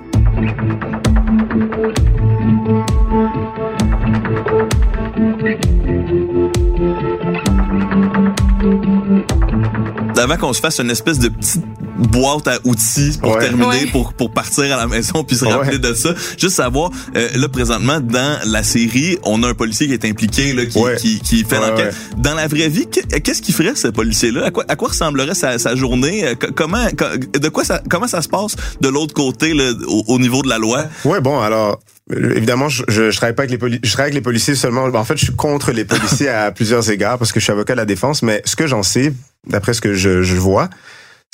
Avant 10.17 10.37
qu'on 10.39 10.53
se 10.55 10.61
fasse 10.61 10.79
une 10.79 10.91
espèce 10.91 11.19
de 11.19 11.29
petite 11.29 11.65
boîte 12.03 12.49
à 12.49 12.59
outils 12.65 13.19
pour 13.21 13.39
terminer, 13.39 13.87
pour 13.91 14.13
pour 14.13 14.33
partir 14.33 14.65
à 14.65 14.77
la 14.77 14.87
maison 14.87 15.25
puis 15.25 15.37
se 15.37 15.45
rappeler 15.45 15.79
de 15.79 15.95
ça. 15.95 16.15
Juste 16.39 16.57
savoir, 16.57 16.91
euh, 17.17 17.29
là 17.35 17.49
présentement 17.49 18.01
dans 18.01 18.39
la 18.45 18.63
série, 18.63 19.19
on 19.25 19.43
a 19.43 19.49
un 19.49 19.55
policier 19.55 19.87
qui 19.87 19.95
est 19.95 20.05
impliqué 20.05 20.53
là, 20.53 20.67
qui 20.67 20.81
qui, 20.99 21.21
qui, 21.21 21.45
fait 21.45 21.59
l'enquête. 21.59 21.95
Dans 22.17 22.35
la 22.35 22.47
vraie 22.47 22.69
vie, 22.69 22.87
qu'est-ce 22.87 23.43
qu'il 23.43 23.55
ferait 23.55 23.75
ce 23.75 23.89
policier-là? 23.89 24.47
À 24.47 24.51
quoi 24.51 24.65
à 24.69 24.77
quoi 24.77 24.89
ressemblerait 24.89 25.35
sa, 25.35 25.59
sa 25.59 25.75
journée? 25.75 26.25
Euh, 26.25 26.35
Comment 26.55 26.87
de 26.87 27.49
quoi 27.49 27.65
ça 27.65 27.83
comment 27.89 28.07
ça 28.07 28.23
se 28.23 28.29
passe 28.29 28.57
de 28.81 28.89
l'autre 28.89 29.15
côté 29.15 29.55
là, 29.55 29.73
au, 29.87 30.19
niveau 30.19 30.43
de 30.43 30.49
la 30.49 30.59
loi? 30.59 30.85
Ouais, 31.05 31.21
bon 31.21 31.41
alors 31.41 31.81
Évidemment, 32.11 32.69
je, 32.69 32.83
je, 32.89 33.17
travaille 33.17 33.35
pas 33.35 33.43
avec 33.43 33.53
les 33.53 33.59
policiers. 33.59 33.81
Je 33.85 33.93
travaille 33.93 34.11
avec 34.11 34.15
les 34.17 34.23
policiers 34.23 34.55
seulement. 34.55 34.85
En 34.85 35.05
fait, 35.05 35.17
je 35.17 35.25
suis 35.25 35.35
contre 35.35 35.73
les 35.73 35.85
policiers 35.85 36.29
à 36.29 36.51
plusieurs 36.51 36.91
égards 36.91 37.17
parce 37.17 37.33
que 37.33 37.41
je 37.41 37.45
suis 37.45 37.53
avocat 37.53 37.75
de 37.75 37.79
la 37.79 37.85
défense. 37.85 38.23
Mais 38.23 38.43
ce 38.45 38.57
que 38.57 38.67
j'en 38.67 38.83
sais, 38.83 39.15
d'après 39.47 39.73
ce 39.73 39.81
que 39.81 39.95
je, 39.95 40.23
je 40.23 40.35
vois, 40.35 40.69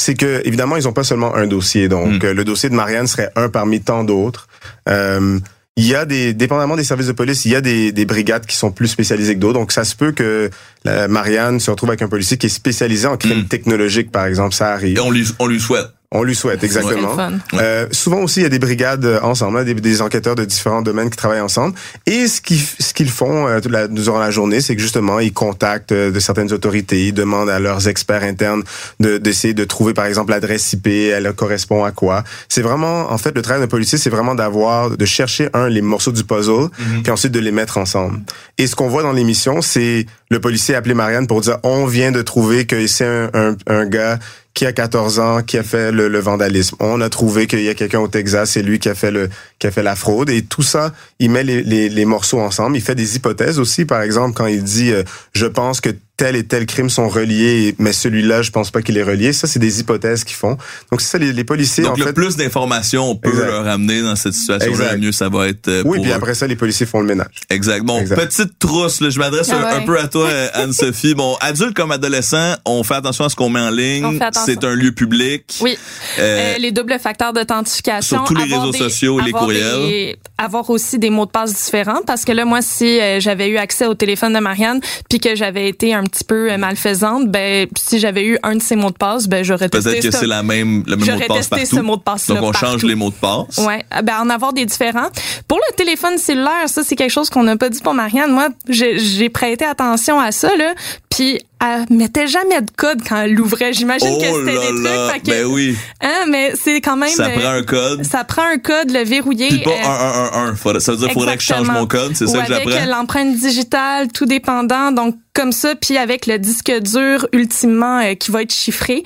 c'est 0.01 0.15
que 0.15 0.41
évidemment 0.45 0.77
ils 0.77 0.89
ont 0.89 0.93
pas 0.93 1.05
seulement 1.05 1.35
un 1.35 1.47
dossier. 1.47 1.89
Donc 1.89 2.23
hmm. 2.23 2.27
euh, 2.27 2.35
le 2.35 2.45
dossier 2.45 2.71
de 2.71 2.75
Marianne 2.75 3.07
serait 3.07 3.31
un 3.37 3.49
parmi 3.49 3.81
tant 3.81 4.05
d'autres. 4.05 4.49
Euh, 4.89 5.39
il 5.77 5.87
y 5.87 5.95
a 5.95 6.05
des, 6.05 6.35
dépendamment 6.35 6.75
des 6.75 6.83
services 6.83 7.07
de 7.07 7.13
police, 7.13 7.45
il 7.45 7.53
y 7.53 7.55
a 7.55 7.61
des, 7.61 7.93
des 7.93 8.05
brigades 8.05 8.47
qui 8.47 8.57
sont 8.57 8.73
plus 8.73 8.89
spécialisées 8.89 9.37
que 9.37 9.39
d'autres. 9.39 9.61
Donc, 9.61 9.71
ça 9.71 9.85
se 9.85 9.95
peut 9.95 10.11
que 10.11 10.51
la 10.85 11.07
Marianne 11.07 11.61
se 11.61 11.71
retrouve 11.71 11.91
avec 11.91 12.03
un 12.03 12.09
policier 12.09 12.37
qui 12.37 12.47
est 12.47 12.49
spécialisé 12.49 13.07
en 13.07 13.17
crime 13.17 13.43
hmm. 13.43 13.47
technologique, 13.47 14.11
par 14.11 14.27
exemple. 14.27 14.57
Ça 14.57 14.73
arrive. 14.73 14.97
Et 14.97 15.01
on 15.01 15.13
lui, 15.13 15.25
on 15.39 15.47
lui 15.47 15.61
souhaite. 15.61 15.87
On 16.11 16.23
lui 16.23 16.35
souhaite, 16.35 16.65
exactement. 16.65 17.15
Euh, 17.53 17.87
souvent 17.93 18.21
aussi, 18.23 18.41
il 18.41 18.43
y 18.45 18.47
a 18.47 18.49
des 18.49 18.59
brigades 18.59 19.05
euh, 19.05 19.21
ensemble, 19.21 19.59
hein, 19.59 19.65
des, 19.65 19.75
des 19.75 20.01
enquêteurs 20.01 20.37
de 20.37 20.47
différents 20.47 20.81
domaines 20.81 21.11
qui 21.11 21.19
travaillent 21.19 21.43
ensemble. 21.43 21.75
Et 22.07 22.27
ce 22.29 22.41
qu'ils 22.41 22.63
ce 22.63 22.95
qu'ils 22.95 23.11
font 23.11 23.47
euh, 23.47 23.61
toute 23.61 23.71
la, 23.71 23.89
durant 23.89 24.19
la 24.19 24.31
journée, 24.31 24.63
c'est 24.63 24.75
que 24.75 24.81
justement, 24.81 25.21
ils 25.21 25.35
contactent 25.35 25.93
euh, 25.93 26.11
de 26.11 26.19
certaines 26.19 26.51
autorités, 26.55 27.09
ils 27.09 27.13
demandent 27.13 27.51
à 27.51 27.59
leurs 27.59 27.89
experts 27.89 28.23
internes 28.23 28.63
de- 29.01 29.19
d'essayer 29.19 29.53
de, 29.53 29.65
trouver, 29.65 29.93
par 29.93 30.07
exemple, 30.07 30.31
l'adresse 30.31 30.73
IP, 30.73 30.87
elle 30.87 31.31
correspond 31.35 31.85
à 31.85 31.91
quoi. 31.91 32.25
C'est 32.49 32.63
vraiment, 32.63 33.13
en 33.13 33.19
fait, 33.19 33.35
le 33.35 33.43
travail 33.43 33.61
d'un 33.61 33.69
policier, 33.69 33.99
c'est 33.99 34.09
vraiment 34.09 34.35
d'avoir, 34.35 34.97
de 34.97 35.05
chercher, 35.05 35.51
un, 35.53 35.69
les 35.69 35.83
morceaux 35.83 36.13
du 36.13 36.25
puzzle, 36.25 36.69
puis 37.03 37.13
ensuite 37.13 37.33
de 37.33 37.41
les 37.41 37.53
mettre 37.53 37.77
ensemble. 37.77 38.21
Et 38.57 38.67
ce 38.67 38.75
qu'on 38.77 38.89
voit 38.89 39.03
dans 39.03 39.13
l'émission, 39.13 39.61
c'est 39.61 40.07
le 40.31 40.41
policier 40.41 40.75
appeler 40.75 40.95
Marianne 40.95 41.27
pour 41.27 41.43
dire, 41.43 41.59
on 41.65 41.85
vient 41.85 42.13
de 42.13 42.23
trouver 42.23 42.65
que 42.65 42.87
c'est 42.87 43.05
un, 43.05 43.29
un, 43.35 43.57
un 43.67 43.85
gars 43.85 44.19
qui 44.59 44.67
a 44.67 44.73
14 44.73 45.21
ans, 45.21 45.43
qui 45.45 45.57
a 45.57 45.63
fait 45.63 45.93
le, 45.93 46.09
le 46.09 46.19
vandalisme. 46.19 46.75
On 46.81 47.01
a 47.01 47.09
trouvé 47.09 47.47
qu'il 47.47 47.61
y 47.61 47.69
a 47.69 47.75
quelqu'un 47.75 48.01
au 48.01 48.09
Texas, 48.09 48.51
c'est 48.51 48.63
lui 48.63 48.81
qui 48.81 48.89
a 48.89 48.97
fait 48.97 49.13
le 49.13 49.31
qui 49.61 49.69
a 49.69 49.71
fait 49.71 49.85
la 49.85 49.95
fraude. 49.95 50.31
Et 50.31 50.43
tout 50.43 50.65
ça, 50.65 50.93
il 51.21 51.31
met 51.31 51.45
les, 51.45 51.63
les, 51.63 51.89
les 51.89 52.05
morceaux 52.05 52.41
ensemble. 52.41 52.77
Il 52.77 52.81
fait 52.81 52.97
des 52.97 53.15
hypothèses 53.15 53.61
aussi. 53.61 53.85
Par 53.85 54.03
exemple, 54.03 54.35
quand 54.35 54.47
il 54.47 54.65
dit 54.65 54.91
euh, 54.91 55.05
je 55.33 55.47
pense 55.47 55.81
que 55.81 55.91
tel 56.19 56.37
et 56.37 56.45
tel 56.45 56.67
crime 56.67 56.91
sont 56.91 57.09
reliés, 57.09 57.75
mais 57.79 57.93
celui-là, 57.95 58.43
je 58.43 58.51
pense 58.51 58.71
pas 58.71 58.83
qu'il 58.83 58.99
est 58.99 59.03
relié. 59.03 59.33
Ça, 59.33 59.47
c'est 59.47 59.59
des 59.61 59.81
hypothèses 59.81 60.25
qu'ils 60.25 60.37
font. 60.37 60.59
Donc 60.91 61.01
c'est 61.01 61.07
ça, 61.09 61.17
les, 61.19 61.33
les 61.33 61.45
policiers. 61.45 61.85
Donc, 61.85 61.95
en 61.95 61.97
le 62.01 62.05
fait, 62.07 62.13
plus 62.13 62.37
d'informations 62.37 63.11
on 63.11 63.17
peut 63.17 63.31
Exact. 63.31 63.47
leur 63.47 63.67
amener 63.69 64.03
dans 64.03 64.17
cette 64.17 64.35
situation-là, 64.35 64.97
mieux 64.97 65.13
ça 65.13 65.29
va 65.29 65.49
être 65.49 65.69
euh, 65.69 65.83
oui, 65.87 66.01
puis 66.03 66.11
eux. 66.11 66.15
après 66.15 66.35
ça, 66.35 66.47
les 66.47 66.57
policiers 66.57 66.85
font 66.87 67.01
le 67.01 67.07
ménage. 67.07 67.29
Exact. 67.49 67.85
Bon, 67.85 68.01
Exact. 68.01 68.17
petite 68.17 68.59
trousse, 68.59 69.01
là, 69.01 69.11
je 69.11 69.19
m'adresse 69.19 69.49
Ah 69.53 69.77
un, 69.77 69.81
peu 69.87 69.99
à 69.99 70.09
toi, 70.09 70.29
Anne-Sophie. 70.55 71.15
Bon, 71.15 71.37
adulte 71.41 71.75
comme 71.75 71.93
adolescent, 71.93 72.55
on 72.67 72.83
fait 72.83 72.95
attention 72.95 73.25
à 73.25 73.29
ce 73.29 73.37
qu'on 73.37 73.49
met 73.49 73.61
en 73.61 73.69
On 73.69 73.71
ligne. 73.71 74.19
fait 74.19 74.25
attention. 74.25 74.47
C'est 74.61 74.65
un 74.67 74.75
lieu 74.75 74.93
public. 74.93 75.45
Oui. 75.61 75.79
Euh, 76.19 76.55
Euh, 76.57 76.59
les 76.59 76.73
doubles 76.73 76.99
facteurs 77.01 77.33
d'authentification. 77.33 78.19
sur 78.19 78.25
tous 78.25 78.35
les 78.35 78.43
avoir 78.43 78.61
réseaux 78.67 78.73
des- 78.73 78.79
sociaux, 78.79 79.21
les 79.21 79.31
courriels. 79.33 79.87
des- 79.87 80.17
avoir 80.37 80.69
aussi 80.71 80.99
des 80.99 81.11
mots 81.11 81.27
de 81.27 81.31
passe 81.31 81.53
différents 81.65 82.01
parce 82.07 82.25
que 82.25 82.33
là, 82.33 82.45
moi, 82.45 82.61
si 82.63 83.01
euh, 83.01 83.21
j'avais 83.21 83.49
eu 83.49 83.57
accès 83.57 83.87
au 83.87 83.95
téléphone 83.95 84.33
de 84.35 84.39
Marianne 84.41 84.81
puis 85.09 85.21
que 85.21 85.35
j'avais 85.37 85.69
été 85.69 85.95
un 85.95 86.05
petit 86.09 86.25
peu 86.25 86.51
euh, 86.51 86.57
malfaisante, 86.59 87.29
ben 87.29 87.69
si 87.79 87.99
j'avais 88.01 88.25
eu 88.25 88.39
un 88.43 88.57
de 88.57 88.63
ces 88.63 88.75
mots 88.77 88.91
de 88.91 88.97
passe, 88.97 89.29
ben 89.29 89.45
j'aurais 89.45 89.69
testé 89.69 89.91
Peut-être 89.91 90.03
que 90.03 90.11
ce- 90.11 90.19
c'est 90.19 90.27
la 90.27 90.43
même, 90.43 90.83
le 90.87 90.97
même 90.97 90.99
mot 91.01 91.05
de 91.07 91.11
J'aurais 91.13 91.27
passe 91.27 91.49
testé 91.51 91.57
partout. 91.57 91.77
ce 91.77 91.81
mot 91.81 91.97
de 91.97 92.03
passe 92.03 92.27
Donc, 92.27 92.43
on 92.43 92.53
change 92.53 92.83
les 92.85 92.95
mots 92.95 93.11
de 93.11 93.15
passe. 93.15 93.59
Ouais, 93.59 93.85
Ah, 93.91 94.03
ben 94.03 94.19
en 94.21 94.29
avoir 94.31 94.53
des 94.53 94.67
différents. 94.67 95.09
Pour 95.47 95.59
le 95.59 95.75
téléphone 95.77 96.19
cellulaire, 96.19 96.67
ça 96.69 96.83
c'est 96.83 96.97
quelque 96.97 97.11
chose 97.13 97.31
qu'on 97.31 97.45
n'a 97.45 97.57
pas 97.57 97.69
dit 97.69 97.81
pour 97.81 97.95
Marianne. 97.95 98.33
Moi, 98.33 98.49
j'ai 98.69 99.29
prêté 99.29 99.65
attention 99.65 100.19
à 100.19 100.33
ça 100.33 100.55
là, 100.57 100.75
puis 101.19 101.41
elle 101.61 101.87
mettait 101.97 102.29
jamais 102.29 102.61
de 102.61 102.71
code 102.77 103.01
quand 103.09 103.17
elle 103.17 103.35
l'ouvrait. 103.35 103.73
J'imagine 103.73 104.11
Oh 104.13 104.19
que 104.21 104.27
c'était 104.27 104.55
là 104.55 104.71
des 104.71 104.83
là, 104.83 104.91
trucs. 105.09 105.13
fait 105.15 105.21
que- 105.21 105.27
ben 105.27 105.45
oui. 105.47 105.77
Hein, 106.01 106.27
mais 106.29 106.53
c'est 106.55 106.81
quand 106.81 106.97
même. 106.97 107.09
Ça 107.09 107.27
euh, 107.27 107.35
prend 107.37 107.49
un 107.51 107.63
code. 107.65 108.05
Ça 108.05 108.23
prend 108.23 108.45
un 108.45 108.59
code, 108.59 108.93
le 108.93 109.03
verrouiller. 109.03 109.49
Puis 109.49 109.59
pas 109.65 109.71
euh, 109.71 110.31
1 110.33 110.39
1 110.45 110.51
1 110.51 110.77
1. 110.77 110.81
Ça 110.81 110.93
veut 110.93 110.99
dire 110.99 111.09
qu'il 111.09 111.15
faudrait 111.19 111.37
que 111.37 111.43
je 111.43 111.49
change 111.49 111.69
mon 111.69 111.87
code. 111.89 112.15
C'est 112.15 112.29
ça 112.29 112.43
que 112.43 112.53
avec 112.53 112.69
j'apprends? 112.71 112.87
l'empreinte 112.87 113.35
digitale, 113.35 114.07
tout 114.13 114.27
dépendant. 114.27 114.93
Donc, 114.93 115.17
comme 115.35 115.51
ça, 115.53 115.75
puis 115.75 115.97
avec 115.97 116.27
le 116.27 116.39
disque 116.39 116.73
dur, 116.81 117.27
ultimement, 117.33 117.99
euh, 118.01 118.15
qui 118.15 118.31
va 118.31 118.43
être 118.43 118.53
chiffré. 118.53 119.03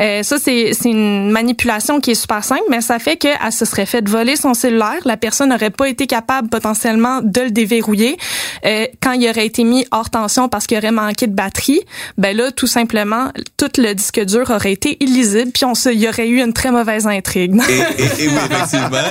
Euh, 0.00 0.22
ça, 0.22 0.36
c'est 0.38 0.72
c'est 0.74 0.90
une 0.90 1.30
manipulation 1.32 2.00
qui 2.00 2.12
est 2.12 2.16
super 2.16 2.44
simple, 2.44 2.62
mais 2.70 2.80
ça 2.80 3.00
fait 3.00 3.16
qu'elle 3.16 3.36
se 3.52 3.64
serait 3.64 3.86
fait 3.86 4.08
voler 4.08 4.36
son 4.36 4.54
cellulaire. 4.54 4.98
La 5.04 5.16
personne 5.16 5.48
n'aurait 5.50 5.70
pas 5.70 5.88
été 5.88 6.06
capable 6.06 6.48
potentiellement 6.48 7.20
de 7.22 7.40
le 7.40 7.50
déverrouiller. 7.50 8.16
Euh, 8.64 8.86
quand 9.02 9.12
il 9.12 9.28
aurait 9.28 9.46
été 9.46 9.64
mis 9.64 9.86
hors 9.90 10.10
tension 10.10 10.48
parce 10.48 10.66
qu'il 10.66 10.78
aurait 10.78 10.92
manqué 10.92 11.26
de 11.26 11.34
batterie, 11.34 11.80
ben 12.18 12.36
là, 12.36 12.50
tout 12.50 12.66
simplement, 12.66 13.32
tout 13.56 13.70
le 13.78 13.94
disque 13.94 14.24
dur 14.24 14.50
aurait 14.50 14.72
été 14.72 14.96
illisible, 15.02 15.50
puis 15.52 15.64
on 15.64 15.74
se, 15.74 15.88
il 15.88 16.00
y 16.00 16.08
aurait 16.08 16.28
eu 16.28 16.42
une 16.42 16.52
très 16.52 16.70
mauvaise 16.70 17.06
intrigue. 17.06 17.54
Et, 17.68 17.80
oui, 18.28 18.34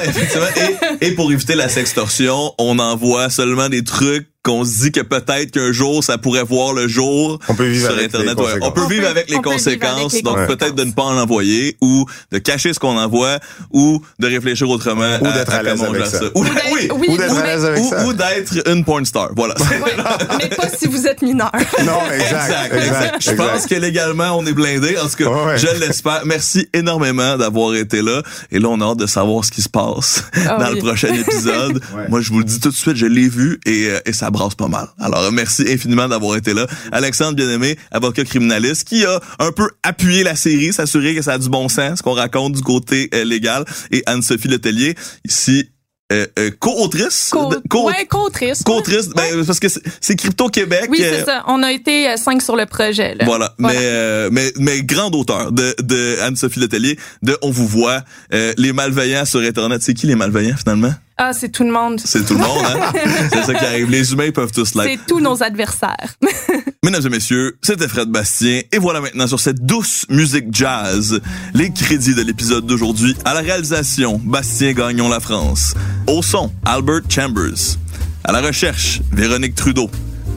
effectivement, 0.07 1.15
pour 1.15 1.31
éviter 1.31 1.55
la 1.55 1.69
sextorsion, 1.69 2.53
on 2.57 2.79
envoie 2.79 3.29
seulement 3.29 3.69
des 3.69 3.83
trucs 3.83 4.27
qu'on 4.45 4.63
se 4.63 4.81
dit 4.83 4.91
que 4.91 5.01
peut-être 5.01 5.51
qu'un 5.51 5.71
jour 5.71 6.03
ça 6.03 6.17
pourrait 6.17 6.43
voir 6.43 6.73
le 6.73 6.87
jour 6.87 7.39
On 7.49 7.55
peut 7.55 7.65
vivre 7.65 7.87
sur 7.87 7.95
avec 7.95 8.05
internet. 8.13 8.37
les 8.37 8.43
Ouais, 8.43 8.51
on 8.61 8.71
peut 8.71 8.81
On 8.83 8.87
vivre 8.87 9.07
avec 9.07 9.29
les 9.29 9.37
conséquences, 9.41 10.13
les 10.13 10.21
donc 10.21 10.35
conséquences. 10.37 10.55
peut-être 10.55 10.75
de 10.75 10.83
ne 10.83 10.91
pas 10.91 11.03
en 11.03 11.17
envoyer 11.17 11.75
ou 11.81 12.05
de 12.31 12.37
cacher 12.37 12.71
ce 12.73 12.79
qu'on 12.79 12.97
envoie 12.97 13.39
ou 13.73 14.01
de 14.19 14.27
réfléchir 14.27 14.69
autrement 14.69 15.17
Ou 15.19 15.23
d'être 15.31 15.51
à 15.53 15.63
l'aise 15.63 15.73
comment 15.79 15.91
on 15.91 15.95
avec 15.95 16.05
ça. 16.07 16.19
Ou, 16.35 16.43
d'être- 16.43 16.55
oui, 16.71 16.87
oui, 16.95 17.07
Ou 17.09 17.17
d'être 17.17 17.33
ou 17.33 17.37
à 17.37 17.43
l'aise 17.43 17.65
avec 17.65 17.81
ou, 17.83 17.89
ça. 17.89 18.05
ou 18.05 18.13
d'être 18.13 18.69
une 18.69 18.85
porn 18.85 19.03
star. 19.05 19.29
Voilà. 19.35 19.55
Ouais, 19.59 20.37
mais 20.37 20.47
pas 20.49 20.69
si 20.69 20.87
vous 20.87 21.07
êtes 21.07 21.21
mineur. 21.23 21.51
Non, 21.83 21.99
exact, 22.13 22.73
exact. 22.73 23.15
Je 23.21 23.31
pense 23.31 23.65
que 23.65 23.75
légalement, 23.75 24.37
on 24.37 24.45
est 24.45 24.53
blindé. 24.53 24.97
En 24.97 25.07
tout 25.07 25.15
cas, 25.17 25.25
Ouais, 25.29 25.45
ouais. 25.45 25.57
je 25.57 25.67
l'espère. 25.79 26.21
Merci 26.25 26.67
énormément 26.73 27.37
d'avoir 27.37 27.73
été 27.75 28.01
là. 28.01 28.21
Et 28.51 28.59
là, 28.59 28.67
on 28.69 28.79
a 28.81 28.85
hâte 28.85 28.97
de 28.99 29.07
savoir 29.07 29.43
ce 29.43 29.51
qui 29.51 29.61
se 29.61 29.69
passe 29.69 30.23
Ah 30.47 30.57
dans 30.59 30.69
oui. 30.69 30.75
le 30.75 30.81
prochain 30.81 31.13
épisode. 31.13 31.81
Moi, 32.09 32.21
je 32.21 32.29
vous 32.31 32.39
le 32.39 32.45
dis 32.45 32.59
tout 32.59 32.69
de 32.69 32.75
suite, 32.75 32.95
je 32.95 33.05
l'ai 33.07 33.27
vu 33.27 33.59
et, 33.65 33.87
euh, 33.89 33.99
et 34.05 34.13
ça 34.13 34.29
brasse 34.35 34.55
pas 34.55 34.67
mal. 34.67 34.87
Alors, 34.99 35.31
merci 35.31 35.63
infiniment 35.69 36.07
d'avoir 36.07 36.35
été 36.37 36.53
là. 36.53 36.67
Alexandre 36.91 37.35
Bien-Aimé, 37.35 37.77
avocat 37.91 38.23
criminaliste, 38.23 38.87
qui 38.87 39.05
a 39.05 39.19
un 39.39 39.51
peu 39.51 39.69
appuyé 39.83 40.23
la 40.23 40.35
série, 40.35 40.73
s'assurer 40.73 41.15
que 41.15 41.21
ça 41.21 41.33
a 41.33 41.37
du 41.37 41.49
bon 41.49 41.69
sens, 41.69 41.97
ce 41.99 42.03
qu'on 42.03 42.13
raconte 42.13 42.53
du 42.53 42.61
côté 42.61 43.09
euh, 43.13 43.23
légal. 43.23 43.65
Et 43.91 44.03
Anne-Sophie 44.05 44.47
Letellier, 44.47 44.95
ici, 45.25 45.69
euh, 46.13 46.27
euh, 46.37 46.51
co-autrice. 46.59 47.29
Co 47.31 47.51
co- 47.67 47.87
ouais, 47.87 48.05
co-autrice. 48.07 48.61
co-autrice, 48.63 49.09
ben, 49.09 49.43
parce 49.45 49.59
que 49.59 49.69
c'est- 49.69 49.81
c'est 49.99 50.15
Crypto-Québec. 50.15 50.85
Oui, 50.89 50.99
euh, 51.01 51.15
c'est 51.19 51.25
ça. 51.25 51.43
On 51.47 51.63
a 51.63 51.71
été 51.71 52.07
euh, 52.09 52.17
cinq 52.17 52.41
sur 52.43 52.55
le 52.55 52.65
projet. 52.67 53.15
Là. 53.15 53.25
voilà. 53.25 53.53
Mais, 53.57 53.69
euh, 53.75 54.29
mais, 54.31 54.51
mais 54.59 54.83
grand 54.83 55.09
auteur 55.15 55.51
de, 55.51 55.75
de 55.81 56.17
Anne-Sophie 56.21 56.59
Letellier, 56.59 56.99
de 57.23 57.35
On 57.41 57.49
vous 57.49 57.67
voit, 57.67 58.01
euh, 58.33 58.53
les 58.57 58.71
malveillants 58.71 59.25
sur 59.25 59.39
Internet. 59.39 59.81
C'est 59.81 59.93
qui 59.95 60.05
les 60.05 60.15
malveillants 60.15 60.57
finalement? 60.57 60.93
Ah, 61.17 61.31
c'est 61.31 61.49
tout 61.49 61.63
le 61.63 61.71
monde. 61.71 62.01
C'est 62.03 62.25
tout 62.25 62.33
le 62.33 62.41
monde, 62.41 62.65
hein? 62.65 62.91
C'est 63.31 63.43
ça 63.43 63.53
qui 63.53 63.65
arrive. 63.65 63.89
Les 63.89 64.11
humains 64.11 64.31
peuvent 64.31 64.51
tous 64.51 64.75
l'être. 64.75 64.89
C'est 64.89 65.05
tous 65.07 65.21
nos 65.21 65.41
adversaires. 65.41 66.15
Mesdames 66.83 67.05
et 67.05 67.09
messieurs, 67.09 67.57
c'était 67.61 67.87
Fred 67.87 68.09
Bastien. 68.09 68.61
Et 68.71 68.77
voilà 68.77 68.99
maintenant 68.99 69.25
sur 69.25 69.39
cette 69.39 69.65
douce 69.65 70.05
musique 70.09 70.47
jazz, 70.51 71.21
les 71.53 71.71
crédits 71.71 72.15
de 72.15 72.21
l'épisode 72.21 72.65
d'aujourd'hui. 72.65 73.15
À 73.23 73.33
la 73.33 73.39
réalisation, 73.39 74.19
Bastien 74.23 74.73
Gagnon 74.73 75.07
La 75.07 75.21
France. 75.21 75.73
Au 76.07 76.21
son, 76.21 76.51
Albert 76.65 77.01
Chambers. 77.09 77.77
À 78.25 78.33
la 78.33 78.41
recherche, 78.41 79.01
Véronique 79.11 79.55
Trudeau. 79.55 79.89